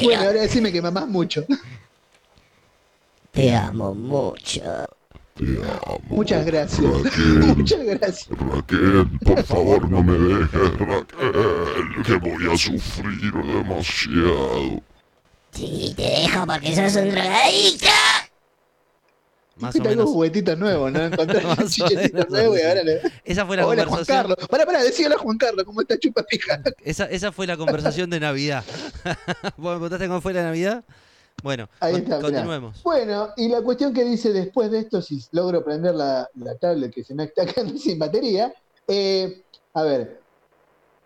[0.04, 1.46] Bueno, ahora decime que mamás mucho.
[3.32, 4.88] Te amo mucho.
[6.08, 6.82] Muchas gracias.
[7.58, 8.28] Muchas gracias.
[8.30, 14.82] Raquel, por favor no me dejes, Raquel, que voy a sufrir demasiado.
[15.52, 17.88] Sí, te dejo porque sos un drogadicto.
[19.58, 20.10] Más o menos.
[20.10, 21.04] juguetitos nuevos, ¿no?
[21.06, 23.02] Encontré un chichecito menos nuevo y ahora le.
[23.24, 24.18] Esa fue la Hola Juan conversación.
[24.18, 24.48] Carlos.
[24.50, 26.62] Pará, pará, decíale a Juan Carlos cómo está chupa pija.
[26.84, 28.64] Esa, esa fue la conversación de Navidad.
[29.58, 30.84] ¿Vos me contaste cómo fue la Navidad?
[31.44, 32.22] Bueno, Ahí está, mirá.
[32.22, 32.84] continuemos.
[32.84, 36.94] Bueno, y la cuestión que dice después de esto, si logro prender la, la tablet
[36.94, 38.54] que se me está quedando sin batería,
[38.88, 39.42] eh,
[39.74, 40.20] a ver,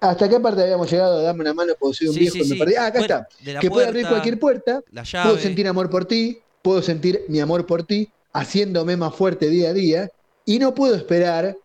[0.02, 1.22] ¿hasta qué parte habíamos llegado?
[1.22, 2.60] Dame una mano, porque soy un Sí, viejo sí, y me sí.
[2.60, 2.76] perdí.
[2.76, 3.60] Ah, acá Bueno, está.
[3.60, 5.30] Que puede abrir cualquier puerta, La llave.
[5.30, 8.10] puedo sentir amor por ti, puedo sentir mi amor por ti,
[8.40, 10.10] haciéndome más fuerte día a día,
[10.46, 11.58] y no puedo esperar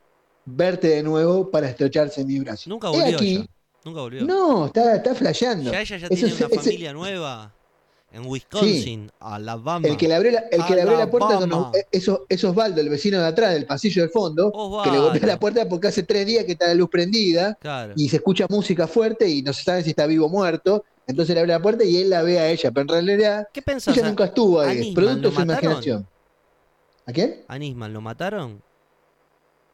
[0.44, 2.70] verte de nuevo para estrocharse en mi brazo.
[2.70, 3.47] Nunca volvió aquí, ella.
[3.84, 4.24] Nunca volvió.
[4.24, 5.70] no, está, está flasheando.
[5.72, 7.52] Ya ella ya tiene es- una familia nueva
[8.12, 9.86] en Wisconsin, Alabama.
[9.86, 11.38] El que le abrió la, el que le abrió la puerta
[11.92, 14.51] eso, es Osvaldo, el vecino de atrás, del pasillo del fondo,
[14.82, 15.26] que le Osvaldo.
[15.26, 17.92] la puerta porque hace tres días que está la luz prendida Claro.
[17.97, 20.84] y se escucha música fuerte y no se sabe si está vivo o muerto.
[21.06, 23.62] Entonces le abre la puerta y él la ve a ella, pero en realidad ¿Qué
[23.62, 23.97] pensás?
[23.97, 26.06] ella nunca estuvo ahí, es producto de su imaginación.
[27.10, 27.44] ¿A quién?
[27.48, 28.62] ¿A Nisman lo mataron?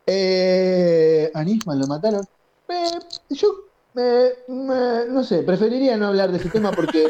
[0.06, 2.22] Eh, a Nisman lo mataron.
[2.66, 2.98] Eh,
[3.28, 3.48] yo,
[3.94, 7.06] eh, me- no sé, preferiría no hablar de ese tema porque.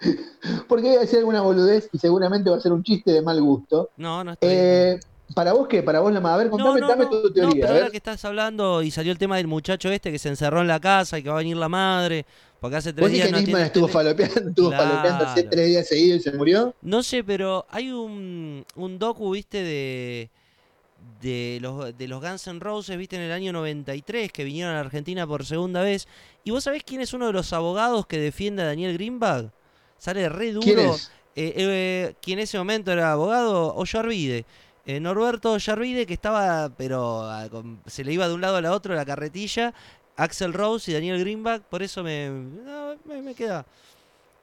[0.68, 3.38] porque voy a decir alguna boludez y seguramente va a ser un chiste de mal
[3.42, 3.90] gusto.
[3.98, 4.52] No, no bien.
[4.52, 5.00] Eh,
[5.34, 5.82] ¿Para vos qué?
[5.82, 6.34] ¿Para vos la más?
[6.34, 7.52] A ver, contame, dame tu no, teoría.
[7.52, 7.90] pero a ahora ver.
[7.90, 10.80] que estás hablando y salió el tema del muchacho este que se encerró en la
[10.80, 12.24] casa y que va a venir la madre,
[12.64, 14.88] porque hace tres ¿Vos días que no estuvo falopeando, estuvo Claro.
[14.88, 16.74] falopeando hace tres días seguidos y se murió?
[16.80, 20.30] No sé, pero hay un, un docu, viste, de,
[21.20, 24.76] de, los, de los Guns N' Roses, viste, en el año 93, que vinieron a
[24.76, 26.08] la Argentina por segunda vez.
[26.42, 29.50] ¿Y vos sabés quién es uno de los abogados que defiende a Daniel Greenberg?
[29.98, 30.64] Sale re duro.
[30.64, 31.10] ¿Quién es?
[31.36, 34.46] Eh, eh, quien en ese momento era abogado, Ollarvide.
[34.86, 38.62] Eh, Norberto Ollarvide, que estaba, pero ah, con- se le iba de un lado a
[38.62, 39.74] la otro la carretilla.
[40.16, 43.66] Axel Rose y Daniel Greenback, por eso me, no, me, me queda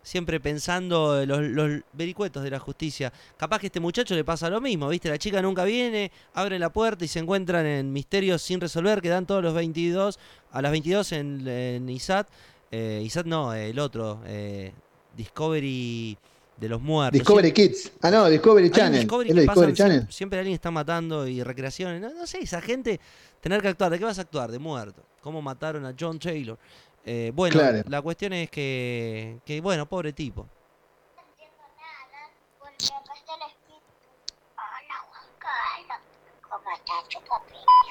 [0.03, 3.11] siempre pensando en los, los vericuetos de la justicia.
[3.38, 5.10] Capaz que a este muchacho le pasa lo mismo, ¿viste?
[5.10, 9.10] La chica nunca viene, abre la puerta y se encuentran en misterios sin resolver que
[9.10, 10.19] dan todos los 22,
[10.52, 12.27] a las 22 en, en ISAT.
[12.72, 14.72] Eh, ISAT no, el otro, eh,
[15.15, 16.18] Discovery
[16.57, 17.19] de los muertos.
[17.19, 17.91] Discovery Kids.
[18.02, 18.99] Ah, no, Discovery Channel.
[19.02, 19.98] Discovery es pasan Channel.
[19.98, 22.02] Siempre, siempre alguien está matando y recreaciones.
[22.02, 22.99] No, no sé, esa gente
[23.41, 23.91] tener que actuar.
[23.91, 24.52] ¿De qué vas a actuar?
[24.52, 25.03] De muerto.
[25.22, 26.57] ¿Cómo mataron a John Taylor?
[27.06, 27.81] Eh, bueno, Claro.
[27.88, 30.48] la cuestión es que, que, bueno, pobre tipo.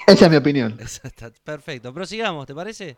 [0.07, 0.79] Esa es mi opinión.
[1.45, 1.95] Perfecto.
[1.95, 2.97] Prosigamos, ¿te parece?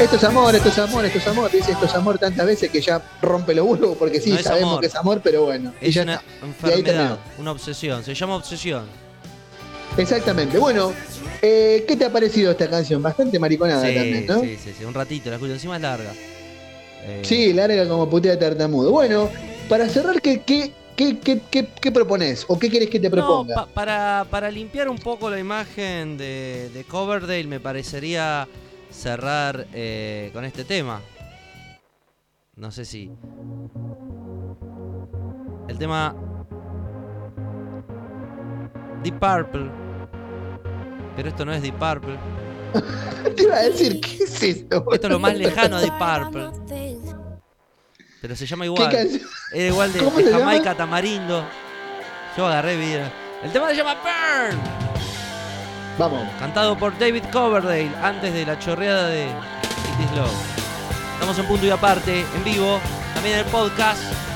[0.00, 1.50] Esto es amor, esto es amor, esto es amor.
[1.50, 4.68] Dice esto es amor tantas veces que ya rompe los huevos porque sí, No sabemos
[4.70, 4.80] amor.
[4.80, 5.74] que es amor, pero bueno.
[5.80, 6.24] y Es ya una está.
[6.68, 8.02] Y ahí enfermedad, una obsesión.
[8.02, 8.84] Se llama obsesión.
[9.98, 10.56] Exactamente.
[10.58, 10.92] Bueno,
[11.42, 13.02] eh, ¿qué te ha parecido esta canción?
[13.02, 14.40] Bastante mariconada Sí, también, ¿no?
[14.40, 15.28] sí, sí, sí, un ratito.
[15.28, 15.52] La escucho.
[15.52, 16.12] Encima es larga.
[17.02, 18.90] Eh, Sí, larga como putea tartamudo.
[18.90, 19.28] Bueno,
[19.68, 22.46] para cerrar, ¿qué, qué, qué, qué, qué, qué propones?
[22.48, 23.54] ¿O qué querés que te No, proponga?
[23.54, 28.48] pa- para, para limpiar un poco la imagen de, de Coverdale, me parecería
[28.90, 31.00] cerrar eh, con este tema.
[32.56, 33.10] No sé si.
[35.68, 36.14] El tema.
[39.02, 39.70] Deep Purple.
[41.16, 42.18] Pero esto no es Deep Purple.
[43.36, 44.84] Te iba a decir, ¿qué es esto?
[44.92, 46.50] Esto es lo más lejano a Deep Purple.
[48.20, 49.20] Pero se llama ¿Qué igual.
[49.52, 50.76] Era igual de, ¿Cómo de se Jamaica llama?
[50.76, 51.44] Tamarindo.
[52.36, 53.10] Yo agarré vida.
[53.42, 54.89] El tema se llama Burn.
[56.00, 56.26] Vamos.
[56.38, 60.32] Cantado por David Coverdale antes de la chorreada de It Is Love.
[61.12, 62.80] Estamos en punto y aparte, en vivo,
[63.12, 64.29] también en el podcast.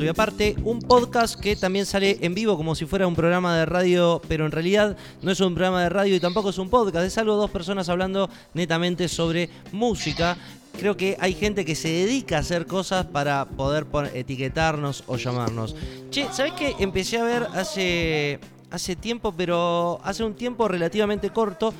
[0.00, 3.56] Punto y aparte, un podcast que también sale en vivo como si fuera un programa
[3.56, 6.70] de radio, pero en realidad no es un programa de radio y tampoco es un
[6.70, 10.36] podcast, es algo dos personas hablando netamente sobre música.
[10.78, 15.74] Creo que hay gente que se dedica a hacer cosas para poder etiquetarnos o llamarnos.
[16.10, 16.74] Che, ¿sabés qué?
[16.78, 18.40] Empecé a ver hace,
[18.70, 21.74] hace tiempo, pero hace un tiempo relativamente corto,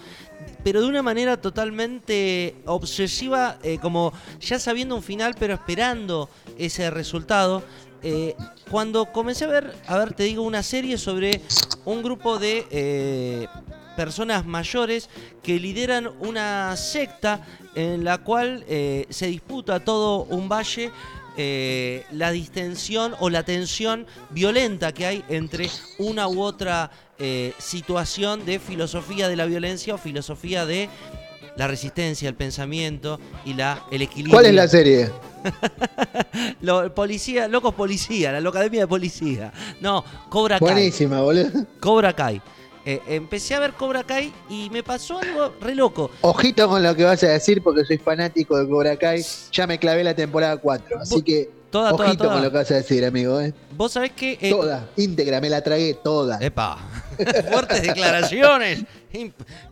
[0.62, 6.28] pero de una manera totalmente obsesiva, eh, como ya sabiendo un final, pero esperando
[6.58, 7.62] ese resultado.
[8.02, 8.34] Eh,
[8.70, 11.42] cuando comencé a ver, a ver, te digo, una serie sobre
[11.84, 13.48] un grupo de eh,
[13.96, 15.10] personas mayores
[15.42, 20.90] que lideran una secta en la cual eh, se disputa todo un valle
[22.12, 26.90] la distensión o la tensión violenta que hay entre una u otra
[27.56, 30.90] situación de filosofía de la violencia o filosofía de
[31.60, 34.32] la resistencia, el pensamiento y la, el equilibrio.
[34.32, 35.10] ¿Cuál es la serie?
[36.62, 39.52] Lo- policía, locos policía, la academia de policía.
[39.78, 40.72] No, Cobra Kai.
[40.72, 41.66] Buenísima, boludo.
[41.78, 42.40] Cobra Kai.
[42.86, 46.10] Eh, empecé a ver Cobra Kai y me pasó algo re loco.
[46.22, 49.22] Ojito con lo que vas a decir porque soy fanático de Cobra Kai.
[49.52, 50.98] Ya me clavé la temporada 4.
[50.98, 52.34] Así que Toda, toda, ojito toda.
[52.34, 53.40] con lo que vas a decir, amigo.
[53.40, 53.54] ¿eh?
[53.76, 54.36] Vos sabés que...
[54.40, 56.38] eh, Toda, íntegra, me la tragué toda.
[56.40, 56.78] Epa,
[57.52, 58.84] fuertes declaraciones.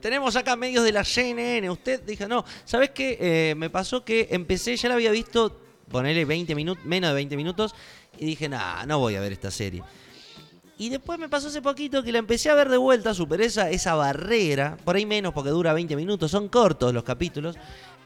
[0.01, 1.69] Tenemos acá medios de la CNN.
[1.71, 3.19] Usted dijo, no, ¿sabes qué?
[3.21, 5.57] Eh, me pasó que empecé, ya la había visto,
[5.91, 7.75] ponerle 20 minutos, menos de 20 minutos,
[8.19, 9.83] y dije, nah, no voy a ver esta serie.
[10.81, 13.69] Y después me pasó hace poquito que la empecé a ver de vuelta, superé esa,
[13.71, 17.57] esa barrera, por ahí menos porque dura 20 minutos, son cortos los capítulos.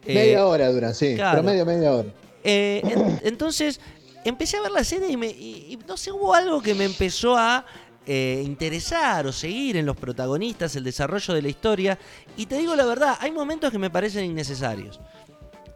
[0.06, 1.14] Eh, media hora dura, sí.
[1.14, 1.42] claro.
[1.42, 2.08] Promedio media hora.
[2.44, 3.80] Eh, en- entonces,
[4.24, 7.64] empecé a ver la serie y, no sé, hubo algo que me empezó a
[8.06, 11.98] eh, interesar o seguir en los protagonistas, el desarrollo de la historia.
[12.36, 15.00] Y te digo la verdad, hay momentos que me parecen innecesarios.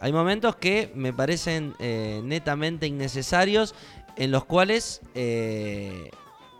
[0.01, 3.75] Hay momentos que me parecen eh, netamente innecesarios,
[4.17, 5.01] en los cuales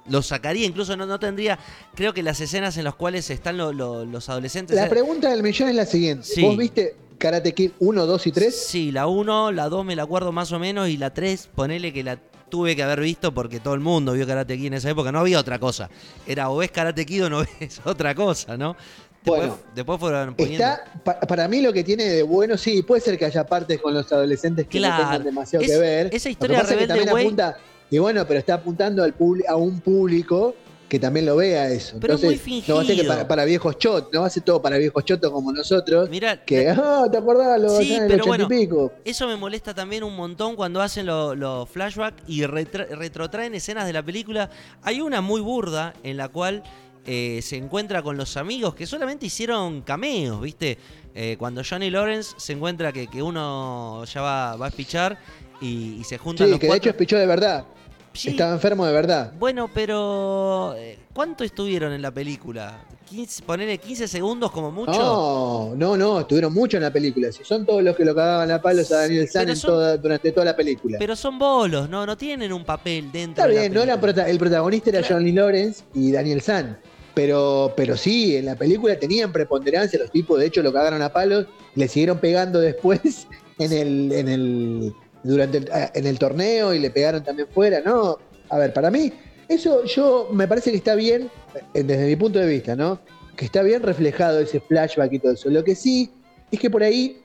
[0.09, 0.67] los sacaría.
[0.67, 1.59] Incluso no, no tendría,
[1.95, 4.77] creo que las escenas en las cuales están lo- lo- los adolescentes...
[4.77, 6.25] La pregunta del millón es la siguiente.
[6.27, 6.43] Sí.
[6.43, 8.67] ¿Vos viste Karate Kid 1, 2 y 3?
[8.69, 11.93] Sí, la 1, la 2 me la acuerdo más o menos y la 3, ponele
[11.93, 12.19] que la
[12.49, 15.19] tuve que haber visto porque todo el mundo vio Karate Kid en esa época, no
[15.21, 15.91] había otra cosa.
[16.27, 18.77] Era o ves Karate Kid o no ves otra cosa, ¿no?
[19.25, 20.63] Después, Bueno, después fueron poniendo...
[20.65, 23.81] Está, pa- para mí lo que tiene de bueno, sí, puede ser que haya partes
[23.81, 25.03] con los adolescentes que Claro.
[25.03, 26.07] no tengan demasiado Es- que ver.
[26.07, 27.57] esa Lo que historia es que Rebelde también apunta,
[27.91, 29.15] y bueno, pero está apuntando al
[29.49, 30.55] a un público
[30.89, 31.97] que también lo vea eso.
[32.01, 33.15] Pero es Entonces, muy no va a ser que fingido.
[33.17, 36.09] para, para viejos chot, no va a ser todo para viejos chotos como nosotros.
[36.09, 37.61] Mirá, que, ah, ¿te acordás?
[37.61, 38.93] Lo Sí, pero bueno, y pico.
[39.05, 43.85] Eso me molesta también un montón cuando hacen los los flashbacks y retra- retrotraen escenas
[43.85, 44.49] de la película.
[44.83, 46.63] Hay una muy burda en la cual
[47.05, 50.79] eh, se encuentra con los amigos que solamente hicieron cameos, ¿viste?
[51.17, 55.19] Eh, cuando Johnny Lawrence se encuentra que, que uno ya va, va a espichar
[55.61, 56.83] y, y se juntan Sí, los que de cuatro.
[56.83, 57.65] hecho espichó de verdad.
[58.13, 59.33] Sí, Estaba enfermo de verdad.
[59.39, 62.83] Bueno, pero eh, ¿cuánto estuvieron en la película?
[63.11, 64.91] 15, ponerle 15 segundos como mucho.
[64.93, 67.31] No, no, no, estuvieron mucho en la película.
[67.31, 70.33] Si son todos los que lo cagaban a palos a Daniel San son- toda- durante
[70.33, 70.97] toda la película.
[70.99, 74.01] Pero son bolos, no, no tienen un papel dentro Está de la bien, no eran
[74.01, 74.25] película.
[74.25, 75.07] prota- el protagonista era.
[75.07, 76.79] Johnny Lawrence y Daniel San.
[77.15, 81.11] Pero, pero sí, en la película tenían preponderancia, los tipos de hecho lo cagaron a
[81.13, 83.27] palos, le siguieron pegando después
[83.59, 84.93] en el, en el,
[85.27, 88.19] durante el, ah, en el torneo y le pegaron también fuera, ¿no?
[88.49, 89.13] A ver, para mí,
[89.49, 91.31] eso yo me parece que está bien,
[91.75, 93.01] eh, desde mi punto de vista, ¿no?
[93.37, 95.51] Que está bien reflejado ese flashback y todo eso.
[95.51, 96.11] Lo que sí
[96.51, 97.23] es que por ahí,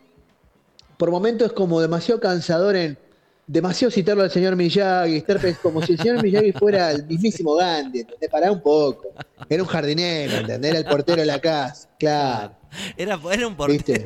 [0.98, 2.98] por momentos es como demasiado cansador en
[3.48, 8.02] demasiado citarlo al señor Miyagi, estar como si el señor Miyagi fuera el mismísimo Gandhi,
[8.02, 8.30] ¿entendés?
[8.30, 9.10] Pará un poco.
[9.50, 10.72] Era un jardinero, ¿entendés?
[10.72, 12.56] Era el portero de la casa, claro.
[12.96, 14.06] Era, era un portero.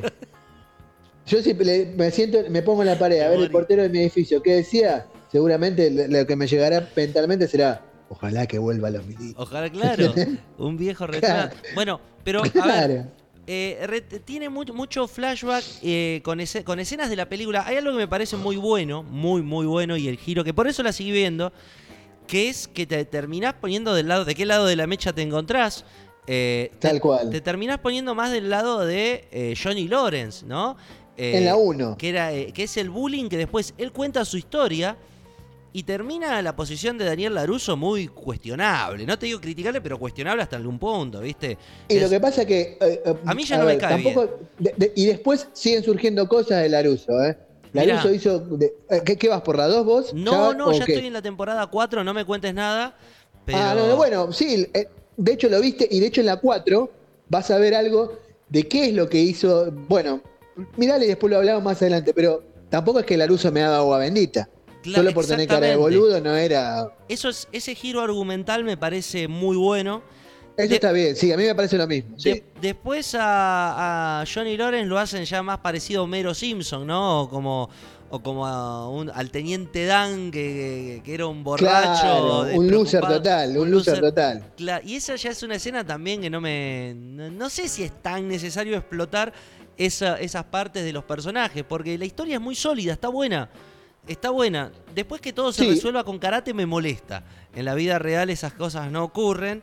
[1.26, 3.98] Yo siempre me siento, me pongo en la pared a ver el portero de mi
[3.98, 4.40] edificio.
[4.42, 5.06] ¿Qué decía?
[5.30, 9.34] Seguramente lo que me llegará mentalmente será, ojalá que vuelva a los militos.
[9.42, 10.14] Ojalá, claro.
[10.58, 11.56] un viejo retrato.
[11.56, 11.74] Claro.
[11.74, 13.06] Bueno, pero a ver,
[13.48, 17.64] eh, tiene mucho, mucho flashback eh, con, ese- con escenas de la película.
[17.66, 20.68] Hay algo que me parece muy bueno, muy, muy bueno, y el giro, que por
[20.68, 21.52] eso la seguí viendo,
[22.28, 25.22] que es que te terminás poniendo del lado, de qué lado de la mecha te
[25.22, 25.84] encontrás.
[26.28, 27.30] Eh, te- Tal cual.
[27.30, 30.76] Te terminás poniendo más del lado de eh, Johnny Lawrence, ¿no?
[31.16, 31.96] Eh, En la 1.
[31.98, 34.96] que, era, eh, que es el bullying que después él cuenta su historia
[35.72, 39.04] y termina la posición de Daniel Laruso muy cuestionable.
[39.06, 41.56] No te digo criticable, pero cuestionable hasta algún punto, ¿viste?
[41.88, 42.78] Y lo Es- que pasa que.
[42.80, 44.02] eh, eh, A mí ya no me cae
[44.58, 47.36] de- de- y después siguen surgiendo cosas de Laruso, ¿eh?
[47.72, 47.86] Mirá.
[47.96, 48.38] Laruso hizo.
[48.38, 50.14] de- eh, ¿qué, qué vas por la 2 vos?
[50.14, 50.92] No, no, ya qué?
[50.92, 52.96] estoy en la temporada 4, no me cuentes nada.
[53.44, 53.58] Pero...
[53.58, 54.66] Ah, no, no, bueno, sí.
[54.72, 56.90] eh, de hecho lo viste, y de hecho en la 4
[57.28, 58.18] vas a ver algo
[58.48, 59.70] de qué es lo que hizo.
[59.72, 60.22] Bueno,
[60.76, 63.98] mirale y después lo hablamos más adelante, pero tampoco es que Laruso me haga agua
[63.98, 64.48] bendita.
[64.82, 66.88] Claro, Solo por tener cara de boludo no era.
[67.08, 70.02] Eso es, ese giro argumental me parece muy bueno.
[70.56, 72.18] Eso De- está bien, sí, a mí me parece lo mismo.
[72.18, 72.42] sí.
[72.60, 77.22] Después a, a Johnny Lawrence lo hacen ya más parecido a Homero Simpson, ¿no?
[77.22, 77.68] O como,
[78.08, 82.00] o como a un- al teniente Dan, que, que era un borracho.
[82.00, 84.44] Claro, un loser total, un loser total.
[84.84, 86.94] Y esa ya es una escena también que no me.
[86.96, 89.34] No, no sé si es tan necesario explotar
[89.78, 93.48] esa- esas partes de los personajes, porque la historia es muy sólida, está buena.
[94.06, 94.70] Está buena.
[94.94, 95.70] Después que todo se Sí.
[95.70, 97.24] resuelva con karate me molesta.
[97.54, 99.62] En la vida real esas cosas no ocurren.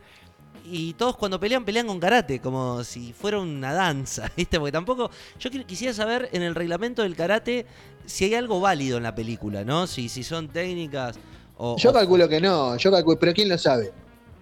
[0.65, 4.60] Y todos cuando pelean, pelean con karate, como si fuera una danza, ¿viste?
[4.60, 5.10] Porque tampoco.
[5.40, 7.65] Yo qui- quisiera saber en el reglamento del karate
[8.06, 9.88] si hay algo válido en la película, ¿no?
[9.88, 11.18] Si, si son técnicas
[11.57, 11.76] o.
[11.77, 13.91] Yo o- calculo que no, yo calculo, pero ¿quién lo sabe?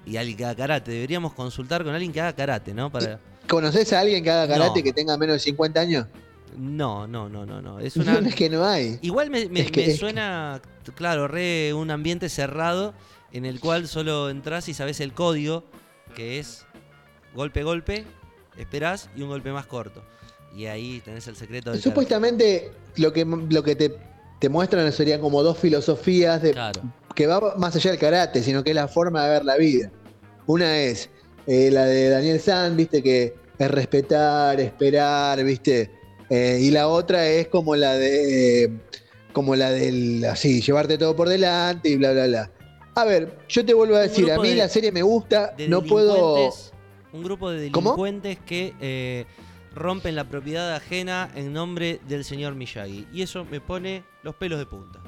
[0.04, 0.92] y alguien que haga karate.
[0.92, 2.92] Deberíamos consultar con alguien que haga karate, ¿no?
[2.92, 3.20] Para...
[3.52, 4.84] ¿Conoces a alguien que haga karate No.
[4.86, 6.08] que tenga menos de 50 años?
[6.58, 7.80] No, no, no, no, no.
[7.80, 8.30] Es No, una.
[8.30, 8.98] es que no hay.
[9.02, 10.62] Igual me, me- Es que- me es que- suena,
[10.96, 12.94] claro, re un ambiente cerrado
[13.34, 15.66] en el cual solo entras y sabes el código,
[16.16, 16.66] que es
[17.36, 18.06] golpe, golpe,
[18.58, 20.02] esperás y un golpe más corto.
[20.56, 21.90] Y ahí tenés el secreto del karate.
[21.90, 23.96] Supuestamente lo que, lo que te,
[24.40, 26.82] te muestran serían como dos filosofías de, Claro.
[27.16, 29.92] que va más allá del karate, sino que es la forma de ver la vida.
[30.48, 31.10] Una es
[31.48, 33.34] eh, la de Daniel San, viste, que
[33.66, 35.92] es respetar, esperar, viste.
[36.30, 38.64] Eh, y la otra es como la de.
[38.66, 38.72] eh,
[39.34, 40.24] como la del.
[40.26, 42.52] Así, llevarte todo por delante y bla, bla, bla.
[42.96, 45.68] A ver, yo te vuelvo a decir, a mí de- la serie me gusta, de
[45.68, 46.52] no puedo.
[47.14, 47.90] Un grupo de ¿Cómo?
[47.92, 49.26] delincuentes que eh,
[49.76, 53.08] rompen la propiedad ajena en nombre del señor Miyagi.
[53.14, 55.00] Y eso me pone los pelos de punta.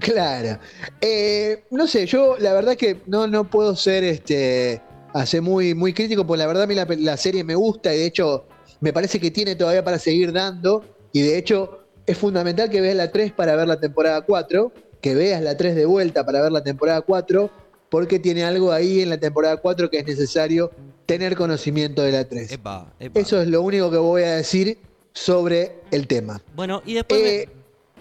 [0.00, 0.58] Claro.
[1.00, 4.82] Eh, no sé, yo la verdad que no, no puedo ser este
[5.14, 7.98] hacer muy, muy crítico, porque la verdad a mí la, la serie me gusta y
[7.98, 8.46] de hecho
[8.80, 10.84] me parece que tiene todavía para seguir dando.
[11.12, 15.14] Y de hecho es fundamental que veas la 3 para ver la temporada 4, que
[15.14, 17.50] veas la 3 de vuelta para ver la temporada 4,
[17.88, 20.70] porque tiene algo ahí en la temporada 4 que es necesario
[21.06, 22.52] tener conocimiento de la 3.
[22.52, 23.18] Epa, epa.
[23.18, 24.78] Eso es lo único que voy a decir
[25.12, 26.40] sobre el tema.
[26.54, 27.20] Bueno, y después.
[27.20, 27.58] Eh, me-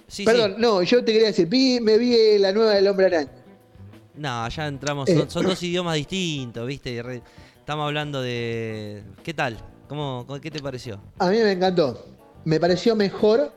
[0.09, 0.61] Sí, Perdón, sí.
[0.61, 3.29] no, yo te quería decir, vi, me vi la nueva del Hombre Araña.
[4.17, 5.07] No, ya entramos.
[5.09, 5.15] Eh.
[5.17, 7.01] Son, son dos idiomas distintos, ¿viste?
[7.03, 7.21] Re-
[7.59, 9.03] Estamos hablando de.
[9.23, 9.57] ¿Qué tal?
[9.89, 10.99] ¿Cómo, ¿Qué te pareció?
[11.19, 12.05] A mí me encantó.
[12.45, 13.51] Me pareció mejor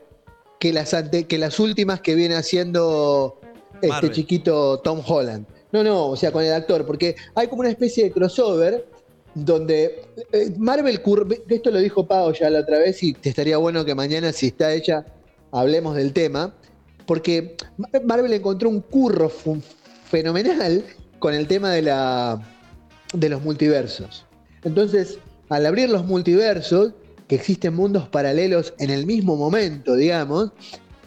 [0.59, 3.39] que las, ante- que las últimas que viene haciendo
[3.75, 4.11] este Marvel.
[4.11, 5.45] chiquito Tom Holland.
[5.71, 8.85] No, no, o sea, con el actor, porque hay como una especie de crossover
[9.33, 11.01] donde eh, Marvel,
[11.47, 14.47] esto lo dijo Pau ya la otra vez y te estaría bueno que mañana, si
[14.47, 15.05] está ella,
[15.53, 16.53] hablemos del tema,
[17.05, 19.29] porque Ma- Marvel encontró un curro
[20.11, 20.83] fenomenal
[21.19, 22.39] con el tema de, la,
[23.13, 24.25] de los multiversos.
[24.63, 25.17] Entonces,
[25.49, 26.93] al abrir los multiversos,
[27.27, 30.51] que existen mundos paralelos en el mismo momento, digamos,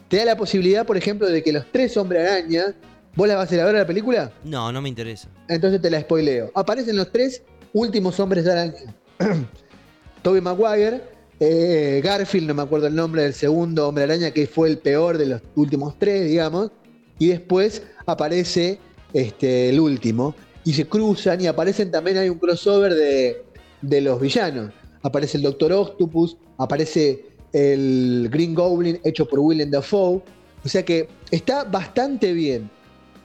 [0.08, 2.74] te da la posibilidad, por ejemplo, de que los tres hombres araña,
[3.14, 4.32] ¿vos la vas a ir a ver la película?
[4.42, 5.28] No, no me interesa.
[5.48, 6.50] Entonces te la spoileo.
[6.54, 7.42] Aparecen los tres
[7.74, 8.94] últimos hombres araña.
[10.22, 11.02] Toby Maguire,
[11.40, 15.18] eh, Garfield, no me acuerdo el nombre del segundo hombre araña, que fue el peor
[15.18, 16.70] de los últimos tres, digamos.
[17.18, 18.78] Y después aparece
[19.14, 20.34] este, el último.
[20.64, 23.42] Y se cruzan y aparecen también, hay un crossover de,
[23.80, 24.70] de los villanos.
[25.02, 30.22] Aparece el Doctor Octopus, aparece el Green Goblin hecho por Willem Dafoe.
[30.64, 32.68] O sea que está bastante bien.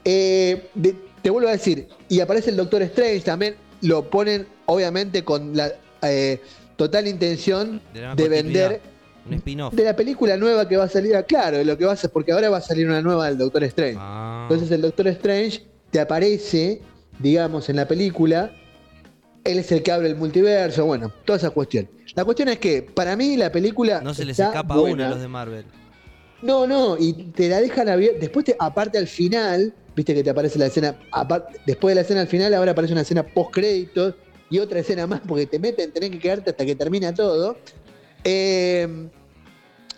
[0.05, 5.23] Eh, de- te vuelvo a decir, y aparece el Doctor Strange también, lo ponen obviamente
[5.23, 5.71] con la
[6.01, 6.39] eh,
[6.77, 7.81] total intención
[8.15, 8.81] De vender
[9.25, 9.31] Un
[9.75, 12.09] de la película nueva que va a salir, ah, claro, lo que va a ser,
[12.09, 13.97] porque ahora va a salir una nueva del Doctor Strange.
[13.99, 14.47] Ah.
[14.49, 16.81] Entonces el Doctor Strange te aparece,
[17.19, 18.51] digamos, en la película
[19.43, 21.89] él es el que abre el multiverso, bueno, toda esa cuestión.
[22.13, 24.01] La cuestión es que, para mí, la película.
[24.01, 24.93] No se les está escapa buena.
[24.95, 25.65] una a los de Marvel.
[26.41, 28.19] No, no, y te la dejan abierta.
[28.19, 30.99] Después, te- aparte al final, viste que te aparece la escena.
[31.11, 34.15] apar- después de la escena al final, ahora aparece una escena post créditos
[34.49, 37.57] y otra escena más, porque te meten, tenés que quedarte hasta que termina todo.
[38.25, 39.07] Eh,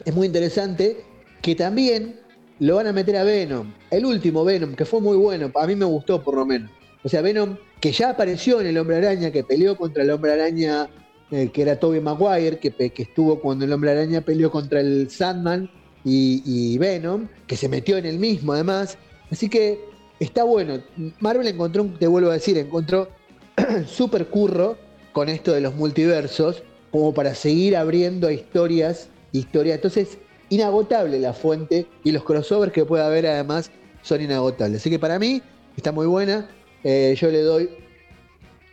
[0.05, 1.03] es muy interesante
[1.41, 2.20] que también
[2.61, 3.73] lo van a meter a Venom.
[3.89, 6.69] El último Venom, que fue muy bueno, a mí me gustó por lo menos.
[7.03, 10.33] O sea, Venom, que ya apareció en el Hombre Araña, que peleó contra el Hombre
[10.33, 10.87] Araña,
[11.31, 15.09] eh, que era Tobey Maguire, que, que estuvo cuando el Hombre Araña peleó contra el
[15.09, 15.71] Sandman
[16.05, 18.95] y, Venom, que se metió en el mismo además.
[19.31, 19.79] Así que
[20.19, 20.83] está bueno.
[21.19, 23.09] Marvel encontró, te vuelvo a decir, encontró
[23.87, 24.77] super curro
[25.13, 26.61] con esto de los multiversos,
[26.91, 29.77] como para seguir abriendo historias, historias.
[29.77, 30.19] Entonces,
[30.51, 33.71] inagotable la fuente y los crossovers que pueda haber además
[34.03, 34.81] son inagotables.
[34.81, 35.41] Así que para mí
[35.75, 36.47] está muy buena.
[36.83, 37.69] Eh, yo le doy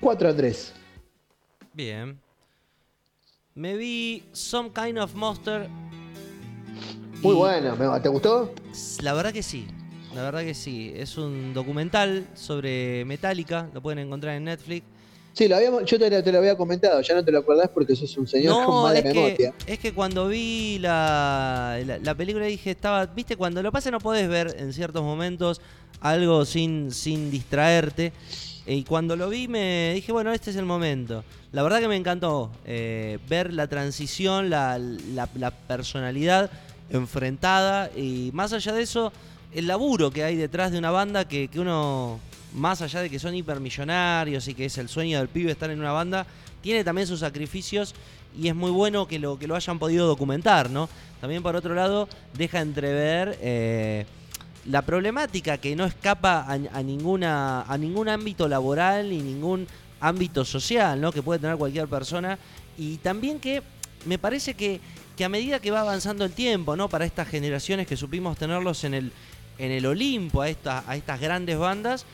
[0.01, 0.75] 4 Andrés.
[1.73, 2.19] Bien.
[3.55, 5.69] Me vi Some Kind of Monster.
[7.23, 7.77] Muy bueno.
[7.77, 8.53] ¿Me- ¿Te gustó?
[9.03, 9.67] La verdad que sí.
[10.15, 10.93] La verdad que sí.
[10.97, 13.69] Es un documental sobre Metallica.
[13.73, 14.85] Lo pueden encontrar en Netflix.
[15.33, 17.69] Sí, lo habíamos, yo te, lo- te lo había comentado, ya no te lo acordás
[17.73, 19.55] porque sos un señor con mala es que, memoria.
[19.67, 24.01] es que cuando vi la, la, la película dije, estaba, viste, cuando lo pasa no
[24.01, 25.61] podés ver en ciertos momentos
[26.01, 28.13] algo sin, sin distraerte.
[28.67, 31.25] Y cuando lo vi me dije, bueno, este es el momento.
[31.53, 36.51] La verdad que me encantó eh, ver la transición, la, la- la personalidad
[36.91, 39.13] enfrentada y más allá de eso,
[39.53, 42.19] el laburo que hay detrás de una banda que, que uno,
[42.55, 45.81] más allá de que son hipermillonarios y que es el sueño del pibe estar en
[45.81, 46.27] una banda,
[46.63, 47.95] tiene también sus sacrificios
[48.39, 50.89] y es muy bueno que lo, que lo hayan podido documentar, ¿no?
[51.21, 54.07] También por otro lado, deja entrever eh,
[54.67, 59.67] la problemática que no escapa a, ninguna, a ningún ámbito laboral y ningún
[60.01, 61.11] ámbito social, ¿no?
[61.11, 62.39] Que puede tener cualquier persona.
[62.77, 63.63] Y también que
[64.05, 64.81] me parece que,
[65.17, 66.89] que a medida que va avanzando el tiempo, ¿no?
[66.89, 69.13] Para estas generaciones que supimos tenerlos en el,
[69.59, 72.05] en el Olimpo, a, esta- a estas grandes bandas,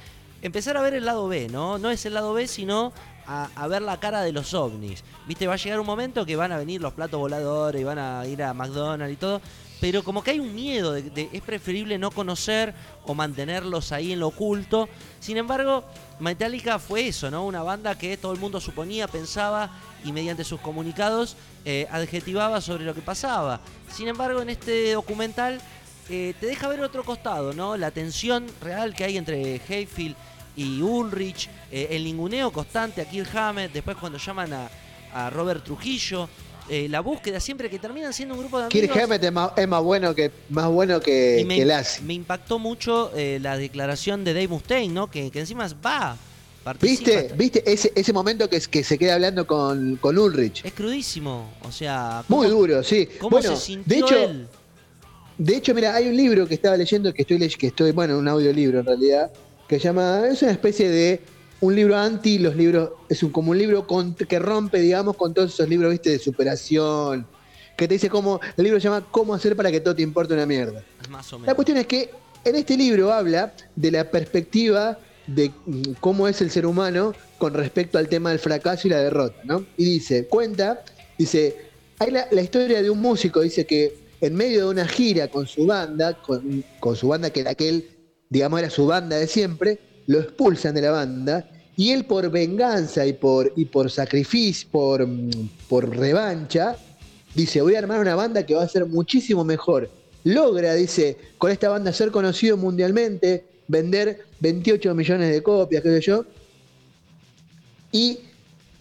[0.45, 1.79] empezar a ver el lado B, ¿no?
[1.79, 2.93] No es el lado B, sino
[3.27, 5.03] a, ver la cara de los ovnis.
[5.27, 7.99] Viste, va a llegar un momento que van a venir los platos voladores y van
[7.99, 9.41] a ir a McDonald's y todo.
[9.81, 12.75] Pero como que hay un miedo, de, de- es preferible no conocer
[13.07, 14.87] o mantenerlos ahí en lo oculto.
[15.19, 15.83] Sin embargo,
[16.21, 17.47] Metallica fue eso, ¿no?
[17.47, 19.71] Una banda que todo el mundo suponía, pensaba
[20.05, 23.61] y mediante sus comunicados eh, adjetivaba sobre lo que pasaba.
[23.91, 25.59] Sin embargo, en este documental
[26.11, 27.79] eh, te deja ver otro costado, ¿no?
[27.79, 30.17] La tensión real que hay entre Hayfield
[30.57, 34.69] y Ulrich, eh, el ninguneo constante a Kirk Hammett, después cuando llaman a,
[35.13, 36.29] a Robert Trujillo,
[36.69, 38.81] eh, la búsqueda siempre que terminan siendo un grupo de amigos.
[38.91, 42.03] Kirk Hammett es más, es más bueno que más bueno que, Y me, que Lassie.
[42.05, 45.11] me impactó mucho eh, la declaración de Dave Mustaine, ¿no?
[45.11, 46.17] Que, que encima va.
[46.81, 47.31] ¿Viste?
[47.37, 50.65] ¿Viste ese, ese momento que, que se queda hablando con, con Ulrich?
[50.65, 52.25] Es crudísimo, o sea...
[52.29, 53.07] Muy ¿cómo- duro, sí.
[53.21, 54.49] ¿Cómo bueno, se sintió de hecho, él?
[55.37, 58.17] de hecho, mira, hay un libro que estaba leyendo, que estoy leyendo, que estoy, bueno,
[58.17, 59.31] un audiolibro en realidad,
[59.69, 61.21] que se llama, es una especie de
[61.61, 65.33] un libro anti los libros, es un, como un libro con- que rompe, digamos, con
[65.33, 67.27] todos esos libros, viste, de superación,
[67.77, 70.35] que te dice cómo, el libro se llama Cómo hacer para que todo te importe
[70.35, 70.83] una mierda.
[71.11, 71.55] Más o La menos.
[71.55, 72.11] cuestión es que
[72.45, 77.55] en este libro habla de la perspectiva de mm, cómo es el ser humano con
[77.55, 79.65] respecto al tema del fracaso y la derrota, ¿no?
[79.79, 80.85] Y dice, cuenta,
[81.19, 81.57] dice,
[81.99, 85.47] hay la, la historia de un músico, dice que en medio de una gira con
[85.47, 87.89] su banda, con, con su banda que era aquel,
[88.31, 93.07] digamos, era su banda de siempre, lo expulsan de la banda y él por venganza
[93.07, 95.09] y por, y por sacrificio, por,
[95.69, 96.77] por revancha,
[97.35, 99.91] dice, voy a armar una banda que va a ser muchísimo mejor.
[100.25, 106.01] Logra, dice, con esta banda ser conocido mundialmente, vender 28 millones de copias, qué sé
[106.01, 106.25] yo,
[107.91, 108.19] y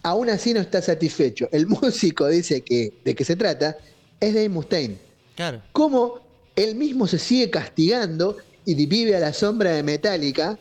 [0.03, 1.49] aún así no está satisfecho.
[1.51, 3.77] El músico dice que de qué se trata
[4.19, 4.97] es Dave Mustaine.
[5.35, 5.61] Claro.
[5.71, 6.19] Cómo
[6.55, 10.57] él mismo se sigue castigando y vive a la sombra de Metallica,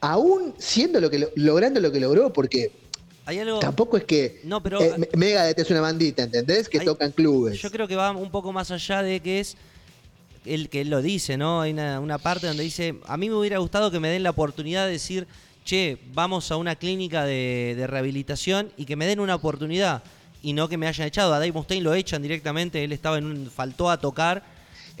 [0.00, 2.72] aún siendo lo que lo- logrando lo que logró, porque
[3.26, 3.58] Hay algo...
[3.58, 4.80] tampoco es que No, pero...
[4.80, 6.68] eh, Me- Megadeth es una bandita, ¿entendés?
[6.68, 7.60] Que Hay- toca en clubes.
[7.60, 9.56] Yo creo que va un poco más allá de que es
[10.46, 11.60] el que él lo dice, ¿no?
[11.60, 14.30] Hay una, una parte donde dice, a mí me hubiera gustado que me den la
[14.30, 15.26] oportunidad de decir,
[15.64, 20.02] che, vamos a una clínica de, de rehabilitación y que me den una oportunidad
[20.42, 21.34] y no que me hayan echado.
[21.34, 24.42] A Dave Mustaine lo echan directamente, él estaba en un, faltó a tocar,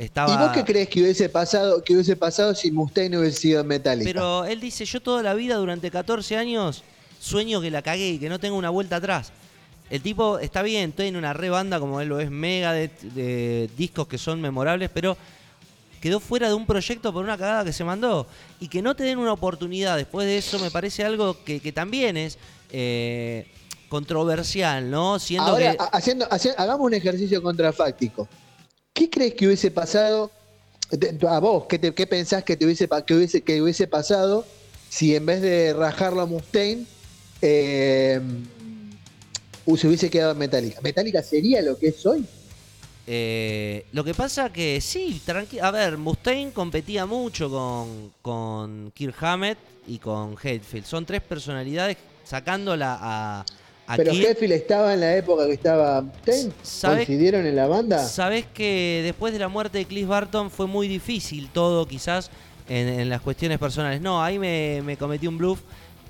[0.04, 0.34] estaba...
[0.34, 3.66] ¿Y vos qué crees que hubiese pasado, que hubiese pasado si Mustaine hubiese sido en
[3.66, 4.08] Metallica?
[4.10, 6.82] Pero él dice, yo toda la vida, durante 14 años,
[7.20, 9.32] sueño que la cagué y que no tengo una vuelta atrás.
[9.90, 14.06] El tipo está bien, tiene una re banda como él lo es Megadeth, de discos
[14.06, 15.16] que son memorables, pero
[16.00, 18.26] quedó fuera de un proyecto por una cagada que se mandó.
[18.60, 21.72] Y que no te den una oportunidad después de eso me parece algo que, que
[21.72, 22.38] también es
[22.70, 23.46] eh,
[23.88, 25.18] controversial, ¿no?
[25.18, 25.78] Siendo Ahora, que...
[25.92, 28.28] haciendo, haci- hagamos un ejercicio contrafáctico.
[28.92, 30.30] ¿Qué crees que hubiese pasado
[31.28, 31.66] a vos?
[31.66, 32.88] ¿Qué, te- pensás que, te hubiese,
[33.42, 34.44] que, hubiese, pasado
[34.88, 36.84] si en vez de rajarlo a Mustaine
[37.40, 38.20] eh,
[39.76, 40.80] se hubiese quedado en Metallica?
[40.80, 42.24] ¿Metallica sería lo que es hoy?
[43.06, 49.16] Eh, lo que pasa que sí, tranqui a ver, Mustaine competía mucho con, con Kirk
[49.22, 50.84] Hammett y con Hetfield.
[50.84, 53.44] Son tres personalidades sacándola a,
[53.92, 54.12] a Pero.
[54.12, 56.52] Hetfield estaba en la época que estaba Mustaine.
[56.62, 57.98] ¿Sabe- ¿Coincidieron en la banda?
[58.06, 62.30] Sabes que después de la muerte de Cliff Barton fue muy difícil todo, quizás,
[62.68, 64.00] en, en las cuestiones personales.
[64.00, 65.60] No, ahí me, me cometí un bluff.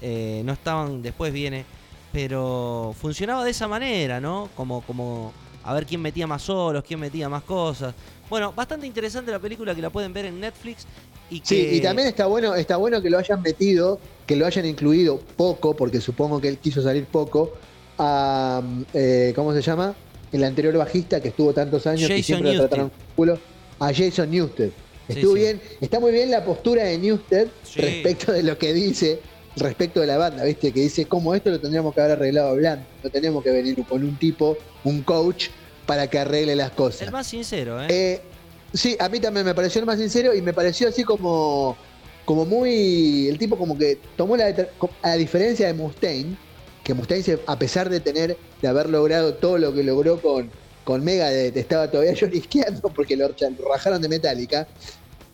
[0.02, 1.64] eh, no estaban, después viene.
[2.12, 4.48] Pero funcionaba de esa manera, ¿no?
[4.56, 5.32] Como, como
[5.62, 7.94] a ver quién metía más solos, quién metía más cosas.
[8.28, 10.86] Bueno, bastante interesante la película que la pueden ver en Netflix.
[11.30, 14.46] Y que, Sí, y también está bueno, está bueno que lo hayan metido, que lo
[14.46, 17.52] hayan incluido poco, porque supongo que él quiso salir poco,
[18.00, 18.62] a
[18.94, 19.94] eh, ¿cómo se llama?
[20.32, 23.38] El anterior bajista que estuvo tantos años que Jason siempre lo trataron con culo,
[23.78, 24.70] a Jason Newsted.
[25.06, 25.40] Estuvo sí.
[25.40, 27.80] bien, está muy bien la postura de Newsted Sí.
[27.80, 29.20] respecto de lo que dice,
[29.56, 30.72] respecto de la banda, ¿viste?
[30.72, 34.02] Que dice, como esto lo tendríamos que haber arreglado hablando, no tenemos que venir con
[34.02, 35.48] un tipo, un coach,
[35.90, 37.02] para que arregle las cosas.
[37.02, 37.86] El más sincero, ¿eh?
[37.90, 38.20] Eh,
[38.72, 41.76] sí, a mí también me pareció el más sincero y me pareció así como,
[42.24, 43.26] como muy.
[43.26, 44.54] El tipo como que tomó la.
[45.02, 46.36] A diferencia de Mustaine,
[46.82, 50.50] que Mustaine, a pesar de tener, de haber logrado todo lo que logró con,
[50.84, 53.28] con Megadeth, estaba todavía llorisqueando porque lo,
[53.68, 54.66] rajaron de Metallica.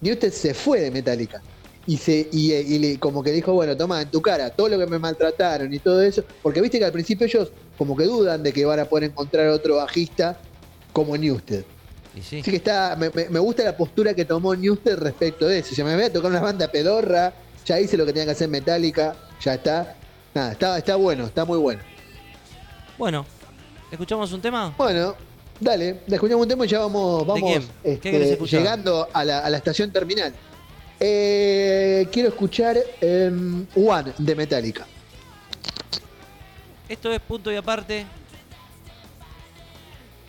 [0.01, 1.43] Newsted se fue de Metallica.
[1.89, 4.99] Y, se, y, como que dijo, bueno, toma en tu cara todo lo que me
[4.99, 6.25] maltrataron y todo eso.
[6.43, 9.49] Porque viste que al principio ellos como que dudan de que van a poder encontrar
[9.49, 10.37] otro bajista
[10.93, 11.65] como Newsted.
[12.23, 12.41] Sí.
[12.41, 15.75] Así que está, me, me- gusta la postura que tomó Newsted respecto de eso.
[15.75, 17.33] Se me voy a tocar una banda pedorra,
[17.65, 19.97] ya hice lo que tenía que hacer Metallica, ya está.
[20.37, 21.81] Nada, está, está bueno, está muy bueno.
[22.99, 23.25] Bueno,
[23.91, 24.75] ¿escuchamos un tema?
[24.77, 25.15] Bueno,
[25.59, 27.51] dale, le escuchamos un tema y ya vamos, vamos
[27.83, 28.01] quién?
[28.01, 30.35] ¿Qué este, llegando a la, a la estación terminal.
[31.01, 34.87] Eh, quiero escuchar em, One de Metallica.
[36.87, 38.05] Esto es punto y aparte.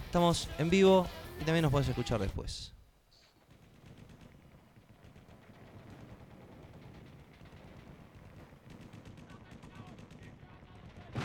[0.06, 1.06] Estamos en vivo
[1.42, 2.72] y también nos podés escuchar después.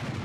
[0.01, 0.22] you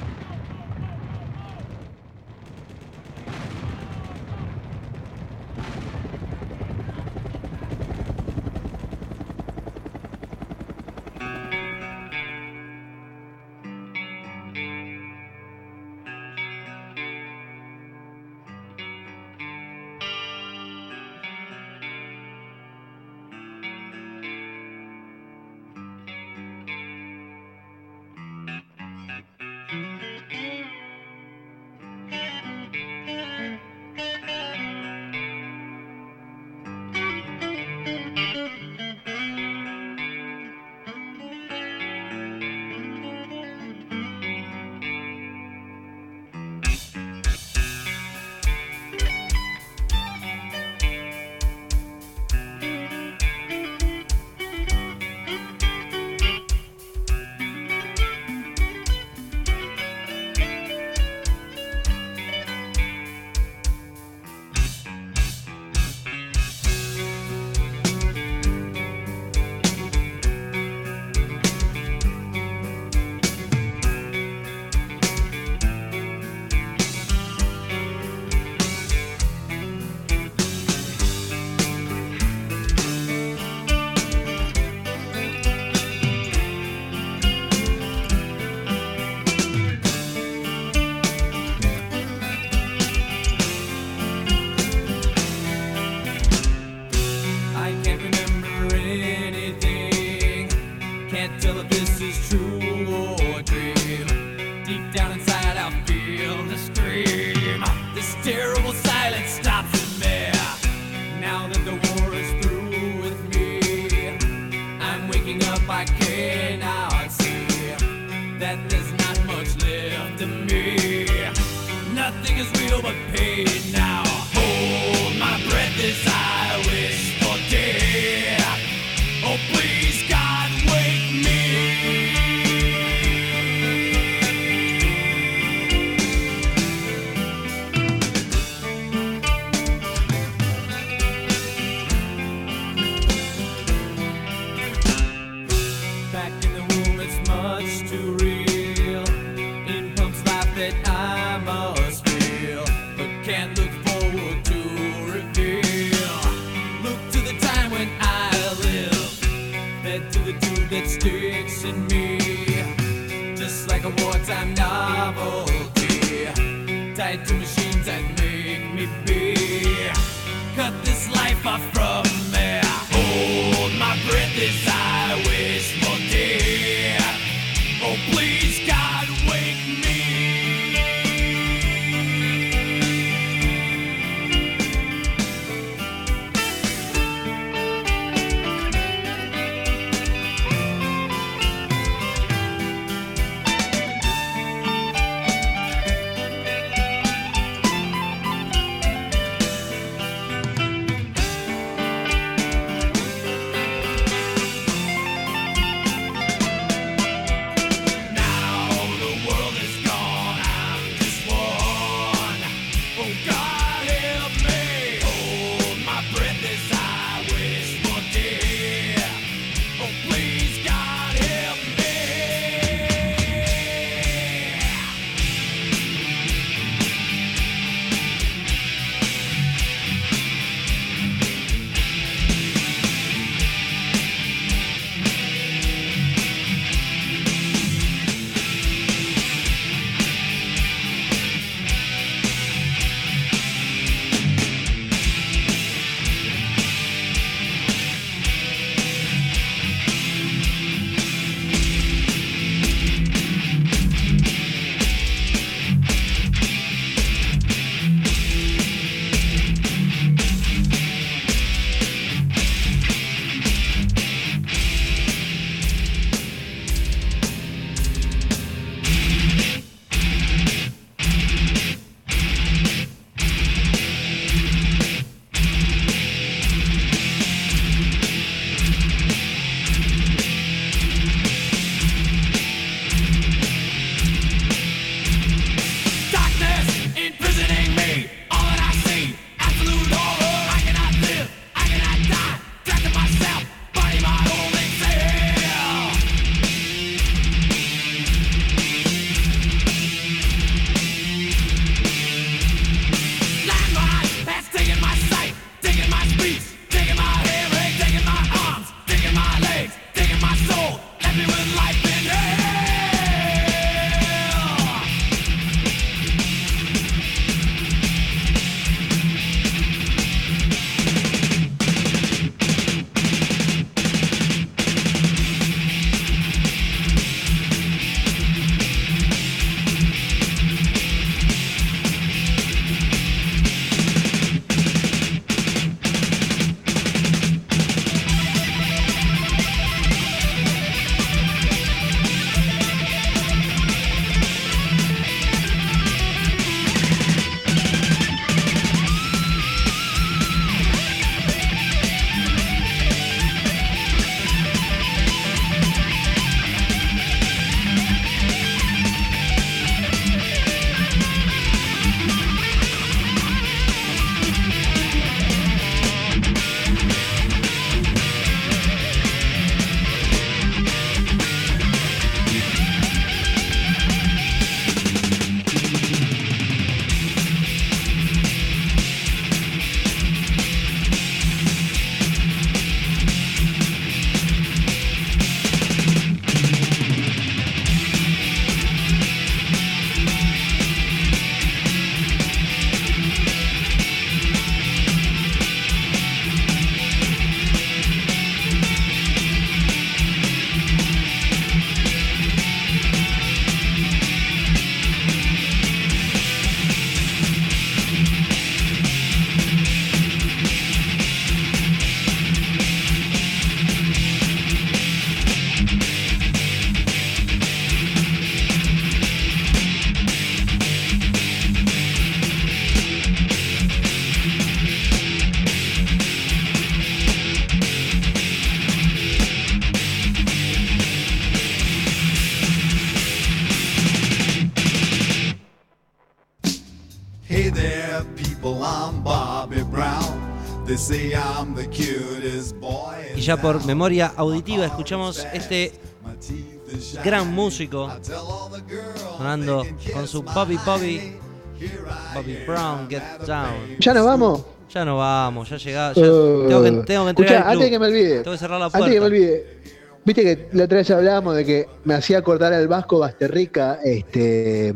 [443.15, 448.51] Y ya por memoria auditiva escuchamos este My teeth is gran músico I tell all
[448.51, 451.17] the girls sonando con su Bobby Bobby, honey.
[451.61, 453.77] Here I Bobby am Brown, Get Down.
[453.79, 454.45] ¿Ya nos vamos?
[454.73, 455.97] Ya no vamos, ya llegamos.
[455.99, 457.53] Uh, tengo que, tengo que escuchá, club.
[457.53, 458.17] antes que me olvide.
[458.21, 459.07] Tengo que cerrar la Antes que me puerta.
[459.07, 459.59] olvide.
[460.05, 464.75] Viste que la otra vez hablábamos de que me hacía acordar al Vasco Basterrica, este,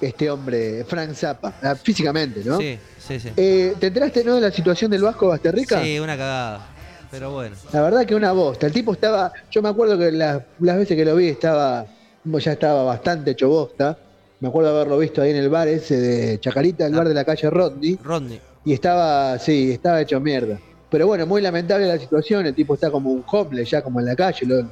[0.00, 2.58] este hombre, Frank Zappa, ah, físicamente, ¿no?
[2.58, 3.30] Sí, sí, sí.
[3.36, 5.82] Eh, ¿Te enteraste, no, de la situación del Vasco Basterrica?
[5.82, 6.66] Sí, una cagada.
[7.10, 7.54] Pero bueno.
[7.72, 8.66] La verdad que una bosta.
[8.66, 11.86] El tipo estaba, yo me acuerdo que las, las veces que lo vi estaba,
[12.24, 13.96] ya estaba bastante hecho bosta.
[14.40, 17.24] Me acuerdo haberlo visto ahí en el bar ese de Chacarita, el bar de la
[17.24, 17.98] calle Rodney.
[18.02, 18.40] Rodney.
[18.64, 20.58] Y estaba, sí, estaba hecho mierda.
[20.90, 22.46] Pero bueno, muy lamentable la situación.
[22.46, 24.44] El tipo está como un homeless, ya como en la calle.
[24.46, 24.68] Lo,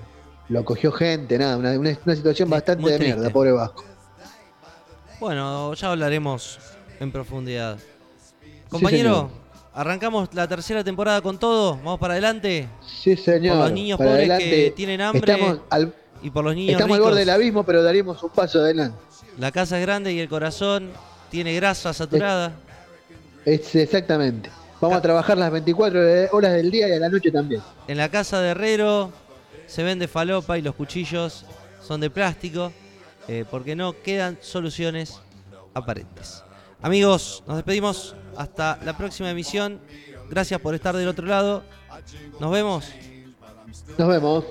[0.49, 1.57] lo cogió gente, nada.
[1.57, 3.85] Una, una- una situación bastante de mierda, pobre Vasco.
[5.21, 6.59] Bueno, ya hablaremos
[7.01, 7.79] en profundidad.
[8.73, 9.31] Compañero,
[9.75, 11.77] arrancamos la tercera temporada con todo.
[11.77, 12.69] Vamos para adelante.
[12.87, 13.57] Sí, señor.
[13.57, 14.51] Por los niños Para pobres adelante.
[14.51, 17.83] que tienen hambre Estamos al, y por los niños estamos al borde del abismo, pero
[17.83, 18.97] daríamos un paso adelante.
[19.39, 20.91] La casa es grande y el corazón
[21.31, 22.53] tiene grasa saturada.
[23.45, 24.51] Es exactamente.
[24.81, 26.01] Vamos a trabajar las 24
[26.33, 27.61] horas del día y a la noche también.
[27.87, 29.13] En la casa de Herrero
[29.67, 31.45] se vende falopa y los cuchillos
[31.83, 32.73] son de plástico
[33.29, 35.21] eh, porque no quedan soluciones
[35.75, 36.43] aparentes.
[36.83, 39.81] Amigos, nos despedimos hasta la próxima emisión.
[40.29, 41.63] Gracias por estar del otro lado.
[42.41, 42.93] Nos vemos.
[43.99, 44.45] Nos vemos.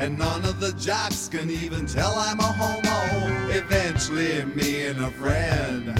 [0.00, 3.50] And none of the jocks can even tell I'm a homo.
[3.50, 5.94] Eventually, me and a friend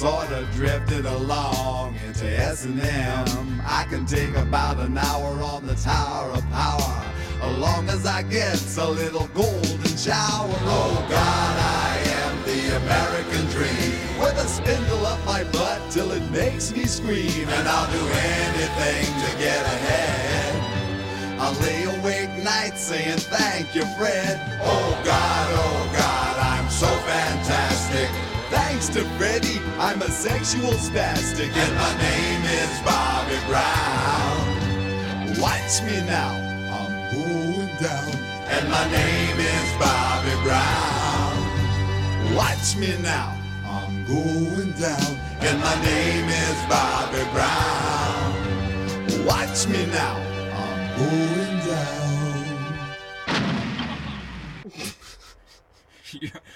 [0.00, 3.60] sort of drifted along into S&M.
[3.66, 7.04] I can take about an hour on the Tower of Power,
[7.42, 10.56] as long as I get a little golden shower.
[10.64, 16.30] Oh God, I am the American dream, with a spindle up my butt till it
[16.30, 21.40] makes me scream, and I'll do anything to get ahead.
[21.40, 24.40] I'll lay awake nights saying thank you, Fred.
[24.62, 26.29] Oh God, oh God.
[28.92, 34.58] Thanks to Freddie, I'm a sexual spastic, and my name is Bobby Brown.
[35.40, 36.34] Watch me now,
[36.74, 38.12] I'm going down,
[38.48, 41.38] and my name is Bobby Brown.
[42.34, 43.32] Watch me now,
[43.64, 48.34] I'm going down, and my name is Bobby Brown.
[49.24, 50.16] Watch me now,
[50.52, 52.10] I'm going down.
[56.12, 56.20] Yeah.
[56.20, 56.49] I don't know.